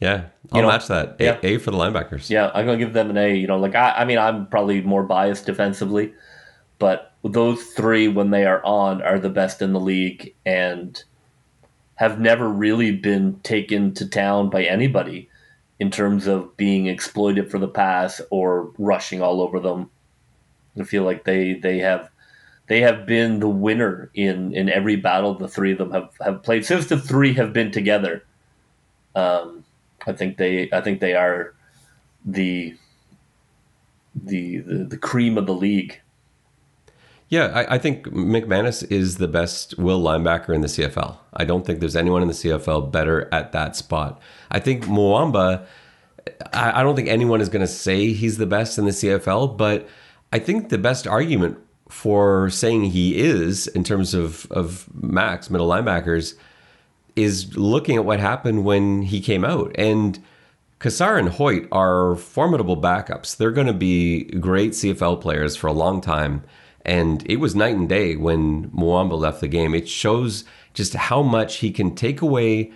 Yeah, 0.00 0.26
I'll 0.52 0.62
know, 0.62 0.68
match 0.68 0.88
that. 0.88 1.16
A, 1.20 1.24
yeah. 1.24 1.38
A 1.42 1.58
for 1.58 1.70
the 1.70 1.78
linebackers. 1.78 2.28
Yeah, 2.28 2.50
I'm 2.54 2.66
going 2.66 2.78
to 2.78 2.84
give 2.84 2.94
them 2.94 3.10
an 3.10 3.16
A. 3.16 3.34
You 3.34 3.46
know, 3.46 3.58
like 3.58 3.74
I, 3.74 3.90
I 3.92 4.04
mean, 4.04 4.18
I'm 4.18 4.46
probably 4.46 4.82
more 4.82 5.02
biased 5.02 5.46
defensively, 5.46 6.14
but 6.78 7.14
those 7.24 7.62
three, 7.68 8.08
when 8.08 8.30
they 8.30 8.44
are 8.44 8.64
on, 8.64 9.02
are 9.02 9.18
the 9.18 9.30
best 9.30 9.62
in 9.62 9.72
the 9.72 9.80
league 9.80 10.34
and 10.44 11.02
have 11.96 12.20
never 12.20 12.48
really 12.48 12.92
been 12.92 13.40
taken 13.40 13.92
to 13.94 14.08
town 14.08 14.50
by 14.50 14.64
anybody 14.64 15.28
in 15.78 15.90
terms 15.90 16.26
of 16.26 16.56
being 16.56 16.86
exploited 16.86 17.50
for 17.50 17.58
the 17.58 17.68
pass 17.68 18.20
or 18.30 18.70
rushing 18.78 19.20
all 19.20 19.40
over 19.40 19.60
them. 19.60 19.90
I 20.78 20.84
feel 20.84 21.02
like 21.04 21.24
they 21.24 21.54
they 21.54 21.78
have 21.78 22.10
they 22.68 22.80
have 22.80 23.06
been 23.06 23.40
the 23.40 23.48
winner 23.48 24.10
in 24.14 24.54
in 24.54 24.68
every 24.68 24.96
battle 24.96 25.34
the 25.34 25.48
three 25.48 25.72
of 25.72 25.78
them 25.78 25.90
have, 25.92 26.10
have 26.20 26.42
played 26.42 26.64
since 26.64 26.86
the 26.86 26.98
three 26.98 27.34
have 27.34 27.52
been 27.52 27.70
together. 27.70 28.24
Um, 29.14 29.64
I 30.06 30.12
think 30.12 30.36
they 30.36 30.70
I 30.72 30.80
think 30.80 31.00
they 31.00 31.14
are 31.14 31.54
the 32.24 32.76
the 34.14 34.58
the, 34.58 34.84
the 34.84 34.98
cream 34.98 35.38
of 35.38 35.46
the 35.46 35.54
league. 35.54 36.00
Yeah, 37.28 37.46
I, 37.46 37.74
I, 37.74 37.78
think 37.78 38.06
McManis 38.06 38.88
is 38.88 39.16
the 39.16 39.26
best 39.26 39.76
will 39.78 40.00
linebacker 40.00 40.54
in 40.54 40.60
the 40.60 40.68
CFL. 40.68 41.16
I 41.34 41.44
don't 41.44 41.66
think 41.66 41.80
there's 41.80 41.96
anyone 41.96 42.22
in 42.22 42.28
the 42.28 42.34
CFL 42.34 42.92
better 42.92 43.28
at 43.32 43.50
that 43.50 43.74
spot. 43.74 44.20
I 44.50 44.60
think 44.60 44.84
Muamba, 44.84 45.66
I, 46.52 46.80
I 46.80 46.82
don't 46.84 46.94
think 46.94 47.08
anyone 47.08 47.40
is 47.40 47.48
going 47.48 47.62
to 47.62 47.72
say 47.72 48.12
he's 48.12 48.38
the 48.38 48.46
best 48.46 48.78
in 48.78 48.84
the 48.84 48.92
CFL, 48.92 49.56
but 49.56 49.88
I 50.32 50.38
think 50.38 50.68
the 50.68 50.78
best 50.78 51.08
argument 51.08 51.58
for 51.88 52.48
saying 52.50 52.84
he 52.84 53.18
is 53.18 53.66
in 53.68 53.82
terms 53.82 54.14
of, 54.14 54.46
of 54.52 54.88
max 54.94 55.50
middle 55.50 55.68
linebackers 55.68 56.34
is 57.16 57.56
looking 57.56 57.96
at 57.96 58.04
what 58.04 58.20
happened 58.20 58.64
when 58.64 59.02
he 59.02 59.20
came 59.20 59.44
out. 59.44 59.74
And 59.76 60.22
Cassar 60.78 61.16
and 61.16 61.30
Hoyt 61.30 61.66
are 61.72 62.14
formidable 62.16 62.76
backups. 62.76 63.36
They're 63.36 63.50
going 63.50 63.66
to 63.66 63.72
be 63.72 64.24
great 64.24 64.72
CFL 64.72 65.20
players 65.20 65.56
for 65.56 65.66
a 65.68 65.72
long 65.72 66.00
time. 66.00 66.44
And 66.86 67.28
it 67.28 67.36
was 67.36 67.56
night 67.56 67.74
and 67.74 67.88
day 67.88 68.14
when 68.14 68.70
Muamba 68.70 69.18
left 69.18 69.40
the 69.40 69.48
game. 69.48 69.74
It 69.74 69.88
shows 69.88 70.44
just 70.72 70.94
how 70.94 71.20
much 71.20 71.56
he 71.56 71.72
can 71.72 71.94
take 71.96 72.22
away. 72.22 72.72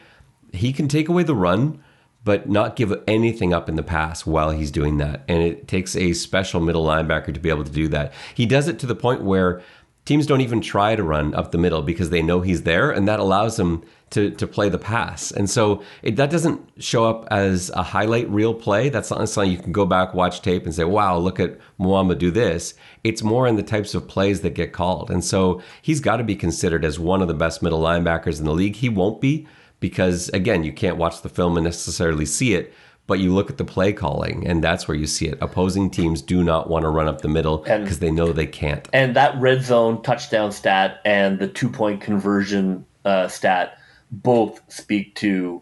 He 0.52 0.72
can 0.72 0.88
take 0.88 1.08
away 1.08 1.22
the 1.22 1.34
run, 1.34 1.80
but 2.24 2.48
not 2.48 2.74
give 2.74 2.92
anything 3.06 3.54
up 3.54 3.68
in 3.68 3.76
the 3.76 3.84
pass 3.84 4.26
while 4.26 4.50
he's 4.50 4.72
doing 4.72 4.98
that. 4.98 5.22
And 5.28 5.40
it 5.40 5.68
takes 5.68 5.94
a 5.94 6.12
special 6.12 6.60
middle 6.60 6.84
linebacker 6.84 7.32
to 7.32 7.38
be 7.38 7.50
able 7.50 7.62
to 7.62 7.70
do 7.70 7.86
that. 7.88 8.12
He 8.34 8.46
does 8.46 8.66
it 8.66 8.80
to 8.80 8.86
the 8.86 8.96
point 8.96 9.22
where 9.22 9.62
teams 10.04 10.26
don't 10.26 10.40
even 10.40 10.60
try 10.60 10.96
to 10.96 11.02
run 11.02 11.34
up 11.34 11.52
the 11.52 11.58
middle 11.58 11.82
because 11.82 12.10
they 12.10 12.22
know 12.22 12.40
he's 12.40 12.62
there, 12.62 12.90
and 12.90 13.06
that 13.08 13.20
allows 13.20 13.58
him 13.58 13.82
to 14.10 14.30
to 14.30 14.46
play 14.46 14.68
the 14.68 14.78
pass. 14.78 15.30
And 15.30 15.48
so 15.48 15.82
it, 16.02 16.16
that 16.16 16.30
doesn't 16.30 16.60
show 16.78 17.08
up 17.08 17.26
as 17.30 17.70
a 17.70 17.82
highlight 17.82 18.28
reel 18.28 18.54
play. 18.54 18.88
That's 18.88 19.10
not 19.10 19.28
something 19.28 19.52
you 19.52 19.58
can 19.58 19.72
go 19.72 19.86
back, 19.86 20.14
watch 20.14 20.42
tape, 20.42 20.64
and 20.64 20.74
say, 20.74 20.84
"Wow, 20.84 21.18
look 21.18 21.38
at 21.38 21.58
Muamba 21.78 22.18
do 22.18 22.30
this." 22.30 22.74
It's 23.04 23.22
more 23.22 23.46
in 23.46 23.56
the 23.56 23.62
types 23.62 23.94
of 23.94 24.08
plays 24.08 24.40
that 24.40 24.54
get 24.54 24.72
called. 24.72 25.10
And 25.10 25.24
so 25.24 25.62
he's 25.80 26.00
got 26.00 26.16
to 26.16 26.24
be 26.24 26.36
considered 26.36 26.84
as 26.84 26.98
one 26.98 27.22
of 27.22 27.28
the 27.28 27.34
best 27.34 27.62
middle 27.62 27.80
linebackers 27.80 28.38
in 28.38 28.44
the 28.46 28.52
league. 28.52 28.76
He 28.76 28.88
won't 28.88 29.20
be 29.20 29.46
because 29.80 30.28
again, 30.30 30.64
you 30.64 30.72
can't 30.72 30.98
watch 30.98 31.22
the 31.22 31.28
film 31.28 31.56
and 31.56 31.64
necessarily 31.64 32.26
see 32.26 32.54
it. 32.54 32.72
But 33.10 33.18
you 33.18 33.34
look 33.34 33.50
at 33.50 33.58
the 33.58 33.64
play 33.64 33.92
calling, 33.92 34.46
and 34.46 34.62
that's 34.62 34.86
where 34.86 34.96
you 34.96 35.08
see 35.08 35.26
it. 35.26 35.36
Opposing 35.40 35.90
teams 35.90 36.22
do 36.22 36.44
not 36.44 36.70
want 36.70 36.84
to 36.84 36.90
run 36.90 37.08
up 37.08 37.22
the 37.22 37.28
middle 37.28 37.58
because 37.58 37.98
they 37.98 38.12
know 38.12 38.30
they 38.30 38.46
can't. 38.46 38.88
And 38.92 39.16
that 39.16 39.36
red 39.40 39.64
zone 39.64 40.00
touchdown 40.02 40.52
stat 40.52 41.00
and 41.04 41.40
the 41.40 41.48
two 41.48 41.68
point 41.68 42.00
conversion 42.00 42.86
uh, 43.04 43.26
stat 43.26 43.80
both 44.12 44.60
speak 44.72 45.16
to 45.16 45.60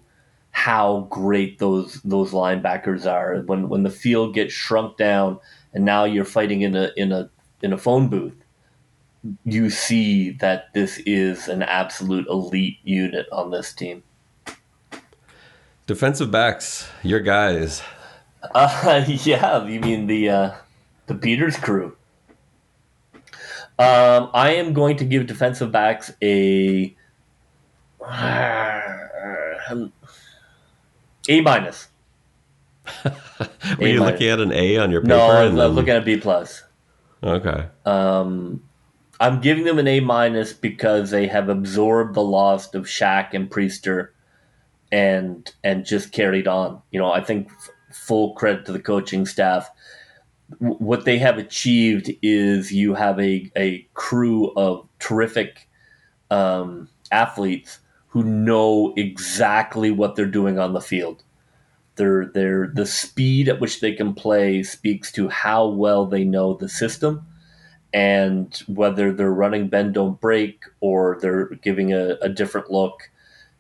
how 0.50 1.06
great 1.08 1.58
those 1.58 2.02
those 2.02 2.32
linebackers 2.32 3.10
are. 3.10 3.40
When 3.46 3.70
when 3.70 3.82
the 3.82 3.88
field 3.88 4.34
gets 4.34 4.52
shrunk 4.52 4.98
down 4.98 5.40
and 5.72 5.86
now 5.86 6.04
you're 6.04 6.26
fighting 6.26 6.60
in 6.60 6.76
a 6.76 6.90
in 6.98 7.12
a 7.12 7.30
in 7.62 7.72
a 7.72 7.78
phone 7.78 8.10
booth, 8.10 8.36
you 9.46 9.70
see 9.70 10.32
that 10.32 10.74
this 10.74 10.98
is 11.06 11.48
an 11.48 11.62
absolute 11.62 12.26
elite 12.28 12.76
unit 12.84 13.26
on 13.32 13.50
this 13.50 13.72
team. 13.72 14.02
Defensive 15.88 16.30
backs, 16.30 16.88
your 17.02 17.18
guys. 17.20 17.82
Uh, 18.54 19.02
yeah, 19.08 19.64
you 19.64 19.80
mean 19.80 20.06
the 20.06 20.28
uh, 20.28 20.52
the 21.06 21.14
Peters 21.14 21.56
crew. 21.56 21.96
Um, 23.78 24.28
I 24.34 24.56
am 24.56 24.74
going 24.74 24.98
to 24.98 25.06
give 25.06 25.26
defensive 25.26 25.72
backs 25.72 26.12
a 26.22 26.94
A 28.06 28.82
minus. 31.40 31.88
Were 33.04 33.12
a 33.80 33.88
you 33.88 34.00
minus. 34.00 34.00
looking 34.00 34.28
at 34.28 34.40
an 34.40 34.52
A 34.52 34.76
on 34.76 34.90
your 34.90 35.00
paper? 35.00 35.08
No, 35.08 35.30
I'm 35.30 35.56
then... 35.56 35.70
looking 35.70 35.88
at 35.88 36.02
a 36.02 36.04
B 36.04 36.18
plus. 36.18 36.64
Okay. 37.22 37.66
Um, 37.86 38.62
I'm 39.20 39.40
giving 39.40 39.64
them 39.64 39.78
an 39.78 39.88
A 39.88 40.00
minus 40.00 40.52
because 40.52 41.10
they 41.10 41.28
have 41.28 41.48
absorbed 41.48 42.14
the 42.14 42.22
loss 42.22 42.74
of 42.74 42.84
Shaq 42.84 43.32
and 43.32 43.50
Priester, 43.50 44.10
and 44.90 45.52
and 45.64 45.84
just 45.84 46.12
carried 46.12 46.48
on. 46.48 46.82
You 46.90 47.00
know, 47.00 47.12
I 47.12 47.22
think 47.22 47.50
f- 47.50 47.70
full 47.92 48.34
credit 48.34 48.66
to 48.66 48.72
the 48.72 48.80
coaching 48.80 49.26
staff. 49.26 49.70
W- 50.60 50.78
what 50.78 51.04
they 51.04 51.18
have 51.18 51.38
achieved 51.38 52.10
is 52.22 52.72
you 52.72 52.94
have 52.94 53.18
a 53.20 53.50
a 53.56 53.86
crew 53.94 54.52
of 54.56 54.88
terrific 54.98 55.68
um, 56.30 56.88
athletes 57.10 57.80
who 58.08 58.22
know 58.22 58.94
exactly 58.96 59.90
what 59.90 60.16
they're 60.16 60.26
doing 60.26 60.58
on 60.58 60.72
the 60.72 60.80
field. 60.80 61.22
Their, 61.96 62.26
their, 62.26 62.68
the 62.68 62.86
speed 62.86 63.48
at 63.48 63.60
which 63.60 63.80
they 63.80 63.92
can 63.92 64.14
play 64.14 64.62
speaks 64.62 65.10
to 65.12 65.28
how 65.28 65.66
well 65.66 66.06
they 66.06 66.24
know 66.24 66.54
the 66.54 66.68
system 66.68 67.26
and 67.92 68.54
whether 68.66 69.12
they're 69.12 69.32
running 69.32 69.68
bend 69.68 69.94
don't 69.94 70.20
break 70.20 70.62
or 70.80 71.18
they're 71.20 71.46
giving 71.62 71.92
a, 71.92 72.16
a 72.22 72.28
different 72.28 72.70
look 72.70 73.10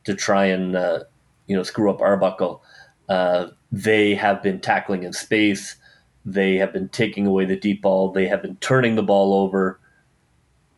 to 0.04 0.14
try 0.14 0.46
and 0.46 0.76
uh, 0.76 1.04
you 1.48 1.56
know 1.56 1.64
screw 1.64 1.90
up 1.90 2.00
Arbuckle. 2.00 2.62
Uh, 3.08 3.48
they 3.72 4.14
have 4.14 4.42
been 4.42 4.60
tackling 4.60 5.02
in 5.02 5.12
space. 5.12 5.76
They 6.24 6.56
have 6.56 6.72
been 6.72 6.88
taking 6.90 7.26
away 7.26 7.46
the 7.46 7.56
deep 7.56 7.82
ball. 7.82 8.12
They 8.12 8.28
have 8.28 8.42
been 8.42 8.56
turning 8.56 8.94
the 8.96 9.02
ball 9.02 9.34
over. 9.34 9.80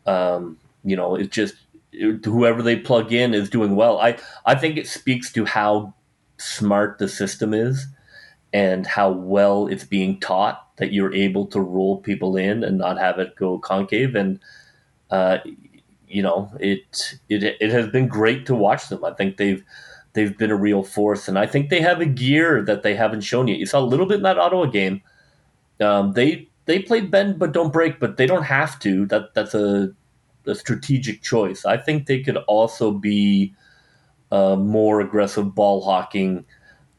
Um, 0.05 0.57
you 0.83 0.95
know, 0.95 1.15
it 1.15 1.31
just 1.31 1.55
whoever 2.25 2.61
they 2.63 2.77
plug 2.77 3.13
in 3.13 3.33
is 3.33 3.49
doing 3.49 3.75
well. 3.75 3.99
I 3.99 4.17
I 4.45 4.55
think 4.55 4.77
it 4.77 4.87
speaks 4.87 5.31
to 5.33 5.45
how 5.45 5.93
smart 6.37 6.97
the 6.97 7.07
system 7.07 7.53
is 7.53 7.87
and 8.53 8.87
how 8.87 9.11
well 9.11 9.67
it's 9.67 9.83
being 9.83 10.19
taught 10.19 10.67
that 10.77 10.91
you're 10.91 11.13
able 11.13 11.45
to 11.47 11.61
roll 11.61 11.99
people 12.01 12.35
in 12.35 12.63
and 12.63 12.77
not 12.77 12.97
have 12.97 13.19
it 13.19 13.35
go 13.35 13.59
concave 13.59 14.15
and 14.15 14.39
uh, 15.11 15.37
you 16.07 16.21
know 16.21 16.51
it, 16.59 17.19
it 17.29 17.43
it 17.59 17.71
has 17.71 17.87
been 17.89 18.07
great 18.07 18.45
to 18.45 18.55
watch 18.55 18.89
them. 18.89 19.03
I 19.05 19.13
think 19.13 19.37
they've 19.37 19.63
they've 20.13 20.37
been 20.37 20.51
a 20.51 20.55
real 20.55 20.83
force 20.83 21.27
and 21.27 21.39
I 21.39 21.45
think 21.45 21.69
they 21.69 21.81
have 21.81 22.01
a 22.01 22.05
gear 22.05 22.61
that 22.63 22.83
they 22.83 22.95
haven't 22.95 23.21
shown 23.21 23.47
yet. 23.47 23.57
You 23.59 23.65
saw 23.65 23.79
a 23.79 23.85
little 23.85 24.05
bit 24.05 24.17
in 24.17 24.23
that 24.23 24.37
Ottawa 24.37 24.65
game. 24.65 25.01
Um, 25.79 26.13
they 26.13 26.47
they 26.65 26.79
played 26.79 27.11
bend 27.11 27.39
but 27.39 27.51
don't 27.51 27.73
break, 27.73 27.99
but 27.99 28.17
they 28.17 28.25
don't 28.25 28.43
have 28.43 28.79
to. 28.79 29.05
That 29.07 29.33
that's 29.33 29.53
a 29.53 29.91
a 30.45 30.55
strategic 30.55 31.21
choice. 31.21 31.65
I 31.65 31.77
think 31.77 32.07
they 32.07 32.21
could 32.21 32.37
also 32.37 32.91
be 32.91 33.53
a 34.31 34.55
more 34.55 35.01
aggressive 35.01 35.53
ball 35.53 35.81
hawking 35.81 36.45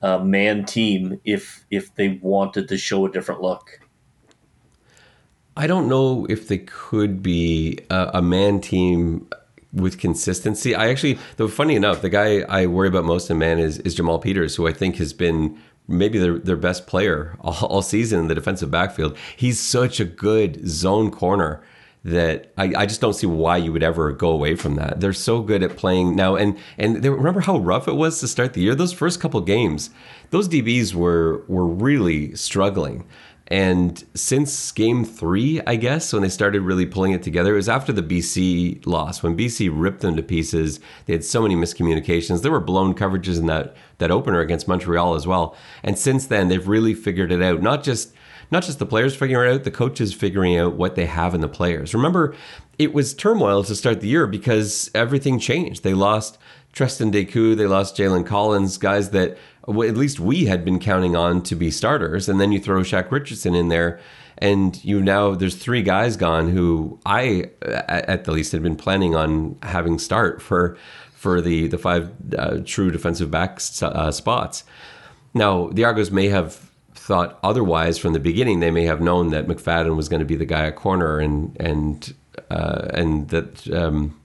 uh, 0.02 0.18
man 0.18 0.64
team 0.64 1.20
if 1.24 1.64
if 1.70 1.94
they 1.94 2.20
wanted 2.22 2.68
to 2.68 2.76
show 2.76 3.06
a 3.06 3.10
different 3.10 3.40
look. 3.40 3.80
I 5.56 5.66
don't 5.66 5.88
know 5.88 6.26
if 6.30 6.48
they 6.48 6.58
could 6.58 7.22
be 7.22 7.78
a, 7.90 8.10
a 8.14 8.22
man 8.22 8.60
team 8.60 9.28
with 9.72 9.98
consistency. 9.98 10.74
I 10.74 10.88
actually, 10.88 11.18
though, 11.36 11.48
funny 11.48 11.76
enough, 11.76 12.02
the 12.02 12.10
guy 12.10 12.40
I 12.40 12.66
worry 12.66 12.88
about 12.88 13.04
most 13.04 13.30
in 13.30 13.38
man 13.38 13.58
is, 13.58 13.78
is 13.78 13.94
Jamal 13.94 14.18
Peters, 14.18 14.56
who 14.56 14.66
I 14.66 14.72
think 14.72 14.96
has 14.96 15.12
been 15.12 15.58
maybe 15.88 16.18
their, 16.18 16.38
their 16.38 16.56
best 16.56 16.86
player 16.86 17.36
all, 17.40 17.54
all 17.66 17.82
season 17.82 18.20
in 18.20 18.28
the 18.28 18.34
defensive 18.34 18.70
backfield. 18.70 19.16
He's 19.36 19.58
such 19.58 20.00
a 20.00 20.04
good 20.04 20.68
zone 20.68 21.10
corner 21.10 21.62
that 22.04 22.52
I, 22.58 22.72
I 22.76 22.86
just 22.86 23.00
don't 23.00 23.14
see 23.14 23.28
why 23.28 23.58
you 23.58 23.72
would 23.72 23.82
ever 23.82 24.10
go 24.12 24.30
away 24.30 24.56
from 24.56 24.74
that. 24.74 25.00
They're 25.00 25.12
so 25.12 25.40
good 25.40 25.62
at 25.62 25.76
playing 25.76 26.16
now, 26.16 26.34
and 26.34 26.58
and 26.76 26.96
they, 26.96 27.08
remember 27.08 27.40
how 27.40 27.58
rough 27.58 27.86
it 27.86 27.94
was 27.94 28.18
to 28.20 28.28
start 28.28 28.54
the 28.54 28.60
year. 28.60 28.74
Those 28.74 28.92
first 28.92 29.20
couple 29.20 29.40
games, 29.40 29.90
those 30.30 30.48
DBs 30.48 30.94
were 30.94 31.44
were 31.46 31.66
really 31.66 32.34
struggling. 32.34 33.06
And 33.48 34.02
since 34.14 34.72
game 34.72 35.04
three, 35.04 35.60
I 35.66 35.76
guess, 35.76 36.12
when 36.12 36.22
they 36.22 36.28
started 36.28 36.62
really 36.62 36.86
pulling 36.86 37.12
it 37.12 37.22
together, 37.22 37.52
it 37.52 37.56
was 37.56 37.68
after 37.68 37.92
the 37.92 38.02
BC 38.02 38.86
loss. 38.86 39.22
When 39.22 39.36
BC 39.36 39.70
ripped 39.72 40.00
them 40.00 40.16
to 40.16 40.22
pieces, 40.22 40.80
they 41.06 41.12
had 41.12 41.24
so 41.24 41.42
many 41.42 41.54
miscommunications. 41.54 42.42
There 42.42 42.52
were 42.52 42.60
blown 42.60 42.94
coverages 42.94 43.38
in 43.38 43.46
that, 43.46 43.76
that 43.98 44.10
opener 44.10 44.40
against 44.40 44.68
Montreal 44.68 45.14
as 45.14 45.26
well. 45.26 45.56
And 45.82 45.98
since 45.98 46.26
then, 46.26 46.48
they've 46.48 46.66
really 46.66 46.94
figured 46.94 47.32
it 47.32 47.42
out. 47.42 47.62
Not 47.62 47.82
just 47.82 48.14
not 48.50 48.62
just 48.62 48.78
the 48.78 48.86
players 48.86 49.16
figuring 49.16 49.50
it 49.50 49.54
out, 49.54 49.64
the 49.64 49.70
coaches 49.70 50.12
figuring 50.12 50.58
out 50.58 50.74
what 50.74 50.94
they 50.94 51.06
have 51.06 51.34
in 51.34 51.40
the 51.40 51.48
players. 51.48 51.94
Remember, 51.94 52.34
it 52.78 52.92
was 52.92 53.14
turmoil 53.14 53.64
to 53.64 53.74
start 53.74 54.02
the 54.02 54.08
year 54.08 54.26
because 54.26 54.90
everything 54.94 55.38
changed. 55.38 55.82
They 55.82 55.94
lost 55.94 56.36
Treston 56.74 57.10
Decoud, 57.12 57.56
they 57.56 57.66
lost 57.66 57.96
Jalen 57.96 58.26
Collins, 58.26 58.76
guys 58.76 59.10
that 59.10 59.38
at 59.68 59.96
least 59.96 60.20
we 60.20 60.46
had 60.46 60.64
been 60.64 60.78
counting 60.78 61.16
on 61.16 61.42
to 61.42 61.54
be 61.54 61.70
starters. 61.70 62.28
And 62.28 62.40
then 62.40 62.52
you 62.52 62.58
throw 62.58 62.80
Shaq 62.80 63.10
Richardson 63.10 63.54
in 63.54 63.68
there, 63.68 64.00
and 64.38 64.82
you 64.84 65.00
now 65.00 65.34
there's 65.34 65.56
three 65.56 65.82
guys 65.82 66.16
gone 66.16 66.50
who 66.50 66.98
I, 67.06 67.50
at 67.62 68.24
the 68.24 68.32
least, 68.32 68.52
had 68.52 68.62
been 68.62 68.76
planning 68.76 69.14
on 69.14 69.56
having 69.62 69.98
start 69.98 70.42
for 70.42 70.76
for 71.12 71.40
the 71.40 71.68
the 71.68 71.78
five 71.78 72.10
uh, 72.36 72.58
true 72.64 72.90
defensive 72.90 73.30
back 73.30 73.60
uh, 73.82 74.10
spots. 74.10 74.64
Now 75.34 75.68
the 75.68 75.84
Argos 75.84 76.10
may 76.10 76.28
have 76.28 76.70
thought 76.94 77.38
otherwise 77.42 77.98
from 77.98 78.12
the 78.12 78.20
beginning. 78.20 78.60
They 78.60 78.70
may 78.70 78.84
have 78.84 79.00
known 79.00 79.30
that 79.30 79.46
McFadden 79.46 79.96
was 79.96 80.08
going 80.08 80.20
to 80.20 80.26
be 80.26 80.36
the 80.36 80.44
guy 80.44 80.66
at 80.66 80.76
corner, 80.76 81.18
and 81.18 81.56
and 81.60 82.14
uh, 82.50 82.88
and 82.92 83.28
that 83.28 83.70
um, 83.72 84.20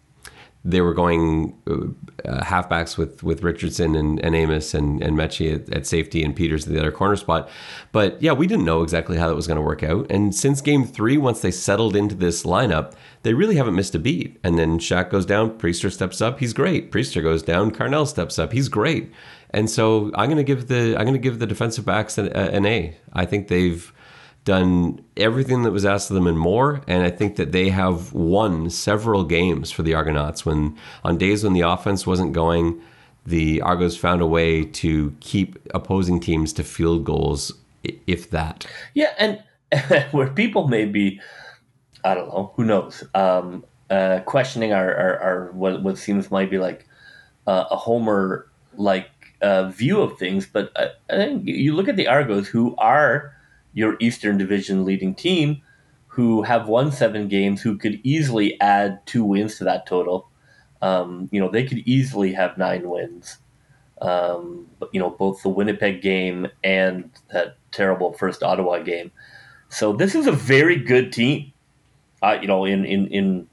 they 0.67 0.81
were 0.81 0.93
going 0.93 1.57
uh, 1.65 2.43
halfbacks 2.43 2.97
with 2.97 3.23
with 3.23 3.41
Richardson 3.41 3.95
and, 3.95 4.19
and 4.19 4.35
Amos 4.35 4.73
and 4.73 5.01
and 5.01 5.17
Metchie 5.17 5.55
at, 5.55 5.73
at, 5.73 5.87
safety 5.87 6.23
and 6.23 6.35
Peters 6.35 6.67
at 6.67 6.73
the 6.73 6.79
other 6.79 6.91
corner 6.91 7.15
spot. 7.15 7.49
But 7.93 8.21
yeah, 8.21 8.33
we 8.33 8.47
didn't 8.47 8.65
know 8.65 8.83
exactly 8.83 9.17
how 9.17 9.29
that 9.29 9.35
was 9.35 9.47
going 9.47 9.55
to 9.55 9.61
work 9.61 9.81
out. 9.81 10.11
And 10.11 10.35
since 10.35 10.59
game 10.59 10.85
three, 10.85 11.17
once 11.17 11.39
they 11.39 11.51
settled 11.51 11.95
into 11.95 12.15
this 12.15 12.43
lineup, 12.43 12.93
they 13.23 13.33
really 13.33 13.55
haven't 13.55 13.75
missed 13.75 13.95
a 13.95 13.99
beat. 13.99 14.37
And 14.43 14.59
then 14.59 14.77
Shaq 14.77 15.09
goes 15.09 15.25
down, 15.25 15.57
Priester 15.57 15.91
steps 15.91 16.19
up, 16.19 16.39
he's 16.39 16.51
great. 16.51 16.91
Priester 16.91 17.23
goes 17.23 17.41
down, 17.41 17.71
Carnell 17.71 18.05
steps 18.05 18.37
up, 18.37 18.51
he's 18.51 18.67
great. 18.67 19.09
And 19.51 19.69
so 19.69 20.11
I'm 20.15 20.27
going 20.27 20.35
to 20.37 20.43
give 20.43 20.67
the 20.67 20.97
I'm 20.97 21.05
going 21.05 21.13
to 21.13 21.19
give 21.19 21.39
the 21.39 21.47
defensive 21.47 21.85
backs 21.85 22.17
an, 22.17 22.27
an 22.27 22.65
A. 22.65 22.97
I 23.13 23.25
think 23.25 23.47
they've 23.47 23.93
done 24.47 25.03
everything 25.17 25.63
that 25.63 25.73
was 25.73 25.85
asked 25.85 26.09
of 26.09 26.15
them 26.15 26.25
and 26.25 26.39
more. 26.39 26.81
And 26.87 27.03
I 27.03 27.09
think 27.09 27.35
that 27.35 27.51
they 27.51 27.67
have 27.67 28.13
won 28.13 28.69
several 28.69 29.25
games 29.25 29.71
for 29.71 29.83
the 29.83 29.93
Argonauts 29.93 30.45
when 30.45 30.77
on 31.03 31.17
days 31.17 31.43
when 31.43 31.51
the 31.51 31.61
offense 31.61 32.07
wasn't 32.07 32.31
going, 32.31 32.81
the 33.25 33.61
Argos 33.61 33.97
found 33.97 34.21
a 34.21 34.25
way 34.25 34.63
to 34.63 35.13
keep 35.19 35.59
opposing 35.73 36.21
teams 36.21 36.53
to 36.53 36.63
field 36.63 37.03
goals, 37.03 37.51
if 37.83 38.29
that. 38.29 38.65
Yeah, 38.93 39.13
and 39.17 39.43
where 40.11 40.29
people 40.29 40.69
may 40.69 40.85
be, 40.85 41.19
I 42.05 42.15
don't 42.15 42.29
know, 42.29 42.53
who 42.55 42.63
knows, 42.63 43.03
um, 43.13 43.65
uh, 43.89 44.21
questioning 44.21 44.71
our, 44.71 44.95
our, 44.95 45.19
our, 45.19 45.51
what, 45.51 45.83
what 45.83 45.97
seems 45.97 46.31
might 46.31 46.49
be 46.49 46.57
like 46.57 46.87
uh, 47.47 47.65
a 47.69 47.75
Homer 47.75 48.47
like 48.77 49.09
uh, 49.41 49.67
view 49.67 50.01
of 50.01 50.17
things, 50.17 50.45
but 50.45 50.71
I, 50.77 50.91
I 51.09 51.17
think 51.17 51.45
you 51.47 51.75
look 51.75 51.89
at 51.89 51.97
the 51.97 52.07
Argos 52.07 52.47
who 52.47 52.77
are 52.77 53.36
your 53.77 53.95
Eastern 53.99 54.39
Division 54.39 54.83
leading 54.83 55.13
team 55.13 55.61
who 56.07 56.41
have 56.41 56.67
won 56.67 56.91
seven 56.91 57.27
games 57.27 57.61
who 57.61 57.77
could 57.77 57.99
easily 58.03 58.59
add 58.59 59.05
two 59.05 59.23
wins 59.23 59.59
to 59.59 59.63
that 59.65 59.85
total. 59.85 60.27
Um, 60.81 61.29
you 61.31 61.39
know, 61.39 61.47
they 61.51 61.63
could 61.63 61.79
easily 61.85 62.33
have 62.33 62.57
nine 62.57 62.89
wins. 62.89 63.37
Um, 64.01 64.67
but, 64.79 64.89
you 64.93 64.99
know, 64.99 65.11
both 65.11 65.43
the 65.43 65.49
Winnipeg 65.49 66.01
game 66.01 66.47
and 66.63 67.11
that 67.31 67.57
terrible 67.71 68.13
first 68.13 68.41
Ottawa 68.41 68.79
game. 68.79 69.11
So 69.69 69.93
this 69.93 70.15
is 70.15 70.25
a 70.25 70.31
very 70.31 70.77
good 70.77 71.13
team. 71.13 71.53
Uh, 72.23 72.39
you 72.41 72.47
know, 72.47 72.65
in 72.65 72.83
in 72.83 73.07
in 73.09 73.47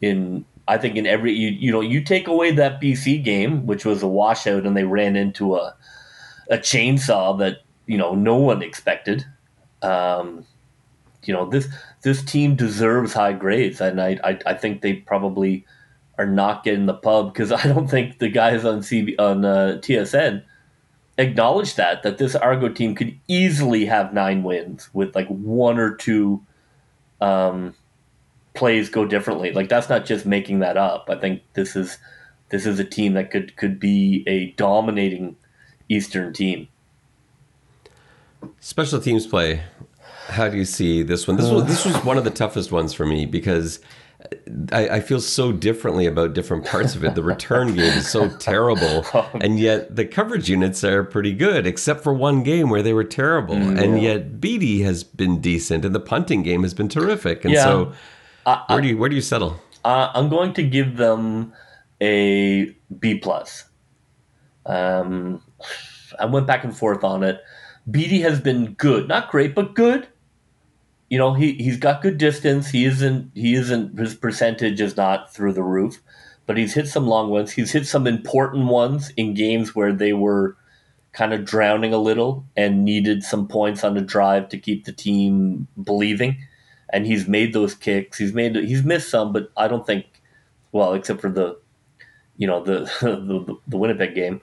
in 0.00 0.44
I 0.68 0.78
think 0.78 0.94
in 0.94 1.04
every 1.04 1.32
you 1.32 1.48
you 1.48 1.72
know 1.72 1.80
you 1.80 2.00
take 2.00 2.28
away 2.28 2.52
that 2.52 2.80
BC 2.80 3.24
game, 3.24 3.66
which 3.66 3.84
was 3.84 4.04
a 4.04 4.06
washout, 4.06 4.66
and 4.66 4.76
they 4.76 4.84
ran 4.84 5.16
into 5.16 5.56
a 5.56 5.74
a 6.48 6.58
chainsaw 6.58 7.36
that 7.40 7.62
you 7.86 7.98
know 7.98 8.14
no 8.14 8.36
one 8.36 8.62
expected. 8.62 9.24
Um, 9.84 10.46
you 11.24 11.32
know 11.32 11.48
this 11.48 11.68
this 12.02 12.22
team 12.22 12.56
deserves 12.56 13.12
high 13.12 13.32
grades, 13.32 13.80
and 13.80 14.00
I 14.00 14.18
I, 14.24 14.38
I 14.46 14.54
think 14.54 14.82
they 14.82 14.94
probably 14.94 15.64
are 16.18 16.26
not 16.26 16.64
getting 16.64 16.86
the 16.86 16.94
pub 16.94 17.32
because 17.32 17.52
I 17.52 17.62
don't 17.64 17.88
think 17.88 18.18
the 18.18 18.28
guys 18.28 18.64
on 18.64 18.80
CB 18.80 19.14
on 19.18 19.44
uh, 19.44 19.78
TSN 19.80 20.42
acknowledge 21.18 21.74
that 21.76 22.02
that 22.02 22.18
this 22.18 22.34
Argo 22.34 22.68
team 22.68 22.94
could 22.94 23.18
easily 23.28 23.86
have 23.86 24.12
nine 24.12 24.42
wins 24.42 24.90
with 24.92 25.14
like 25.14 25.28
one 25.28 25.78
or 25.78 25.94
two 25.94 26.42
um, 27.20 27.74
plays 28.54 28.88
go 28.88 29.04
differently. 29.04 29.52
Like 29.52 29.68
that's 29.68 29.88
not 29.88 30.04
just 30.04 30.26
making 30.26 30.60
that 30.60 30.76
up. 30.76 31.08
I 31.08 31.16
think 31.16 31.42
this 31.54 31.76
is 31.76 31.98
this 32.50 32.66
is 32.66 32.78
a 32.78 32.84
team 32.84 33.14
that 33.14 33.30
could 33.30 33.56
could 33.56 33.78
be 33.78 34.24
a 34.26 34.50
dominating 34.52 35.36
Eastern 35.88 36.32
team. 36.32 36.68
Special 38.60 39.00
teams 39.00 39.26
play. 39.26 39.62
How 40.28 40.48
do 40.48 40.56
you 40.56 40.64
see 40.64 41.02
this 41.02 41.28
one? 41.28 41.36
This 41.36 41.50
was 41.50 41.66
this 41.66 41.84
was 41.84 41.94
one 42.04 42.16
of 42.16 42.24
the 42.24 42.30
toughest 42.30 42.72
ones 42.72 42.94
for 42.94 43.04
me 43.04 43.26
because 43.26 43.80
I, 44.72 44.88
I, 44.88 45.00
feel 45.00 45.20
so 45.20 45.52
differently 45.52 46.06
about 46.06 46.32
different 46.32 46.64
parts 46.64 46.94
of 46.94 47.04
it. 47.04 47.14
The 47.14 47.22
return 47.22 47.68
game 47.74 47.92
is 47.92 48.08
so 48.08 48.28
terrible, 48.38 49.04
and 49.34 49.58
yet 49.58 49.94
the 49.94 50.06
coverage 50.06 50.48
units 50.48 50.82
are 50.82 51.04
pretty 51.04 51.32
good, 51.32 51.66
except 51.66 52.02
for 52.02 52.14
one 52.14 52.42
game 52.42 52.70
where 52.70 52.82
they 52.82 52.92
were 52.92 53.04
terrible. 53.04 53.56
Mm, 53.56 53.82
and 53.82 54.02
yet 54.02 54.40
Beatty 54.40 54.82
has 54.82 55.04
been 55.04 55.40
decent, 55.40 55.84
and 55.84 55.94
the 55.94 56.00
punting 56.00 56.42
game 56.42 56.62
has 56.62 56.72
been 56.72 56.88
terrific. 56.88 57.44
And 57.44 57.52
yeah. 57.52 57.64
so, 57.64 57.92
uh, 58.46 58.64
where 58.68 58.80
do 58.80 58.88
you 58.88 58.96
where 58.96 59.10
do 59.10 59.16
you 59.16 59.22
settle? 59.22 59.60
Uh, 59.84 60.10
I'm 60.14 60.30
going 60.30 60.54
to 60.54 60.62
give 60.62 60.96
them 60.96 61.52
a 62.00 62.74
B 62.98 63.18
plus. 63.18 63.64
Um, 64.64 65.42
I 66.18 66.24
went 66.24 66.46
back 66.46 66.64
and 66.64 66.74
forth 66.74 67.04
on 67.04 67.22
it. 67.22 67.42
Beatty 67.90 68.20
has 68.20 68.40
been 68.40 68.74
good, 68.74 69.08
not 69.08 69.30
great, 69.30 69.54
but 69.54 69.74
good. 69.74 70.08
You 71.10 71.18
know, 71.18 71.34
he 71.34 71.52
he's 71.54 71.76
got 71.76 72.02
good 72.02 72.18
distance. 72.18 72.70
He 72.70 72.84
isn't 72.86 73.30
he 73.34 73.54
isn't 73.54 73.98
his 73.98 74.14
percentage 74.14 74.80
is 74.80 74.96
not 74.96 75.32
through 75.32 75.52
the 75.52 75.62
roof, 75.62 76.00
but 76.46 76.56
he's 76.56 76.74
hit 76.74 76.88
some 76.88 77.06
long 77.06 77.30
ones. 77.30 77.52
He's 77.52 77.72
hit 77.72 77.86
some 77.86 78.06
important 78.06 78.66
ones 78.66 79.12
in 79.16 79.34
games 79.34 79.74
where 79.74 79.92
they 79.92 80.12
were 80.12 80.56
kind 81.12 81.32
of 81.32 81.44
drowning 81.44 81.92
a 81.92 81.98
little 81.98 82.44
and 82.56 82.84
needed 82.84 83.22
some 83.22 83.46
points 83.46 83.84
on 83.84 83.94
the 83.94 84.00
drive 84.00 84.48
to 84.48 84.58
keep 84.58 84.84
the 84.84 84.92
team 84.92 85.68
believing. 85.82 86.36
And 86.92 87.06
he's 87.06 87.28
made 87.28 87.52
those 87.52 87.74
kicks. 87.74 88.18
He's 88.18 88.32
made 88.32 88.56
he's 88.56 88.82
missed 88.82 89.10
some, 89.10 89.32
but 89.32 89.50
I 89.56 89.68
don't 89.68 89.86
think 89.86 90.06
well, 90.72 90.94
except 90.94 91.20
for 91.20 91.30
the 91.30 91.58
you 92.36 92.46
know 92.46 92.62
the 92.62 92.80
the, 93.00 93.56
the 93.68 93.76
Winnipeg 93.76 94.14
game. 94.14 94.40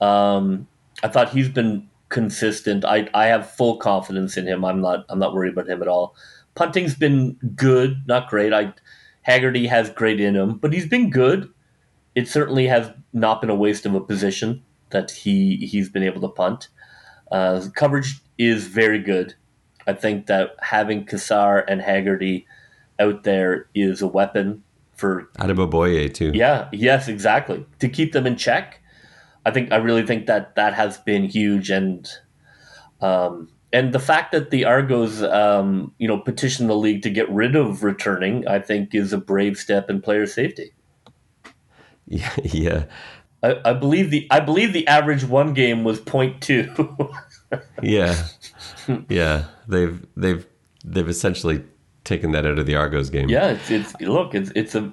Um, 0.00 0.68
I 1.02 1.08
thought 1.08 1.30
he's 1.30 1.48
been 1.48 1.88
consistent. 2.12 2.84
I 2.84 3.08
I 3.14 3.26
have 3.26 3.50
full 3.50 3.78
confidence 3.78 4.36
in 4.36 4.46
him. 4.46 4.64
I'm 4.64 4.80
not 4.80 5.04
I'm 5.08 5.18
not 5.18 5.34
worried 5.34 5.54
about 5.54 5.68
him 5.68 5.82
at 5.82 5.88
all. 5.88 6.14
Punting's 6.54 6.94
been 6.94 7.38
good, 7.56 8.02
not 8.06 8.28
great. 8.28 8.52
I 8.52 8.74
Haggerty 9.22 9.66
has 9.66 9.90
great 9.90 10.20
in 10.20 10.36
him, 10.36 10.58
but 10.58 10.72
he's 10.72 10.86
been 10.86 11.10
good. 11.10 11.48
It 12.14 12.28
certainly 12.28 12.66
has 12.66 12.90
not 13.12 13.40
been 13.40 13.50
a 13.50 13.54
waste 13.54 13.86
of 13.86 13.94
a 13.94 14.00
position 14.00 14.62
that 14.90 15.10
he 15.10 15.56
he's 15.56 15.88
been 15.88 16.02
able 16.02 16.20
to 16.20 16.28
punt. 16.28 16.68
Uh, 17.32 17.64
coverage 17.74 18.20
is 18.38 18.66
very 18.66 18.98
good. 18.98 19.34
I 19.86 19.94
think 19.94 20.26
that 20.26 20.54
having 20.60 21.06
Cassar 21.06 21.60
and 21.60 21.80
Haggerty 21.80 22.46
out 22.98 23.24
there 23.24 23.68
is 23.74 24.02
a 24.02 24.06
weapon 24.06 24.62
for 24.94 25.30
Adeboboye 25.38 26.12
too. 26.12 26.32
Yeah, 26.34 26.68
yes, 26.72 27.08
exactly. 27.08 27.64
To 27.78 27.88
keep 27.88 28.12
them 28.12 28.26
in 28.26 28.36
check 28.36 28.81
I 29.44 29.50
think 29.50 29.72
I 29.72 29.76
really 29.76 30.06
think 30.06 30.26
that 30.26 30.54
that 30.56 30.74
has 30.74 30.98
been 30.98 31.24
huge, 31.24 31.70
and 31.70 32.08
um, 33.00 33.48
and 33.72 33.92
the 33.92 33.98
fact 33.98 34.32
that 34.32 34.50
the 34.50 34.64
Argos, 34.64 35.22
um, 35.22 35.92
you 35.98 36.06
know, 36.06 36.18
petitioned 36.18 36.68
the 36.68 36.76
league 36.76 37.02
to 37.02 37.10
get 37.10 37.30
rid 37.30 37.56
of 37.56 37.82
returning, 37.82 38.46
I 38.46 38.58
think, 38.60 38.94
is 38.94 39.12
a 39.12 39.18
brave 39.18 39.56
step 39.56 39.90
in 39.90 40.00
player 40.00 40.26
safety. 40.26 40.72
Yeah, 42.08 42.34
yeah. 42.42 42.84
I, 43.42 43.60
I 43.64 43.72
believe 43.72 44.10
the 44.10 44.26
I 44.30 44.40
believe 44.40 44.72
the 44.72 44.86
average 44.86 45.24
one 45.24 45.54
game 45.54 45.84
was 45.84 46.00
0.2. 46.00 47.14
yeah, 47.82 48.26
yeah. 49.08 49.44
They've 49.68 50.04
they've 50.16 50.46
they've 50.84 51.08
essentially 51.08 51.64
taken 52.04 52.32
that 52.32 52.44
out 52.44 52.58
of 52.58 52.66
the 52.66 52.74
Argos 52.74 53.08
game. 53.08 53.28
Yeah, 53.28 53.52
it's, 53.52 53.70
it's 53.70 54.00
look, 54.00 54.34
it's 54.34 54.50
it's 54.54 54.74
a 54.74 54.92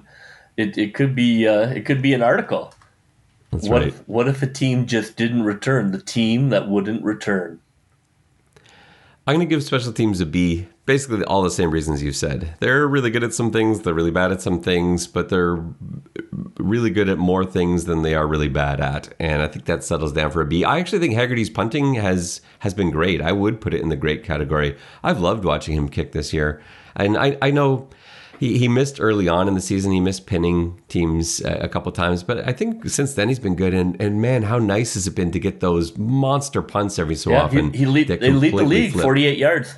it, 0.56 0.78
it 0.78 0.94
could 0.94 1.14
be 1.14 1.46
uh, 1.46 1.68
it 1.70 1.84
could 1.84 2.00
be 2.02 2.14
an 2.14 2.22
article. 2.22 2.72
That's 3.50 3.68
what 3.68 3.82
right. 3.82 3.88
If, 3.88 4.08
what 4.08 4.28
if 4.28 4.42
a 4.42 4.46
team 4.46 4.86
just 4.86 5.16
didn't 5.16 5.42
return? 5.42 5.92
The 5.92 6.00
team 6.00 6.50
that 6.50 6.68
wouldn't 6.68 7.02
return. 7.02 7.60
I'm 9.26 9.36
going 9.36 9.46
to 9.46 9.54
give 9.54 9.62
special 9.62 9.92
teams 9.92 10.20
a 10.20 10.26
B. 10.26 10.66
Basically, 10.86 11.22
all 11.24 11.42
the 11.42 11.50
same 11.50 11.70
reasons 11.70 12.02
you 12.02 12.12
said. 12.12 12.54
They're 12.58 12.88
really 12.88 13.10
good 13.10 13.22
at 13.22 13.34
some 13.34 13.52
things. 13.52 13.80
They're 13.80 13.94
really 13.94 14.10
bad 14.10 14.32
at 14.32 14.42
some 14.42 14.60
things, 14.60 15.06
but 15.06 15.28
they're 15.28 15.62
really 16.58 16.90
good 16.90 17.08
at 17.08 17.18
more 17.18 17.44
things 17.44 17.84
than 17.84 18.02
they 18.02 18.14
are 18.14 18.26
really 18.26 18.48
bad 18.48 18.80
at. 18.80 19.12
And 19.20 19.42
I 19.42 19.46
think 19.46 19.66
that 19.66 19.84
settles 19.84 20.12
down 20.12 20.30
for 20.30 20.40
a 20.40 20.46
B. 20.46 20.64
I 20.64 20.80
actually 20.80 20.98
think 20.98 21.14
Haggerty's 21.14 21.50
punting 21.50 21.94
has 21.94 22.40
has 22.60 22.74
been 22.74 22.90
great. 22.90 23.20
I 23.20 23.30
would 23.30 23.60
put 23.60 23.74
it 23.74 23.82
in 23.82 23.88
the 23.88 23.96
great 23.96 24.24
category. 24.24 24.76
I've 25.04 25.20
loved 25.20 25.44
watching 25.44 25.76
him 25.76 25.88
kick 25.88 26.12
this 26.12 26.32
year, 26.32 26.60
and 26.96 27.16
I 27.16 27.38
I 27.40 27.50
know 27.50 27.88
he, 28.40 28.56
he 28.56 28.68
missed 28.68 28.98
early 28.98 29.28
on 29.28 29.48
in 29.48 29.54
the 29.54 29.60
season. 29.60 29.92
He 29.92 30.00
missed 30.00 30.26
pinning 30.26 30.80
teams 30.88 31.42
a, 31.42 31.64
a 31.64 31.68
couple 31.68 31.92
times, 31.92 32.22
but 32.22 32.48
I 32.48 32.54
think 32.54 32.88
since 32.88 33.12
then 33.12 33.28
he's 33.28 33.38
been 33.38 33.54
good. 33.54 33.74
And, 33.74 34.00
and 34.00 34.22
man, 34.22 34.44
how 34.44 34.58
nice 34.58 34.94
has 34.94 35.06
it 35.06 35.14
been 35.14 35.30
to 35.32 35.38
get 35.38 35.60
those 35.60 35.98
monster 35.98 36.62
punts 36.62 36.98
every 36.98 37.16
so 37.16 37.32
yeah, 37.32 37.42
often? 37.42 37.74
He, 37.74 37.80
he 37.80 37.86
lead, 37.86 38.08
they 38.08 38.30
lead 38.30 38.54
the 38.54 38.62
league, 38.62 38.92
flip. 38.92 39.02
48 39.02 39.36
yards. 39.36 39.74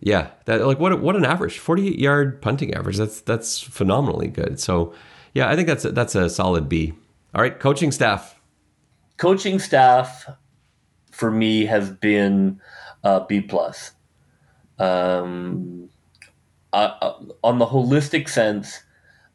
Yeah, 0.00 0.30
that 0.46 0.66
like 0.66 0.80
what 0.80 1.00
what 1.00 1.14
an 1.14 1.24
average, 1.24 1.58
48 1.58 1.96
yard 1.96 2.42
punting 2.42 2.74
average. 2.74 2.96
That's 2.96 3.20
that's 3.20 3.60
phenomenally 3.60 4.28
good. 4.28 4.58
So, 4.58 4.92
yeah, 5.34 5.48
I 5.48 5.54
think 5.54 5.68
that's 5.68 5.84
a, 5.84 5.92
that's 5.92 6.16
a 6.16 6.28
solid 6.28 6.68
B. 6.68 6.94
All 7.34 7.42
right, 7.42 7.56
coaching 7.56 7.92
staff. 7.92 8.40
Coaching 9.16 9.60
staff 9.60 10.26
for 11.12 11.30
me 11.30 11.66
has 11.66 11.90
been 11.90 12.60
uh, 13.04 13.20
B 13.20 13.42
plus. 13.42 13.92
Um, 14.78 15.90
uh, 16.72 17.14
on 17.42 17.58
the 17.58 17.66
holistic 17.66 18.28
sense, 18.28 18.82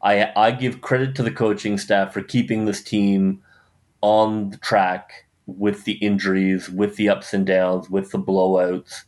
I 0.02 0.32
I 0.36 0.50
give 0.52 0.80
credit 0.80 1.14
to 1.16 1.22
the 1.22 1.30
coaching 1.30 1.78
staff 1.78 2.12
for 2.12 2.22
keeping 2.22 2.64
this 2.64 2.82
team 2.82 3.42
on 4.00 4.50
the 4.50 4.56
track 4.58 5.26
with 5.46 5.84
the 5.84 5.92
injuries, 5.94 6.68
with 6.68 6.96
the 6.96 7.08
ups 7.08 7.32
and 7.32 7.46
downs, 7.46 7.88
with 7.90 8.10
the 8.10 8.18
blowouts. 8.18 9.02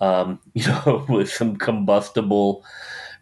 Um, 0.00 0.38
you 0.54 0.66
know, 0.66 1.04
with 1.08 1.30
some 1.30 1.56
combustible 1.56 2.64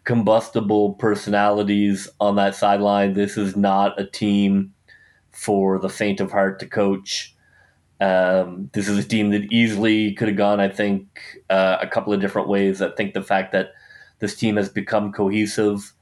combustible 0.07 0.93
personalities 0.93 2.07
on 2.21 2.37
that 2.37 2.55
sideline. 2.55 3.13
This 3.13 3.35
is 3.35 3.57
not 3.57 3.99
a 3.99 4.05
team 4.05 4.73
for 5.31 5.79
the 5.79 5.89
faint 5.89 6.21
of 6.21 6.31
heart 6.31 6.59
to 6.59 6.65
coach. 6.65 7.35
Um, 7.99 8.69
this 8.71 8.87
is 8.87 8.97
a 8.97 9.03
team 9.03 9.31
that 9.31 9.51
easily 9.51 10.13
could 10.13 10.29
have 10.29 10.37
gone, 10.37 10.61
I 10.61 10.69
think, 10.69 11.41
uh, 11.49 11.77
a 11.81 11.87
couple 11.87 12.13
of 12.13 12.21
different 12.21 12.47
ways. 12.47 12.81
I 12.81 12.89
think 12.91 13.13
the 13.13 13.21
fact 13.21 13.51
that 13.51 13.73
this 14.19 14.35
team 14.35 14.57
has 14.57 14.69
become 14.69 15.11
cohesive 15.11 15.93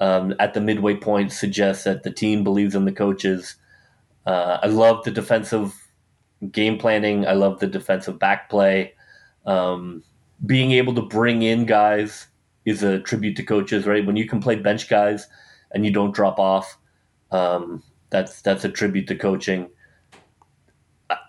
um, 0.00 0.34
at 0.38 0.54
the 0.54 0.60
midway 0.60 0.96
point 0.96 1.32
suggests 1.32 1.84
that 1.84 2.02
the 2.02 2.10
team 2.10 2.42
believes 2.42 2.74
in 2.74 2.86
the 2.86 2.92
coaches. 2.92 3.56
Uh, 4.26 4.58
I 4.62 4.66
love 4.66 5.04
the 5.04 5.10
defensive 5.10 5.74
game 6.50 6.78
planning. 6.78 7.26
I 7.26 7.32
love 7.32 7.60
the 7.60 7.66
defensive 7.66 8.18
back 8.18 8.48
play. 8.48 8.94
Um, 9.44 10.02
being 10.44 10.72
able 10.72 10.94
to 10.94 11.02
bring 11.02 11.42
in 11.42 11.66
guys 11.66 12.26
is 12.64 12.82
a 12.82 13.00
tribute 13.00 13.36
to 13.36 13.42
coaches, 13.42 13.86
right? 13.86 14.04
When 14.04 14.16
you 14.16 14.26
can 14.26 14.40
play 14.40 14.56
bench 14.56 14.88
guys 14.88 15.26
and 15.72 15.84
you 15.84 15.92
don't 15.92 16.14
drop 16.14 16.38
off, 16.38 16.78
um, 17.30 17.82
that's 18.08 18.40
that's 18.40 18.64
a 18.64 18.68
tribute 18.70 19.06
to 19.08 19.16
coaching. 19.16 19.68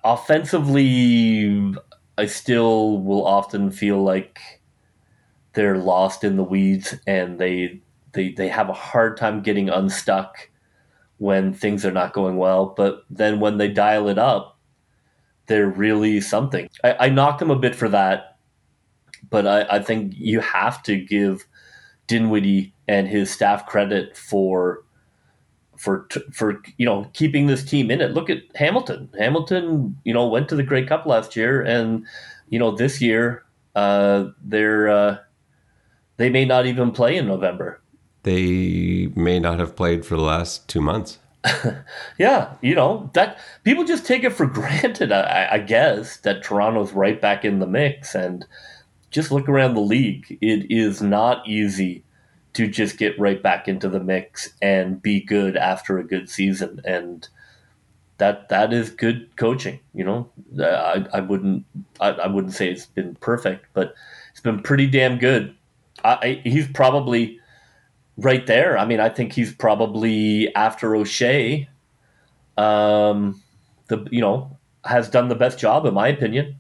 Offensively, 0.04 1.76
I 2.18 2.26
still 2.26 3.00
will 3.00 3.26
often 3.26 3.72
feel 3.72 4.02
like 4.02 4.61
they're 5.54 5.78
lost 5.78 6.24
in 6.24 6.38
the 6.38 6.44
weeds 6.44 6.96
and 7.06 7.40
they 7.40 7.82
they 8.14 8.32
they 8.32 8.48
have 8.48 8.70
a 8.70 8.74
hard 8.74 9.18
time 9.18 9.42
getting 9.42 9.70
unstuck 9.70 10.50
when 11.18 11.54
things 11.54 11.86
are 11.86 11.92
not 11.92 12.14
going 12.14 12.38
well. 12.38 12.74
But 12.76 13.06
then 13.10 13.40
when 13.40 13.58
they 13.58 13.68
dial 13.68 14.08
it 14.10 14.18
up, 14.18 14.58
they're 15.48 15.68
really 15.68 16.22
something. 16.22 16.70
I, 16.84 17.08
I 17.08 17.10
them 17.40 17.52
a 17.52 17.56
bit 17.56 17.76
for 17.76 17.90
that, 17.90 18.38
but 19.30 19.46
I, 19.46 19.78
I 19.78 19.80
think 19.82 20.14
you 20.16 20.40
have 20.40 20.82
to 20.84 20.98
give 20.98 21.46
Dinwoodie 22.08 22.72
and 22.88 23.08
his 23.08 23.30
staff 23.30 23.66
credit 23.68 24.18
for 24.18 24.84
for 25.78 26.08
for 26.32 26.62
you 26.78 26.86
know 26.86 27.10
keeping 27.14 27.48
this 27.48 27.64
team 27.64 27.92
in 27.92 28.02
it. 28.02 28.12
Look 28.12 28.30
at 28.30 28.44
Hamilton. 28.56 29.10
Hamilton, 29.18 29.98
you 30.04 30.14
know, 30.14 30.28
went 30.28 30.50
to 30.50 30.56
the 30.56 30.64
Grey 30.64 30.86
Cup 30.86 31.06
last 31.06 31.36
year, 31.36 31.62
and 31.62 32.06
you 32.50 32.60
know 32.60 32.72
this 32.72 33.02
year 33.02 33.44
uh, 33.76 34.26
they're 34.44 34.90
uh, 34.90 35.18
they 36.22 36.30
may 36.30 36.46
not 36.46 36.68
even 36.68 36.92
play 36.92 37.18
in 37.18 37.28
November. 37.28 37.82
They 38.24 39.08
may 39.16 39.40
not 39.40 39.58
have 39.58 39.76
played 39.76 40.06
for 40.06 40.16
the 40.16 40.22
last 40.22 40.70
two 40.70 40.82
months. 40.82 41.18
yeah, 42.20 42.54
you 42.62 42.76
know 42.76 43.10
that 43.14 43.40
people 43.64 43.84
just 43.84 44.06
take 44.06 44.24
it 44.24 44.34
for 44.34 44.46
granted. 44.46 45.12
I, 45.12 45.54
I, 45.54 45.58
guess 45.58 46.18
that 46.18 46.44
Toronto's 46.44 46.94
right 46.94 47.20
back 47.20 47.44
in 47.44 47.58
the 47.58 47.66
mix, 47.66 48.14
and 48.14 48.46
just 49.10 49.32
look 49.32 49.50
around 49.50 49.74
the 49.74 49.82
league. 49.82 50.38
It 50.40 50.72
is 50.72 51.02
not 51.02 51.48
easy 51.48 52.04
to 52.54 52.68
just 52.68 53.00
get 53.00 53.20
right 53.20 53.42
back 53.42 53.68
into 53.68 53.90
the 53.90 54.00
mix 54.00 54.54
and 54.62 55.02
be 55.02 55.20
good 55.20 55.58
after 55.58 55.98
a 55.98 56.08
good 56.08 56.30
season, 56.30 56.80
and 56.86 57.28
that 58.20 58.50
that 58.50 58.72
is 58.72 58.92
good 58.92 59.36
coaching. 59.36 59.80
You 59.96 60.04
know, 60.04 60.30
I, 60.64 61.08
I 61.12 61.22
wouldn't 61.22 61.66
I, 62.00 62.10
I 62.10 62.28
wouldn't 62.28 62.54
say 62.54 62.70
it's 62.70 62.86
been 62.86 63.16
perfect, 63.16 63.66
but 63.74 63.96
it's 64.30 64.42
been 64.42 64.62
pretty 64.62 64.86
damn 64.86 65.18
good. 65.18 65.56
I, 66.04 66.42
he's 66.44 66.68
probably 66.68 67.40
right 68.18 68.46
there. 68.46 68.78
I 68.78 68.86
mean, 68.86 69.00
I 69.00 69.10
think 69.10 69.34
he's 69.34 69.54
probably 69.54 70.54
after 70.56 70.96
O'Shea, 70.96 71.70
um, 72.58 73.42
the 73.88 74.08
you 74.12 74.22
know 74.22 74.58
has 74.86 75.10
done 75.10 75.28
the 75.28 75.36
best 75.36 75.60
job 75.60 75.86
in 75.86 75.94
my 75.94 76.08
opinion. 76.08 76.60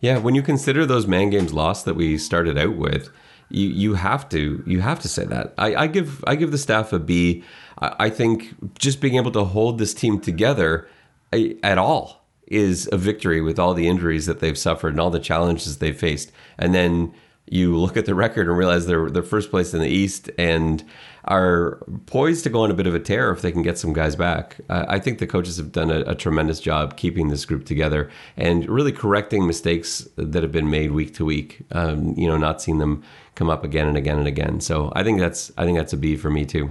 Yeah, 0.00 0.18
when 0.18 0.34
you 0.34 0.42
consider 0.42 0.86
those 0.86 1.06
man 1.06 1.30
games 1.30 1.52
lost 1.52 1.84
that 1.86 1.94
we 1.94 2.18
started 2.18 2.58
out 2.58 2.76
with, 2.76 3.08
you 3.48 3.68
you 3.68 3.94
have 3.94 4.28
to 4.30 4.62
you 4.66 4.80
have 4.80 5.00
to 5.00 5.08
say 5.08 5.24
that. 5.24 5.54
I, 5.58 5.74
I 5.74 5.86
give 5.86 6.24
I 6.26 6.36
give 6.36 6.50
the 6.50 6.58
staff 6.58 6.92
a 6.92 6.98
B. 6.98 7.42
I, 7.78 7.96
I 7.98 8.10
think 8.10 8.78
just 8.78 9.00
being 9.00 9.16
able 9.16 9.32
to 9.32 9.44
hold 9.44 9.78
this 9.78 9.94
team 9.94 10.20
together 10.20 10.88
I, 11.32 11.56
at 11.62 11.78
all 11.78 12.24
is 12.46 12.88
a 12.92 12.96
victory 12.96 13.40
with 13.40 13.58
all 13.58 13.74
the 13.74 13.88
injuries 13.88 14.26
that 14.26 14.38
they've 14.38 14.58
suffered 14.58 14.90
and 14.90 15.00
all 15.00 15.10
the 15.10 15.18
challenges 15.18 15.78
they've 15.78 15.98
faced, 15.98 16.30
and 16.58 16.74
then 16.74 17.12
you 17.46 17.76
look 17.76 17.96
at 17.96 18.06
the 18.06 18.14
record 18.14 18.48
and 18.48 18.56
realize 18.56 18.86
they're 18.86 19.10
they're 19.10 19.22
first 19.22 19.50
place 19.50 19.72
in 19.72 19.80
the 19.80 19.88
East 19.88 20.30
and 20.38 20.84
are 21.26 21.80
poised 22.06 22.44
to 22.44 22.50
go 22.50 22.62
on 22.62 22.70
a 22.70 22.74
bit 22.74 22.86
of 22.86 22.94
a 22.94 23.00
tear 23.00 23.30
if 23.32 23.42
they 23.42 23.50
can 23.50 23.62
get 23.62 23.78
some 23.78 23.92
guys 23.92 24.14
back. 24.14 24.58
Uh, 24.68 24.84
I 24.88 24.98
think 25.00 25.18
the 25.18 25.26
coaches 25.26 25.56
have 25.56 25.72
done 25.72 25.90
a, 25.90 26.00
a, 26.02 26.14
tremendous 26.14 26.60
job 26.60 26.96
keeping 26.96 27.30
this 27.30 27.44
group 27.44 27.64
together 27.64 28.08
and 28.36 28.68
really 28.68 28.92
correcting 28.92 29.44
mistakes 29.44 30.06
that 30.14 30.44
have 30.44 30.52
been 30.52 30.70
made 30.70 30.92
week 30.92 31.14
to 31.14 31.24
week. 31.24 31.62
Um, 31.72 32.14
you 32.16 32.28
know, 32.28 32.36
not 32.36 32.62
seeing 32.62 32.78
them 32.78 33.02
come 33.34 33.50
up 33.50 33.64
again 33.64 33.88
and 33.88 33.96
again 33.96 34.18
and 34.18 34.28
again. 34.28 34.60
So 34.60 34.92
I 34.94 35.02
think 35.02 35.18
that's 35.18 35.50
I 35.56 35.64
think 35.64 35.78
that's 35.78 35.92
a 35.92 35.96
B 35.96 36.16
for 36.16 36.30
me 36.30 36.44
too. 36.44 36.70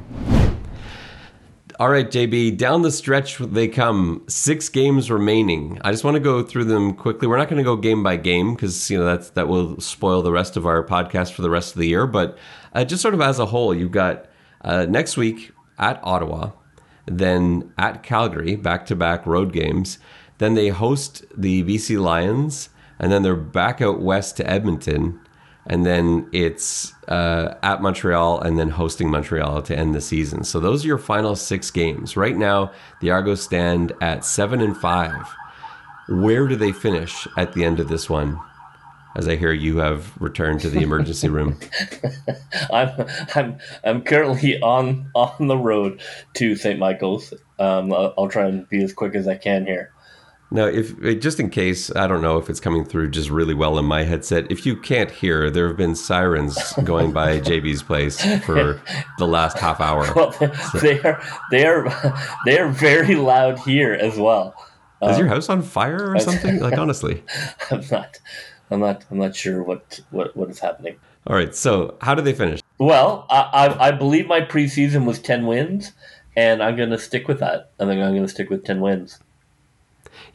All 1.77 1.89
right, 1.89 2.09
JB, 2.09 2.55
down 2.57 2.83
the 2.83 2.91
stretch 2.91 3.37
they 3.37 3.67
come. 3.67 4.23
Six 4.29 4.69
games 4.69 5.11
remaining. 5.11 5.77
I 5.83 5.91
just 5.91 6.05
want 6.05 6.15
to 6.15 6.21
go 6.21 6.41
through 6.41 6.65
them 6.65 6.93
quickly. 6.93 7.27
We're 7.27 7.37
not 7.37 7.49
going 7.49 7.57
to 7.57 7.65
go 7.65 7.75
game 7.75 8.01
by 8.01 8.15
game 8.15 8.55
because 8.55 8.89
you 8.89 8.97
know 8.97 9.03
that's 9.03 9.31
that 9.31 9.49
will 9.49 9.77
spoil 9.81 10.21
the 10.21 10.31
rest 10.31 10.55
of 10.55 10.65
our 10.65 10.85
podcast 10.85 11.33
for 11.33 11.41
the 11.41 11.49
rest 11.49 11.75
of 11.75 11.79
the 11.79 11.87
year. 11.87 12.07
But 12.07 12.37
uh, 12.73 12.85
just 12.85 13.01
sort 13.01 13.13
of 13.13 13.19
as 13.19 13.39
a 13.39 13.47
whole, 13.47 13.75
you've 13.75 13.91
got 13.91 14.25
uh, 14.61 14.85
next 14.87 15.17
week 15.17 15.51
at 15.77 15.99
Ottawa, 16.01 16.51
then 17.07 17.73
at 17.77 18.03
Calgary, 18.03 18.55
back 18.55 18.85
to 18.85 18.95
back 18.95 19.25
road 19.25 19.51
games. 19.51 19.99
Then 20.37 20.53
they 20.53 20.69
host 20.69 21.25
the 21.35 21.61
BC 21.65 21.99
Lions, 21.99 22.69
and 22.99 23.11
then 23.11 23.21
they're 23.21 23.35
back 23.35 23.81
out 23.81 23.99
west 23.99 24.37
to 24.37 24.49
Edmonton 24.49 25.19
and 25.67 25.85
then 25.85 26.29
it's 26.31 26.93
uh, 27.07 27.55
at 27.63 27.81
Montreal 27.81 28.41
and 28.41 28.59
then 28.59 28.69
hosting 28.69 29.09
Montreal 29.09 29.61
to 29.63 29.77
end 29.77 29.95
the 29.95 30.01
season. 30.01 30.43
So 30.43 30.59
those 30.59 30.83
are 30.83 30.87
your 30.87 30.97
final 30.97 31.35
six 31.35 31.71
games. 31.71 32.15
Right 32.15 32.35
now, 32.35 32.71
the 33.01 33.11
Argos 33.11 33.41
stand 33.41 33.93
at 34.01 34.23
seven 34.23 34.61
and 34.61 34.77
five. 34.77 35.27
Where 36.07 36.47
do 36.47 36.55
they 36.55 36.71
finish 36.71 37.27
at 37.37 37.53
the 37.53 37.63
end 37.63 37.79
of 37.79 37.87
this 37.87 38.09
one? 38.09 38.39
As 39.15 39.29
I 39.29 39.37
hear 39.37 39.53
you 39.53 39.77
have 39.77 40.11
returned 40.21 40.59
to 40.61 40.69
the 40.69 40.81
emergency 40.81 41.29
room. 41.29 41.57
I'm 42.71 43.07
I'm 43.33 43.57
I'm 43.83 44.01
currently 44.01 44.59
on 44.61 45.09
on 45.15 45.47
the 45.47 45.57
road 45.57 46.01
to 46.33 46.55
St. 46.57 46.77
Michael's. 46.77 47.33
Um, 47.57 47.93
I'll, 47.93 48.13
I'll 48.17 48.27
try 48.27 48.45
and 48.45 48.67
be 48.67 48.83
as 48.83 48.91
quick 48.91 49.15
as 49.15 49.25
I 49.25 49.37
can 49.37 49.65
here. 49.65 49.93
Now, 50.55 50.67
if 50.67 50.97
just 51.19 51.41
in 51.41 51.49
case, 51.49 51.93
I 51.97 52.07
don't 52.07 52.21
know 52.21 52.37
if 52.37 52.49
it's 52.49 52.61
coming 52.61 52.85
through 52.85 53.09
just 53.09 53.29
really 53.29 53.53
well 53.53 53.77
in 53.77 53.83
my 53.83 54.03
headset. 54.03 54.49
If 54.49 54.65
you 54.65 54.77
can't 54.77 55.11
hear, 55.11 55.49
there 55.49 55.67
have 55.67 55.75
been 55.75 55.95
sirens 55.95 56.71
going 56.85 57.11
by 57.11 57.39
JB's 57.41 57.83
place 57.83 58.23
for 58.45 58.81
the 59.17 59.27
last 59.27 59.59
half 59.59 59.81
hour. 59.81 60.05
Well, 60.15 60.31
so. 60.31 60.47
they 60.79 61.01
are 61.01 61.21
they 61.51 61.65
are 61.65 62.23
they 62.45 62.57
are 62.57 62.69
very 62.69 63.15
loud 63.15 63.59
here 63.59 63.93
as 63.93 64.17
well. 64.17 64.55
Is 65.01 65.17
um, 65.17 65.19
your 65.19 65.27
house 65.27 65.49
on 65.49 65.61
fire 65.61 66.13
or 66.13 66.19
something? 66.19 66.59
like 66.61 66.77
honestly, 66.77 67.21
I'm 67.71 67.83
not. 67.91 68.17
I'm 68.71 68.79
not. 68.79 69.03
I'm 69.11 69.17
not 69.17 69.35
sure 69.35 69.61
what 69.61 69.99
what 70.11 70.37
what 70.37 70.49
is 70.49 70.59
happening. 70.59 70.95
All 71.27 71.35
right. 71.35 71.53
So, 71.53 71.97
how 71.99 72.15
did 72.15 72.23
they 72.23 72.33
finish? 72.33 72.61
Well, 72.77 73.25
I 73.29 73.41
I, 73.41 73.87
I 73.87 73.91
believe 73.91 74.27
my 74.27 74.39
preseason 74.39 75.03
was 75.05 75.19
ten 75.19 75.47
wins, 75.47 75.91
and 76.37 76.63
I'm 76.63 76.77
going 76.77 76.91
to 76.91 76.97
stick 76.97 77.27
with 77.27 77.39
that. 77.39 77.71
I 77.77 77.85
think 77.85 78.01
I'm 78.01 78.11
going 78.11 78.23
to 78.23 78.29
stick 78.29 78.49
with 78.49 78.63
ten 78.63 78.79
wins. 78.79 79.19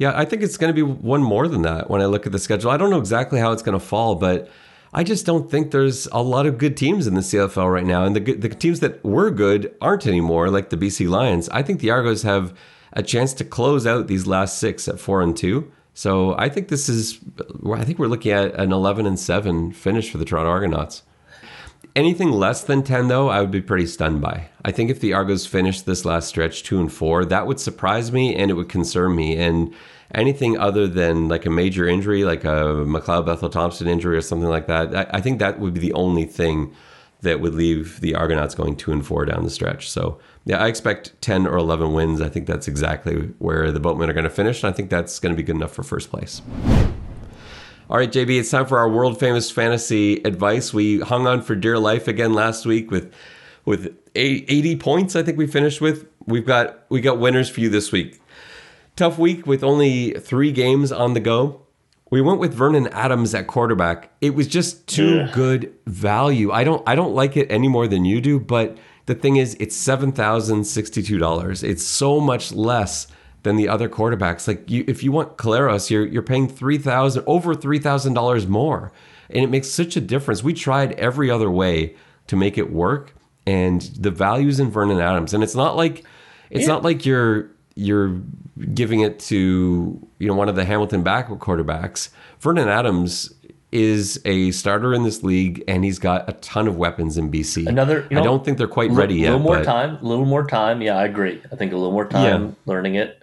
Yeah, 0.01 0.15
I 0.17 0.25
think 0.25 0.43
it's 0.43 0.57
going 0.57 0.75
to 0.75 0.75
be 0.75 0.81
one 0.83 1.23
more 1.23 1.47
than 1.47 1.61
that 1.61 1.91
when 1.91 2.01
I 2.01 2.07
look 2.07 2.25
at 2.25 2.33
the 2.33 2.39
schedule. 2.39 2.71
I 2.71 2.79
don't 2.79 2.89
know 2.89 2.99
exactly 2.99 3.39
how 3.39 3.53
it's 3.53 3.63
going 3.63 3.79
to 3.79 3.85
fall, 3.85 4.15
but 4.15 4.51
I 4.95 5.05
just 5.05 5.27
don't 5.27 5.51
think 5.51 5.73
there's 5.73 6.07
a 6.07 6.23
lot 6.23 6.47
of 6.47 6.57
good 6.57 6.75
teams 6.75 7.07
in 7.07 7.13
the 7.13 7.21
CFL 7.21 7.71
right 7.71 7.85
now. 7.85 8.07
And 8.07 8.17
the, 8.17 8.33
the 8.33 8.49
teams 8.49 8.81
that 8.81 9.05
were 9.05 9.31
good 9.31 9.77
aren't 9.79 10.07
anymore, 10.07 10.49
like 10.49 10.71
the 10.71 10.79
BC 10.79 11.07
Lions. 11.07 11.51
I 11.51 11.63
think 11.63 11.81
the 11.81 11.91
Argos 11.91 12.23
have 12.23 12.57
a 12.95 13.03
chance 13.03 13.35
to 13.35 13.45
close 13.45 13.87
out 13.87 14.07
these 14.07 14.27
last 14.27 14.59
six 14.59 14.89
at 14.89 14.99
four 14.99 15.21
and 15.21 15.37
two. 15.37 15.71
So 15.93 16.35
I 16.39 16.49
think 16.49 16.69
this 16.69 16.89
is, 16.89 17.21
I 17.71 17.85
think 17.85 17.99
we're 17.99 18.07
looking 18.07 18.33
at 18.33 18.55
an 18.55 18.73
11 18.73 19.05
and 19.05 19.21
seven 19.21 19.71
finish 19.71 20.11
for 20.11 20.17
the 20.17 20.25
Toronto 20.25 20.51
Argonauts. 20.51 21.03
Anything 21.97 22.31
less 22.31 22.63
than 22.63 22.83
10, 22.85 23.09
though, 23.09 23.29
I 23.29 23.41
would 23.41 23.51
be 23.51 23.61
pretty 23.61 23.87
stunned 23.87 24.21
by. 24.21 24.49
I 24.65 24.71
think 24.71 24.91
if 24.91 25.01
the 25.01 25.13
Argos 25.13 25.47
finished 25.47 25.87
this 25.87 26.05
last 26.05 26.29
stretch 26.29 26.63
two 26.63 26.79
and 26.79 26.93
four, 26.93 27.25
that 27.25 27.47
would 27.47 27.59
surprise 27.59 28.13
me 28.13 28.37
and 28.37 28.51
it 28.51 28.55
would 28.55 28.69
concern 28.69 29.17
me. 29.17 29.37
And 29.37 29.75
anything 30.15 30.57
other 30.57 30.87
than 30.87 31.29
like 31.29 31.47
a 31.47 31.51
major 31.51 31.89
injury, 31.89 32.23
like 32.23 32.45
a 32.45 32.85
McLeod 32.87 33.27
Bethel 33.27 33.49
Thompson 33.49 33.89
injury 33.89 34.17
or 34.17 34.21
something 34.21 34.49
like 34.49 34.69
that, 34.69 34.95
I, 34.95 35.19
I 35.19 35.21
think 35.21 35.41
that 35.41 35.59
would 35.59 35.75
be 35.75 35.81
the 35.81 35.93
only 35.95 36.27
thing 36.27 36.75
that 37.23 37.41
would 37.41 37.55
leave 37.55 38.01
the 38.01 38.15
Argonauts 38.15 38.55
going 38.55 38.77
two 38.77 38.93
and 38.93 39.05
four 39.05 39.25
down 39.25 39.43
the 39.43 39.51
stretch. 39.51 39.91
So, 39.91 40.19
yeah, 40.45 40.63
I 40.63 40.69
expect 40.69 41.21
10 41.21 41.47
or 41.47 41.57
11 41.57 41.93
wins. 41.93 42.21
I 42.21 42.29
think 42.29 42.47
that's 42.47 42.69
exactly 42.69 43.33
where 43.39 43.73
the 43.73 43.81
Boatmen 43.81 44.09
are 44.09 44.15
going 44.15 44.25
to 44.25 44.31
finish. 44.31 44.63
And 44.63 44.73
I 44.73 44.77
think 44.77 44.91
that's 44.91 45.19
going 45.19 45.35
to 45.35 45.37
be 45.37 45.43
good 45.43 45.57
enough 45.57 45.73
for 45.73 45.83
first 45.83 46.09
place. 46.09 46.41
All 47.91 47.97
right, 47.97 48.11
JB, 48.11 48.39
it's 48.39 48.51
time 48.53 48.67
for 48.67 48.79
our 48.79 48.89
world 48.89 49.19
famous 49.19 49.51
fantasy 49.51 50.23
advice. 50.23 50.73
We 50.73 51.01
hung 51.01 51.27
on 51.27 51.43
for 51.43 51.57
dear 51.57 51.77
life 51.77 52.07
again 52.07 52.33
last 52.35 52.65
week 52.65 52.89
with 52.93 53.13
with 53.65 53.97
80 54.15 54.77
points. 54.77 55.17
I 55.17 55.25
think 55.25 55.37
we 55.37 55.49
finished 55.49 55.81
with. 55.81 56.07
We've 56.25 56.47
got 56.47 56.85
we 56.89 57.01
got 57.01 57.19
winners 57.19 57.51
for 57.51 57.59
you 57.61 57.69
this 57.69 57.91
week. 57.91 58.21
Tough 58.95 59.19
week 59.19 59.45
with 59.45 59.65
only 59.65 60.13
three 60.13 60.53
games 60.53 60.93
on 60.93 61.15
the 61.15 61.21
go. 61.21 61.63
We 62.13 62.21
went 62.21 62.39
with 62.39 62.55
Vernon 62.55 62.87
Adams 62.93 63.35
at 63.35 63.49
quarterback. 63.49 64.13
It 64.21 64.37
was 64.37 64.47
just 64.47 64.87
too 64.87 65.17
Yeah. 65.17 65.33
good 65.35 65.75
value. 65.87 66.53
I 66.53 66.63
don't 66.63 66.89
I 66.89 66.95
don't 66.95 67.13
like 67.17 67.37
it 67.37 67.51
any 67.51 67.67
more 67.67 67.89
than 67.89 68.05
you 68.05 68.21
do, 68.21 68.39
but 68.39 68.79
the 69.07 69.17
thing 69.17 69.35
is 69.35 69.57
it's 69.59 69.77
$7,062. 69.77 71.65
It's 71.65 71.83
so 71.83 72.21
much 72.21 72.53
less 72.53 73.09
than 73.43 73.57
the 73.57 73.69
other 73.69 73.89
quarterbacks. 73.89 74.47
Like 74.47 74.69
you 74.71 74.85
if 74.87 75.03
you 75.03 75.13
want 75.13 75.37
Collaros, 75.37 75.91
you're 75.91 76.07
you're 76.07 76.23
paying 76.23 76.49
3000 76.49 77.23
over 77.27 77.55
$3,000 77.55 78.47
more. 78.49 78.93
And 79.31 79.45
it 79.45 79.49
makes 79.51 79.69
such 79.69 79.97
a 79.97 80.01
difference. 80.01 80.43
We 80.43 80.55
tried 80.55 80.93
every 80.93 81.31
other 81.31 81.51
way 81.51 81.95
to 82.27 82.37
make 82.37 82.59
it 82.59 82.73
work 82.73 83.15
and 83.47 83.83
the 83.99 84.11
values 84.11 84.61
in 84.61 84.71
Vernon 84.71 85.01
Adams 85.01 85.33
and 85.35 85.43
it's 85.43 85.55
not 85.55 85.77
like 85.77 86.05
it's 86.51 86.63
Yeah. 86.63 86.69
not 86.75 86.83
like 86.85 87.07
you're 87.07 87.49
you're 87.77 88.21
giving 88.75 89.01
it 89.01 89.19
to 89.21 90.07
you 90.19 90.27
know 90.29 90.35
one 90.35 90.49
of 90.49 90.57
the 90.57 90.65
Hamilton 90.65 91.03
backup 91.03 91.39
quarterbacks. 91.39 92.11
Vernon 92.41 92.69
Adams 92.69 93.33
is 93.73 94.21
a 94.25 94.51
starter 94.51 94.93
in 94.93 95.05
this 95.05 95.23
league, 95.23 95.63
and 95.69 95.85
he's 95.85 96.01
got 96.01 96.29
a 96.29 96.33
ton 96.35 96.67
of 96.67 96.77
weapons 96.77 97.17
in 97.17 97.31
BC. 97.31 97.69
Another- 97.69 98.05
you 98.11 98.19
I 98.19 98.23
don't 98.23 98.45
think 98.45 98.59
they're 98.59 98.67
quite 98.67 98.91
ready 98.91 99.15
yet. 99.15 99.29
A 99.29 99.37
little 99.37 99.45
more 99.47 99.57
but- 99.59 99.65
time. 99.65 99.97
A 100.03 100.05
little 100.05 100.25
more 100.25 100.45
time. 100.45 100.83
Yeah, 100.83 100.97
I 100.97 101.05
agree. 101.05 101.41
I 101.53 101.55
think 101.55 101.73
a 101.73 101.77
little 101.77 101.93
more 101.93 102.05
time 102.05 102.45
Yeah. 102.47 102.51
learning 102.67 102.97
it. 102.97 103.20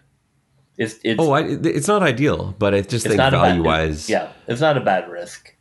It's 0.77 0.99
it's 1.03 1.19
Oh, 1.21 1.31
I, 1.31 1.41
it's 1.43 1.87
not 1.87 2.03
ideal, 2.03 2.55
but 2.59 2.73
I 2.75 2.81
just 2.81 3.05
think 3.05 3.17
not 3.17 3.33
a 3.33 3.37
bad- 3.37 3.47
value 3.47 3.63
wise, 3.63 4.09
Yeah, 4.09 4.29
it's 4.47 4.61
not 4.61 4.77
a 4.77 4.81
bad 4.81 5.09
risk. 5.09 5.53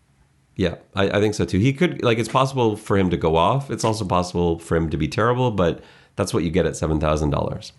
yeah, 0.57 0.77
I, 0.95 1.09
I 1.11 1.21
think 1.21 1.35
so 1.35 1.45
too. 1.45 1.59
He 1.59 1.73
could 1.73 2.03
like 2.03 2.19
it's 2.19 2.29
possible 2.29 2.77
for 2.77 2.97
him 2.99 3.09
to 3.11 3.17
go 3.17 3.37
off. 3.37 3.71
It's 3.71 3.85
also 3.85 4.05
possible 4.05 4.59
for 4.59 4.77
him 4.77 4.91
to 4.91 4.97
be 4.97 5.09
terrible, 5.09 5.51
but 5.51 5.83
that's 6.17 6.33
what 6.35 6.43
you 6.45 6.51
get 6.51 6.67
at 6.67 6.77
seven 6.77 7.01
thousand 7.01 7.31
dollars. 7.31 7.73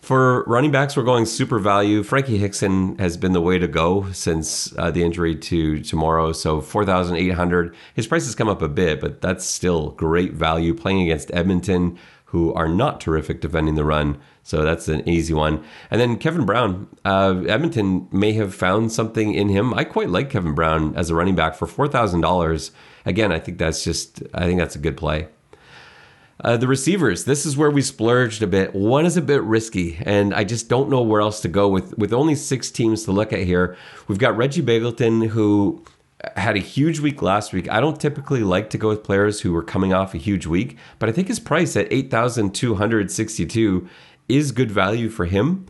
For 0.00 0.44
running 0.44 0.70
backs, 0.70 0.96
we're 0.96 1.02
going 1.02 1.26
super 1.26 1.58
value. 1.58 2.02
Frankie 2.02 2.38
Hickson 2.38 2.98
has 2.98 3.18
been 3.18 3.32
the 3.32 3.40
way 3.40 3.58
to 3.58 3.68
go 3.68 4.10
since 4.12 4.74
uh, 4.78 4.90
the 4.90 5.02
injury 5.02 5.36
to 5.36 5.80
tomorrow. 5.82 6.32
So 6.32 6.60
four 6.62 6.84
thousand 6.86 7.16
eight 7.16 7.34
hundred. 7.34 7.74
His 7.94 8.06
price 8.06 8.24
has 8.24 8.34
come 8.34 8.48
up 8.48 8.62
a 8.62 8.68
bit, 8.68 9.00
but 9.00 9.20
that's 9.20 9.44
still 9.44 9.90
great 9.90 10.32
value. 10.32 10.74
Playing 10.74 11.02
against 11.02 11.30
Edmonton, 11.34 11.98
who 12.26 12.52
are 12.54 12.68
not 12.68 13.00
terrific 13.00 13.40
defending 13.42 13.74
the 13.74 13.84
run, 13.84 14.18
so 14.50 14.64
that's 14.64 14.88
an 14.88 15.08
easy 15.08 15.32
one. 15.32 15.62
And 15.92 16.00
then 16.00 16.18
Kevin 16.18 16.44
Brown, 16.44 16.88
uh, 17.04 17.44
Edmonton 17.46 18.08
may 18.10 18.32
have 18.32 18.52
found 18.52 18.90
something 18.90 19.32
in 19.32 19.48
him. 19.48 19.72
I 19.74 19.84
quite 19.84 20.10
like 20.10 20.28
Kevin 20.28 20.56
Brown 20.56 20.96
as 20.96 21.08
a 21.08 21.14
running 21.14 21.36
back 21.36 21.54
for 21.54 21.68
four 21.68 21.86
thousand 21.86 22.22
dollars. 22.22 22.72
Again, 23.06 23.30
I 23.30 23.38
think 23.38 23.58
that's 23.58 23.84
just 23.84 24.24
I 24.34 24.46
think 24.46 24.58
that's 24.58 24.74
a 24.74 24.80
good 24.80 24.96
play. 24.96 25.28
Uh, 26.42 26.56
the 26.56 26.66
receivers, 26.66 27.26
this 27.26 27.46
is 27.46 27.56
where 27.56 27.70
we 27.70 27.80
splurged 27.80 28.42
a 28.42 28.46
bit. 28.48 28.74
One 28.74 29.06
is 29.06 29.16
a 29.16 29.22
bit 29.22 29.42
risky, 29.42 29.98
and 30.04 30.34
I 30.34 30.42
just 30.42 30.68
don't 30.68 30.90
know 30.90 31.02
where 31.02 31.20
else 31.20 31.40
to 31.42 31.48
go 31.48 31.68
with. 31.68 31.96
With 31.96 32.12
only 32.12 32.34
six 32.34 32.72
teams 32.72 33.04
to 33.04 33.12
look 33.12 33.32
at 33.32 33.44
here, 33.44 33.76
we've 34.08 34.18
got 34.18 34.36
Reggie 34.36 34.62
Begelton, 34.62 35.28
who 35.28 35.84
had 36.36 36.56
a 36.56 36.60
huge 36.60 37.00
week 37.00 37.22
last 37.22 37.52
week. 37.52 37.70
I 37.70 37.80
don't 37.80 37.98
typically 38.00 38.42
like 38.42 38.68
to 38.70 38.78
go 38.78 38.88
with 38.88 39.02
players 39.04 39.40
who 39.40 39.52
were 39.52 39.62
coming 39.62 39.94
off 39.94 40.14
a 40.14 40.18
huge 40.18 40.46
week, 40.46 40.76
but 40.98 41.08
I 41.08 41.12
think 41.12 41.28
his 41.28 41.40
price 41.40 41.76
at 41.76 41.90
eight 41.90 42.10
thousand 42.10 42.54
two 42.54 42.74
hundred 42.74 43.10
sixty-two 43.10 43.88
is 44.36 44.52
good 44.52 44.70
value 44.70 45.08
for 45.08 45.26
him. 45.26 45.66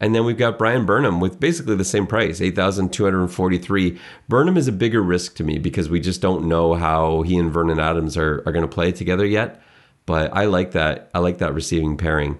And 0.00 0.14
then 0.14 0.24
we've 0.24 0.36
got 0.36 0.58
Bryan 0.58 0.84
Burnham 0.84 1.20
with 1.20 1.38
basically 1.38 1.76
the 1.76 1.84
same 1.84 2.06
price, 2.06 2.40
8,243. 2.40 3.98
Burnham 4.28 4.56
is 4.56 4.68
a 4.68 4.72
bigger 4.72 5.00
risk 5.00 5.36
to 5.36 5.44
me 5.44 5.58
because 5.58 5.88
we 5.88 6.00
just 6.00 6.20
don't 6.20 6.46
know 6.46 6.74
how 6.74 7.22
he 7.22 7.38
and 7.38 7.52
Vernon 7.52 7.78
Adams 7.78 8.16
are, 8.16 8.42
are 8.44 8.52
going 8.52 8.62
to 8.62 8.68
play 8.68 8.92
together 8.92 9.24
yet. 9.24 9.62
But 10.06 10.34
I 10.36 10.44
like 10.46 10.72
that. 10.72 11.10
I 11.14 11.20
like 11.20 11.38
that 11.38 11.54
receiving 11.54 11.96
pairing. 11.96 12.38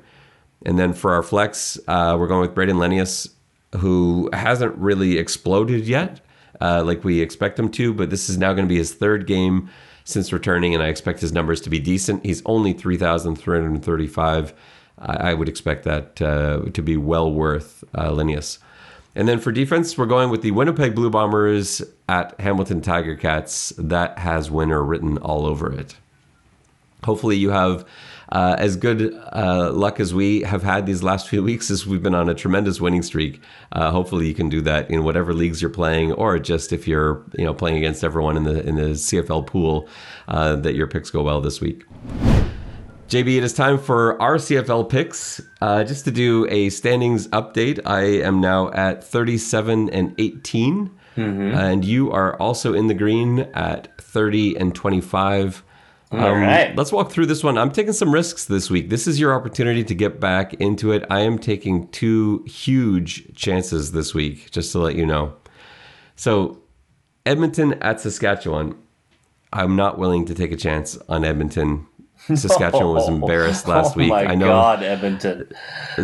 And 0.67 0.79
then 0.79 0.93
for 0.93 1.15
our 1.15 1.23
flex, 1.23 1.79
uh, 1.89 2.17
we're 2.19 2.27
going 2.27 2.41
with 2.41 2.55
Brayden 2.55 2.77
Lenius, 2.77 3.31
who 3.79 4.29
hasn't 4.33 4.77
really 4.77 5.19
exploded 5.19 5.87
yet, 5.87 6.21
uh, 6.61 6.83
like 6.85 7.05
we 7.05 7.21
expect 7.21 7.59
him 7.59 7.71
to. 7.73 7.95
But 7.95 8.11
this 8.11 8.29
is 8.29 8.37
now 8.37 8.53
going 8.53 8.67
to 8.67 8.73
be 8.73 8.79
his 8.79 8.95
third 8.95 9.27
game 9.27 9.71
since 10.05 10.33
returning, 10.33 10.75
and 10.75 10.83
I 10.83 10.89
expect 10.89 11.21
his 11.21 11.33
numbers 11.33 11.61
to 11.63 11.71
be 11.71 11.79
decent. 11.79 12.25
He's 12.25 12.43
only 12.45 12.73
3,335. 12.73 14.55
I, 14.99 15.31
I 15.31 15.35
would 15.35 15.49
expect 15.49 15.85
that 15.85 16.21
uh, 16.21 16.71
to 16.73 16.83
be 16.83 16.97
well 16.97 17.33
worth 17.33 17.85
uh, 17.95 18.11
Lenius. 18.11 18.59
And 19.17 19.29
then 19.29 19.39
for 19.39 19.53
defense, 19.53 19.97
we're 19.97 20.07
going 20.07 20.31
with 20.31 20.43
the 20.43 20.51
Winnipeg 20.51 20.95
Blue 20.95 21.11
Bombers 21.11 21.83
at 22.09 22.39
Hamilton 22.41 22.81
Tiger 22.81 23.15
Cats. 23.15 23.73
That 23.79 24.19
has 24.19 24.51
winner 24.51 24.83
written 24.83 25.19
all 25.19 25.47
over 25.47 25.73
it. 25.73 25.97
Hopefully, 27.05 27.37
you 27.37 27.51
have 27.51 27.85
uh, 28.33 28.57
as 28.59 28.77
good 28.77 29.15
uh, 29.33 29.71
luck 29.73 30.01
as 30.01 30.13
we 30.13 30.41
have 30.41 30.65
had 30.65 30.87
these 30.87 31.03
last 31.03 31.29
few 31.29 31.43
weeks 31.43 31.71
as 31.71 31.87
we've 31.87 32.03
been 32.03 32.15
on 32.15 32.29
a 32.29 32.35
tremendous 32.35 32.81
winning 32.81 33.03
streak. 33.03 33.41
Uh, 33.71 33.93
hopefully, 33.93 34.27
you 34.27 34.35
can 34.35 34.49
do 34.49 34.61
that 34.63 34.91
in 34.91 35.05
whatever 35.05 35.33
leagues 35.33 35.63
you're 35.63 35.71
playing, 35.71 36.13
or 36.13 36.39
just 36.41 36.73
if 36.73 36.89
you're 36.89 37.23
you 37.39 37.45
know 37.45 37.55
playing 37.55 37.77
against 37.77 38.03
everyone 38.03 38.37
in 38.37 38.43
the 38.43 38.67
in 38.67 38.75
the 38.75 38.91
CFL 38.95 39.47
pool, 39.47 39.89
uh, 40.27 40.57
that 40.57 40.75
your 40.75 40.89
picks 40.89 41.11
go 41.11 41.23
well 41.23 41.41
this 41.41 41.61
week. 41.61 41.85
JB, 43.09 43.37
it 43.37 43.45
is 43.45 43.53
time 43.53 43.79
for 43.79 44.21
our 44.21 44.37
CFL 44.37 44.89
picks. 44.89 45.41
Uh, 45.61 45.85
just 45.85 46.05
to 46.07 46.11
do 46.11 46.47
a 46.49 46.71
standings 46.71 47.29
update, 47.29 47.79
I 47.85 48.03
am 48.03 48.41
now 48.41 48.71
at 48.73 49.05
37 49.05 49.91
and 49.91 50.15
18, 50.19 50.91
and 51.17 51.85
you 51.85 52.11
are 52.11 52.35
also 52.41 52.73
in 52.73 52.87
the 52.87 52.95
green 52.95 53.41
at 53.55 53.97
30 54.01 54.57
and 54.57 54.75
25. 54.75 55.63
All 56.13 56.35
right. 56.35 56.75
Let's 56.77 56.93
walk 56.93 57.11
through 57.11 57.27
this 57.27 57.45
one. 57.45 57.59
I'm 57.59 57.71
taking 57.73 57.93
some 57.93 58.13
risks 58.13 58.47
this 58.47 58.71
week. 58.71 58.89
This 58.89 59.07
is 59.07 59.21
your 59.21 59.35
opportunity 59.35 59.85
to 59.85 59.95
get 59.95 60.19
back 60.19 60.55
into 60.55 60.93
it. 60.93 61.05
I 61.11 61.21
am 61.21 61.39
taking 61.39 61.89
two 61.89 62.45
huge 62.47 63.35
chances 63.35 63.93
this 63.93 64.15
week, 64.15 64.51
just 64.51 64.73
to 64.73 64.79
let 64.79 64.97
you 64.97 65.05
know. 65.05 65.35
So, 66.17 66.63
Edmonton 67.27 67.75
at 67.75 68.01
Saskatchewan. 68.01 68.77
I'm 69.53 69.77
not 69.77 69.99
willing 69.99 70.25
to 70.27 70.35
take 70.35 70.51
a 70.53 70.57
chance 70.57 70.99
on 71.09 71.25
Edmonton. 71.25 71.87
Saskatchewan 72.35 72.95
was 72.95 73.09
oh, 73.09 73.15
embarrassed 73.15 73.69
last 73.69 73.95
oh 73.95 73.99
week. 73.99 74.09
my 74.09 74.25
I 74.25 74.35
know 74.35 74.47
God, 74.47 74.83
Edmonton. 74.83 75.47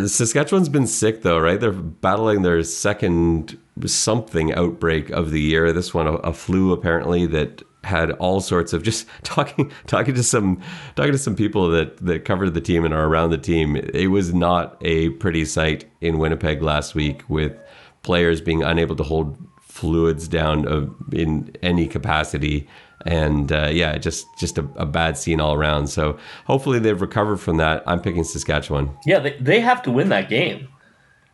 Saskatchewan's 0.07 0.69
been 0.69 0.85
sick 0.85 1.23
though, 1.23 1.39
right? 1.39 1.59
They're 1.59 1.71
battling 1.71 2.43
their 2.43 2.61
second 2.63 3.57
something 3.85 4.53
outbreak 4.53 5.09
of 5.09 5.31
the 5.31 5.41
year. 5.41 5.73
This 5.73 5.95
one, 5.95 6.05
a, 6.05 6.13
a 6.17 6.33
flu 6.33 6.73
apparently 6.73 7.25
that 7.27 7.63
had 7.83 8.11
all 8.11 8.39
sorts 8.39 8.73
of 8.73 8.83
just 8.83 9.07
talking 9.23 9.71
talking 9.87 10.13
to 10.13 10.21
some 10.21 10.61
talking 10.95 11.11
to 11.11 11.17
some 11.17 11.35
people 11.35 11.69
that 11.71 11.97
that 11.97 12.23
covered 12.23 12.53
the 12.53 12.61
team 12.61 12.85
and 12.85 12.93
are 12.93 13.07
around 13.07 13.31
the 13.31 13.37
team. 13.39 13.75
It 13.75 14.11
was 14.11 14.31
not 14.31 14.77
a 14.81 15.09
pretty 15.09 15.45
sight 15.45 15.89
in 16.01 16.19
Winnipeg 16.19 16.61
last 16.61 16.93
week 16.93 17.23
with 17.29 17.57
players 18.03 18.41
being 18.41 18.61
unable 18.61 18.95
to 18.95 19.03
hold 19.03 19.37
fluids 19.61 20.27
down 20.27 20.67
of, 20.67 20.93
in 21.13 21.55
any 21.63 21.87
capacity 21.87 22.67
and 23.05 23.51
uh, 23.51 23.69
yeah 23.71 23.97
just 23.97 24.27
just 24.37 24.57
a, 24.57 24.67
a 24.75 24.85
bad 24.85 25.17
scene 25.17 25.39
all 25.39 25.53
around 25.53 25.87
so 25.87 26.17
hopefully 26.45 26.79
they've 26.79 27.01
recovered 27.01 27.37
from 27.37 27.57
that 27.57 27.83
i'm 27.87 27.99
picking 28.01 28.23
saskatchewan 28.23 28.89
Yeah, 29.05 29.19
they, 29.19 29.37
they 29.39 29.59
have 29.59 29.81
to 29.83 29.91
win 29.91 30.09
that 30.09 30.29
game. 30.29 30.67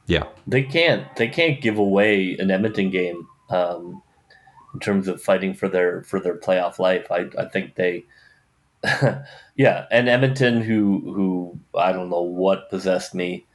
yeah 0.05 0.23
They 0.47 0.63
can't 0.63 1.03
they 1.15 1.27
can't 1.27 1.59
give 1.61 1.77
away 1.77 2.35
an 2.39 2.51
Edmonton 2.51 2.89
game 2.89 3.27
um, 3.49 4.01
in 4.73 4.79
terms 4.79 5.07
of 5.07 5.21
fighting 5.21 5.53
for 5.53 5.67
their 5.67 6.03
for 6.03 6.19
their 6.19 6.37
playoff 6.37 6.79
life. 6.79 7.11
I, 7.11 7.25
I 7.37 7.45
think 7.45 7.75
they 7.75 8.05
yeah, 9.55 9.85
and 9.91 10.07
Edmonton 10.07 10.61
who 10.61 11.01
who 11.13 11.59
I 11.77 11.91
don't 11.91 12.09
know 12.09 12.21
what 12.21 12.69
possessed 12.69 13.13
me, 13.15 13.45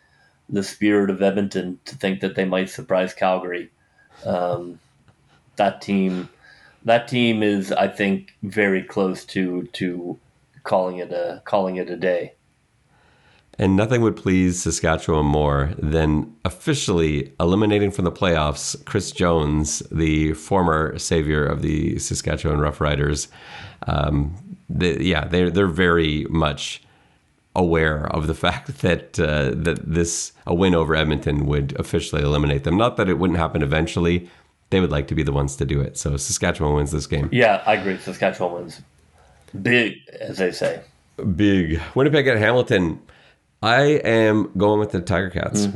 the 0.49 0.63
spirit 0.63 1.11
of 1.11 1.23
Edmonton 1.23 1.79
to 1.87 1.95
think 1.97 2.21
that 2.21 2.35
they 2.35 2.45
might 2.45 2.71
surprise 2.71 3.15
Calgary. 3.15 3.71
Um, 4.27 4.79
that 5.57 5.81
team 5.81 6.29
that 6.85 7.09
team 7.09 7.43
is 7.43 7.73
I 7.73 7.89
think 7.89 8.35
very 8.43 8.83
close 8.83 9.25
to 9.27 9.65
to 9.75 10.19
calling 10.65 10.99
it 10.99 11.13
a 11.13 11.43
calling 11.45 11.77
it 11.77 11.91
a 11.91 11.97
day. 11.97 12.35
And 13.59 13.77
nothing 13.77 14.01
would 14.01 14.17
please 14.17 14.63
Saskatchewan 14.63 15.27
more 15.27 15.73
than 15.79 16.35
officially 16.45 17.33
eliminating 17.39 17.91
from 17.91 18.07
the 18.07 18.13
playoffs 18.13 18.83
Chris 18.87 19.13
Jones, 19.13 19.81
the 19.93 20.33
former 20.33 20.99
savior 20.99 21.45
of 21.45 21.61
the 21.61 21.99
Saskatchewan 21.99 22.59
Roughriders. 22.59 23.29
Um, 23.87 24.57
the, 24.71 25.05
yeah, 25.05 25.27
they're 25.27 25.51
they're 25.51 25.67
very 25.67 26.25
much 26.31 26.83
aware 27.55 28.07
of 28.07 28.27
the 28.27 28.35
fact 28.47 28.79
that 28.79 29.21
uh, 29.21 29.51
that 29.55 29.81
this 29.85 30.33
a 30.47 30.55
win 30.55 30.75
over 30.75 30.95
Edmonton 30.95 31.47
would 31.47 31.79
officially 31.79 32.23
eliminate 32.23 32.65
them. 32.65 32.77
Not 32.77 32.97
that 32.97 33.09
it 33.09 33.19
wouldn't 33.19 33.39
happen 33.39 33.63
eventually. 33.63 34.31
They 34.73 34.81
would 34.81 34.91
like 34.91 35.07
to 35.09 35.15
be 35.15 35.23
the 35.23 35.33
ones 35.33 35.55
to 35.57 35.67
do 35.67 35.83
it. 35.83 35.99
So 35.99 36.17
Saskatchewan 36.17 36.75
wins 36.75 36.93
this 36.93 37.07
game. 37.07 37.29
Yeah, 37.31 37.63
I 37.67 37.75
agree. 37.75 37.99
Saskatchewan 37.99 38.55
wins 38.55 38.81
big, 39.61 39.99
as 40.19 40.39
they 40.39 40.51
say. 40.51 40.81
Big 41.37 41.79
Winnipeg 41.95 42.27
at 42.27 42.39
Hamilton. 42.39 42.99
I 43.63 43.83
am 44.03 44.51
going 44.57 44.81
with 44.81 44.93
the 44.93 45.03
Tiger 45.03 45.29
Cats. 45.29 45.67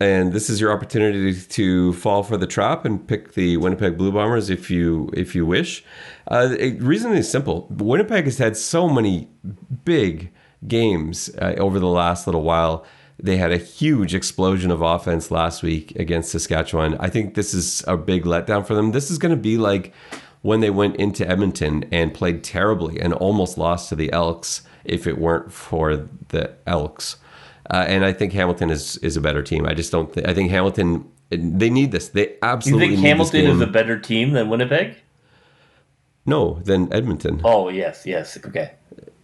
And 0.00 0.32
this 0.32 0.50
is 0.50 0.60
your 0.60 0.70
opportunity 0.70 1.32
to 1.34 1.92
fall 1.94 2.22
for 2.22 2.36
the 2.36 2.46
trap 2.46 2.84
and 2.84 3.08
pick 3.08 3.32
the 3.32 3.56
Winnipeg 3.56 3.96
Blue 3.96 4.12
Bombers 4.12 4.50
if 4.50 4.70
you 4.70 5.08
if 5.14 5.34
you 5.34 5.46
wish. 5.46 5.82
Uh, 6.28 6.48
the 6.48 6.72
reason 6.80 7.14
is 7.14 7.30
simple. 7.30 7.68
Winnipeg 7.70 8.24
has 8.26 8.36
had 8.36 8.56
so 8.58 8.86
many 8.86 9.30
big 9.86 10.30
games 10.68 11.30
uh, 11.40 11.54
over 11.56 11.78
the 11.78 11.88
last 11.88 12.26
little 12.26 12.42
while. 12.42 12.84
They 13.22 13.36
had 13.36 13.52
a 13.52 13.56
huge 13.56 14.14
explosion 14.14 14.72
of 14.72 14.82
offense 14.82 15.30
last 15.30 15.62
week 15.62 15.94
against 15.96 16.32
Saskatchewan. 16.32 16.96
I 16.98 17.08
think 17.08 17.34
this 17.34 17.54
is 17.54 17.84
a 17.86 17.96
big 17.96 18.24
letdown 18.24 18.66
for 18.66 18.74
them. 18.74 18.90
This 18.90 19.10
is 19.10 19.18
going 19.18 19.30
to 19.30 19.40
be 19.40 19.56
like 19.56 19.94
when 20.42 20.58
they 20.60 20.70
went 20.70 20.96
into 20.96 21.26
Edmonton 21.28 21.84
and 21.92 22.12
played 22.12 22.42
terribly 22.42 23.00
and 23.00 23.12
almost 23.14 23.56
lost 23.56 23.88
to 23.90 23.94
the 23.94 24.12
Elks 24.12 24.62
if 24.84 25.06
it 25.06 25.18
weren't 25.18 25.52
for 25.52 26.08
the 26.28 26.52
Elks. 26.66 27.16
Uh, 27.70 27.84
and 27.86 28.04
I 28.04 28.12
think 28.12 28.32
Hamilton 28.32 28.70
is 28.70 28.96
is 28.98 29.16
a 29.16 29.20
better 29.20 29.42
team. 29.42 29.66
I 29.66 29.74
just 29.74 29.92
don't. 29.92 30.12
Th- 30.12 30.26
I 30.26 30.34
think 30.34 30.50
Hamilton. 30.50 31.08
They 31.30 31.70
need 31.70 31.92
this. 31.92 32.08
They 32.08 32.34
absolutely. 32.42 32.88
Need 32.88 32.94
it. 32.94 32.96
Do 32.96 32.96
you 32.96 33.02
think 33.02 33.06
Hamilton 33.06 33.46
is 33.46 33.60
a 33.60 33.66
better 33.66 33.98
team 33.98 34.32
than 34.32 34.50
Winnipeg? 34.50 34.96
No, 36.26 36.60
than 36.64 36.92
Edmonton. 36.92 37.40
Oh 37.44 37.68
yes, 37.68 38.02
yes. 38.04 38.36
Okay. 38.44 38.72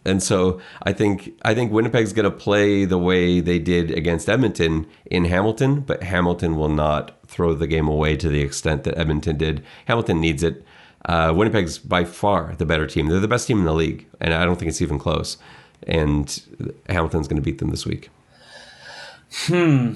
And 0.04 0.22
so 0.22 0.60
I 0.82 0.92
think 0.92 1.34
I 1.42 1.54
think 1.54 1.72
Winnipeg's 1.72 2.12
going 2.12 2.24
to 2.24 2.36
play 2.36 2.84
the 2.84 2.98
way 2.98 3.40
they 3.40 3.58
did 3.58 3.90
against 3.90 4.28
Edmonton 4.28 4.86
in 5.06 5.26
Hamilton, 5.26 5.80
but 5.80 6.02
Hamilton 6.02 6.56
will 6.56 6.68
not 6.68 7.18
throw 7.26 7.54
the 7.54 7.66
game 7.66 7.88
away 7.88 8.16
to 8.16 8.28
the 8.28 8.40
extent 8.40 8.84
that 8.84 8.96
Edmonton 8.96 9.36
did. 9.36 9.62
Hamilton 9.86 10.20
needs 10.20 10.42
it. 10.42 10.64
Uh, 11.04 11.32
Winnipeg's 11.34 11.78
by 11.78 12.04
far 12.04 12.54
the 12.56 12.66
better 12.66 12.86
team. 12.86 13.08
They're 13.08 13.20
the 13.20 13.28
best 13.28 13.46
team 13.46 13.58
in 13.58 13.64
the 13.64 13.74
league, 13.74 14.06
and 14.20 14.34
I 14.34 14.44
don't 14.44 14.58
think 14.58 14.68
it's 14.68 14.82
even 14.82 14.98
close. 14.98 15.36
And 15.86 16.42
Hamilton's 16.88 17.28
going 17.28 17.40
to 17.40 17.44
beat 17.44 17.58
them 17.58 17.70
this 17.70 17.86
week. 17.86 18.10
Hmm. 19.46 19.94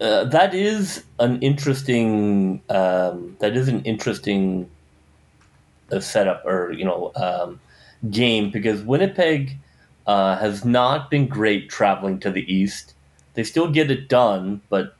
Uh, 0.00 0.24
that 0.24 0.54
is 0.54 1.04
an 1.20 1.40
interesting. 1.40 2.60
Um, 2.68 3.36
that 3.38 3.56
is 3.56 3.68
an 3.68 3.82
interesting 3.84 4.68
uh, 5.90 6.00
setup, 6.00 6.44
or 6.44 6.72
you 6.72 6.84
know, 6.84 7.12
um, 7.14 7.60
game 8.10 8.50
because 8.50 8.82
Winnipeg 8.82 9.56
uh, 10.06 10.36
has 10.36 10.64
not 10.64 11.10
been 11.10 11.26
great 11.26 11.68
traveling 11.68 12.20
to 12.20 12.30
the 12.30 12.52
east. 12.52 12.94
They 13.34 13.44
still 13.44 13.70
get 13.70 13.90
it 13.90 14.08
done, 14.08 14.60
but 14.68 14.96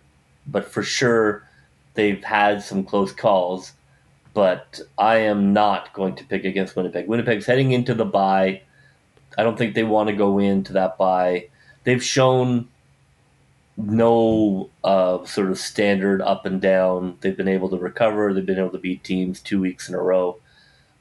but 0.47 0.71
for 0.71 0.83
sure 0.83 1.49
they've 1.95 2.23
had 2.23 2.63
some 2.63 2.85
close 2.85 3.13
calls. 3.13 3.73
But 4.33 4.81
I 4.99 5.19
am 5.19 5.53
not 5.53 5.93
going 5.93 6.17
to 6.17 6.25
pick 6.25 6.45
against 6.45 6.75
Winnipeg. 6.75 7.07
Winnipeg's 7.07 7.47
heading 7.47 7.71
into 7.73 7.95
the 7.95 8.05
bye. 8.05 8.63
I 9.39 9.43
don't 9.43 9.57
think 9.57 9.75
they 9.75 9.85
want 9.85 10.09
to 10.09 10.17
go 10.17 10.39
into 10.39 10.73
that 10.73 10.99
bye. 10.99 11.49
They've 11.85 12.03
shown 12.03 12.69
no 13.77 14.71
uh, 14.83 15.25
sort 15.25 15.51
of 15.51 15.59
standard 15.59 16.21
up 16.23 16.47
and 16.47 16.61
down. 16.61 17.17
They've 17.21 17.37
been 17.37 17.49
able 17.49 17.69
to 17.71 17.77
recover. 17.77 18.33
They've 18.33 18.45
been 18.45 18.59
able 18.59 18.71
to 18.71 18.79
beat 18.79 19.05
teams 19.05 19.41
two 19.41 19.61
weeks 19.61 19.89
in 19.89 19.95
a 19.95 20.01
row. 20.01 20.39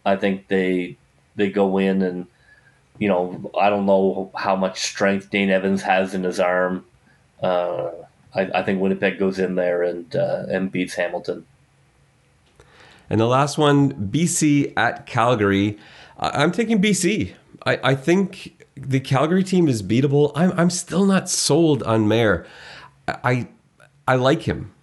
I 0.06 0.16
think 0.16 0.48
they 0.48 0.98
they 1.36 1.50
go 1.50 1.78
in 1.78 2.02
and 2.02 2.28
you 3.00 3.08
know 3.08 3.52
I 3.60 3.70
don't 3.70 3.86
know 3.86 4.32
how 4.36 4.56
much 4.56 4.80
strength 4.80 5.30
Dane 5.30 5.50
Evans 5.50 5.82
has 5.84 6.14
in 6.14 6.24
his 6.24 6.40
arm. 6.40 6.86
Uh, 7.42 7.92
I, 8.34 8.42
I, 8.56 8.64
think 8.64 8.80
Winnipeg 8.80 9.20
goes 9.20 9.38
in 9.38 9.56
there 9.56 9.84
and 9.84 10.16
uh, 10.16 10.46
and 10.50 10.72
beats 10.72 10.96
Hamilton. 10.96 11.46
And 13.10 13.20
the 13.20 13.28
last 13.28 13.58
one, 13.58 13.94
BC 14.10 14.74
at 14.78 15.06
Calgary. 15.06 15.78
I'm 16.18 16.52
taking 16.52 16.82
BC. 16.82 17.34
I, 17.66 17.80
I 17.84 17.96
think 17.96 18.66
the 18.76 19.00
Calgary 19.00 19.44
team 19.44 19.68
is 19.68 19.84
beatable. 19.84 20.32
I'm 20.36 20.52
I'm 20.58 20.70
still 20.70 21.06
not 21.06 21.30
sold 21.30 21.84
on 21.84 22.06
Maier. 22.08 22.46
I 23.08 23.48
I 24.08 24.16
like 24.16 24.44
him, 24.44 24.74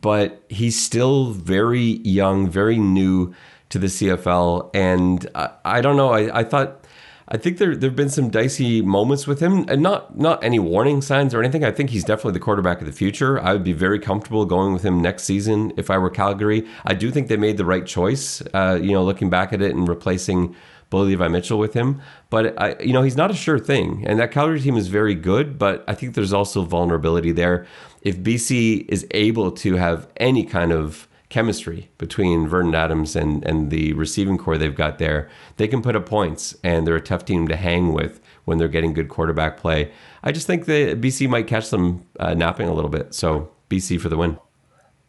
but 0.00 0.42
he's 0.48 0.80
still 0.80 1.30
very 1.30 2.00
young, 2.04 2.48
very 2.48 2.78
new 2.78 3.34
to 3.72 3.78
the 3.78 3.86
CFL, 3.86 4.70
and 4.74 5.26
I, 5.34 5.50
I 5.64 5.80
don't 5.80 5.96
know. 5.96 6.10
I, 6.10 6.40
I 6.40 6.44
thought 6.44 6.84
I 7.26 7.38
think 7.38 7.56
there 7.56 7.74
there've 7.74 7.96
been 7.96 8.10
some 8.10 8.28
dicey 8.28 8.82
moments 8.82 9.26
with 9.26 9.40
him, 9.40 9.64
and 9.66 9.82
not 9.82 10.18
not 10.18 10.44
any 10.44 10.58
warning 10.58 11.00
signs 11.00 11.32
or 11.32 11.40
anything. 11.40 11.64
I 11.64 11.70
think 11.70 11.88
he's 11.88 12.04
definitely 12.04 12.34
the 12.34 12.40
quarterback 12.40 12.80
of 12.80 12.86
the 12.86 12.92
future. 12.92 13.40
I 13.40 13.54
would 13.54 13.64
be 13.64 13.72
very 13.72 13.98
comfortable 13.98 14.44
going 14.44 14.74
with 14.74 14.82
him 14.82 15.00
next 15.00 15.22
season 15.24 15.72
if 15.78 15.90
I 15.90 15.96
were 15.96 16.10
Calgary. 16.10 16.66
I 16.84 16.92
do 16.92 17.10
think 17.10 17.28
they 17.28 17.38
made 17.38 17.56
the 17.56 17.64
right 17.64 17.86
choice. 17.86 18.42
Uh, 18.52 18.78
you 18.80 18.92
know, 18.92 19.02
looking 19.02 19.30
back 19.30 19.54
at 19.54 19.62
it 19.62 19.74
and 19.74 19.88
replacing 19.88 20.54
Bo 20.90 20.98
Levi 20.98 21.26
Mitchell 21.28 21.58
with 21.58 21.72
him, 21.72 22.02
but 22.28 22.60
I, 22.60 22.76
you 22.78 22.92
know, 22.92 23.00
he's 23.00 23.16
not 23.16 23.30
a 23.30 23.34
sure 23.34 23.58
thing. 23.58 24.04
And 24.06 24.18
that 24.18 24.32
Calgary 24.32 24.60
team 24.60 24.76
is 24.76 24.88
very 24.88 25.14
good, 25.14 25.58
but 25.58 25.82
I 25.88 25.94
think 25.94 26.14
there's 26.14 26.34
also 26.34 26.64
vulnerability 26.64 27.32
there. 27.32 27.66
If 28.02 28.18
BC 28.18 28.84
is 28.90 29.06
able 29.12 29.50
to 29.52 29.76
have 29.76 30.08
any 30.18 30.44
kind 30.44 30.72
of 30.72 31.08
chemistry 31.32 31.88
between 31.96 32.46
Vernon 32.46 32.74
Adams 32.74 33.16
and, 33.16 33.42
and 33.46 33.70
the 33.70 33.94
receiving 33.94 34.36
core 34.36 34.58
they've 34.58 34.74
got 34.76 34.98
there, 34.98 35.30
they 35.56 35.66
can 35.66 35.80
put 35.80 35.96
up 35.96 36.04
points 36.04 36.54
and 36.62 36.86
they're 36.86 36.94
a 36.94 37.00
tough 37.00 37.24
team 37.24 37.48
to 37.48 37.56
hang 37.56 37.94
with 37.94 38.20
when 38.44 38.58
they're 38.58 38.68
getting 38.68 38.92
good 38.92 39.08
quarterback 39.08 39.56
play. 39.56 39.90
I 40.22 40.30
just 40.30 40.46
think 40.46 40.66
that 40.66 41.00
BC 41.00 41.30
might 41.30 41.46
catch 41.46 41.70
them 41.70 42.06
uh, 42.20 42.34
napping 42.34 42.68
a 42.68 42.74
little 42.74 42.90
bit. 42.90 43.14
So 43.14 43.50
BC 43.70 43.98
for 43.98 44.10
the 44.10 44.18
win. 44.18 44.38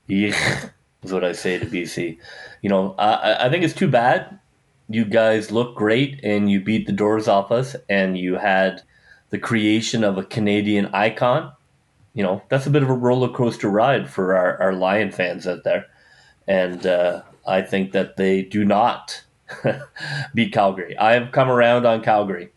Yeah, 0.07 0.69
is 1.03 1.11
what 1.11 1.25
I 1.25 1.33
say 1.33 1.59
to 1.59 1.65
BC. 1.65 2.17
You 2.61 2.69
know, 2.69 2.95
I, 2.97 3.47
I 3.47 3.49
think 3.49 3.65
it's 3.65 3.73
too 3.73 3.89
bad. 3.89 4.39
You 4.87 5.03
guys 5.03 5.51
look 5.51 5.75
great 5.75 6.21
and 6.23 6.49
you 6.49 6.61
beat 6.61 6.87
the 6.87 6.93
doors 6.93 7.27
off 7.27 7.51
us 7.51 7.75
and 7.89 8.17
you 8.17 8.35
had 8.35 8.81
the 9.29 9.39
creation 9.39 10.05
of 10.05 10.17
a 10.17 10.23
Canadian 10.23 10.85
icon. 10.93 11.51
You 12.13 12.23
know, 12.23 12.41
that's 12.47 12.65
a 12.65 12.69
bit 12.69 12.83
of 12.83 12.89
a 12.89 12.93
roller 12.93 13.29
coaster 13.29 13.69
ride 13.69 14.09
for 14.09 14.37
our, 14.37 14.61
our 14.61 14.73
Lion 14.73 15.11
fans 15.11 15.45
out 15.45 15.65
there 15.65 15.87
and 16.47 16.85
uh, 16.85 17.21
I 17.45 17.61
think 17.61 17.91
that 17.91 18.17
they 18.17 18.41
do 18.41 18.65
not 18.65 19.23
beat 20.33 20.53
Calgary. 20.53 20.97
I 20.97 21.13
have 21.13 21.31
come 21.31 21.49
around 21.49 21.85
on 21.85 22.03
Calgary. 22.03 22.49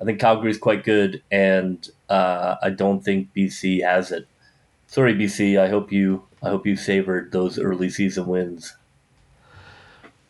I 0.00 0.04
think 0.04 0.20
Calgary 0.20 0.50
is 0.50 0.58
quite 0.58 0.84
good, 0.84 1.22
and 1.30 1.88
uh, 2.08 2.56
I 2.62 2.70
don't 2.70 3.02
think 3.02 3.32
BC 3.34 3.82
has 3.82 4.12
it. 4.12 4.26
Sorry, 4.86 5.14
BC. 5.14 5.58
I 5.58 5.68
hope 5.68 5.90
you. 5.90 6.24
I 6.42 6.50
hope 6.50 6.66
you 6.66 6.76
savored 6.76 7.32
those 7.32 7.58
early 7.58 7.90
season 7.90 8.26
wins. 8.26 8.74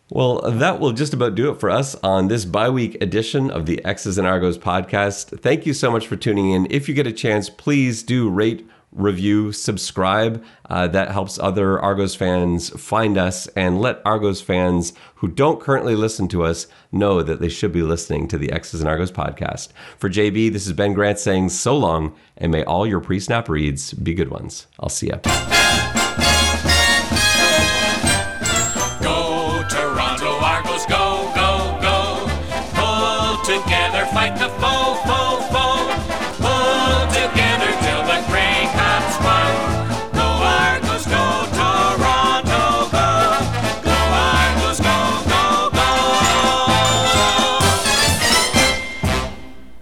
Well, 0.08 0.40
that 0.40 0.78
will 0.78 0.92
just 0.92 1.12
about 1.12 1.34
do 1.34 1.50
it 1.50 1.58
for 1.58 1.68
us 1.68 1.96
on 1.96 2.28
this 2.28 2.44
bi 2.44 2.70
week 2.70 2.96
edition 3.02 3.50
of 3.50 3.66
the 3.66 3.84
X's 3.84 4.18
and 4.18 4.26
Argos 4.26 4.56
podcast. 4.56 5.40
Thank 5.40 5.66
you 5.66 5.74
so 5.74 5.90
much 5.90 6.06
for 6.06 6.14
tuning 6.14 6.52
in. 6.52 6.68
If 6.70 6.88
you 6.88 6.94
get 6.94 7.08
a 7.08 7.12
chance, 7.12 7.50
please 7.50 8.04
do 8.04 8.30
rate, 8.30 8.64
review, 8.96 9.52
subscribe. 9.52 10.42
Uh, 10.68 10.88
that 10.88 11.12
helps 11.12 11.38
other 11.38 11.78
Argos 11.78 12.14
fans 12.14 12.70
find 12.70 13.16
us 13.16 13.46
and 13.48 13.80
let 13.80 14.02
Argos 14.04 14.40
fans 14.40 14.92
who 15.16 15.28
don't 15.28 15.60
currently 15.60 15.94
listen 15.94 16.26
to 16.28 16.42
us 16.42 16.66
know 16.90 17.22
that 17.22 17.40
they 17.40 17.48
should 17.48 17.72
be 17.72 17.82
listening 17.82 18.26
to 18.28 18.38
the 18.38 18.50
X's 18.50 18.80
and 18.80 18.88
Argos 18.88 19.12
podcast. 19.12 19.68
For 19.98 20.08
JB, 20.10 20.52
this 20.52 20.66
is 20.66 20.72
Ben 20.72 20.94
Grant 20.94 21.18
saying 21.18 21.50
so 21.50 21.76
long, 21.76 22.14
and 22.36 22.50
may 22.50 22.64
all 22.64 22.86
your 22.86 23.00
pre 23.00 23.20
snap 23.20 23.48
reads 23.48 23.92
be 23.92 24.14
good 24.14 24.30
ones. 24.30 24.66
I'll 24.80 24.88
see 24.88 25.08
you. 25.08 25.55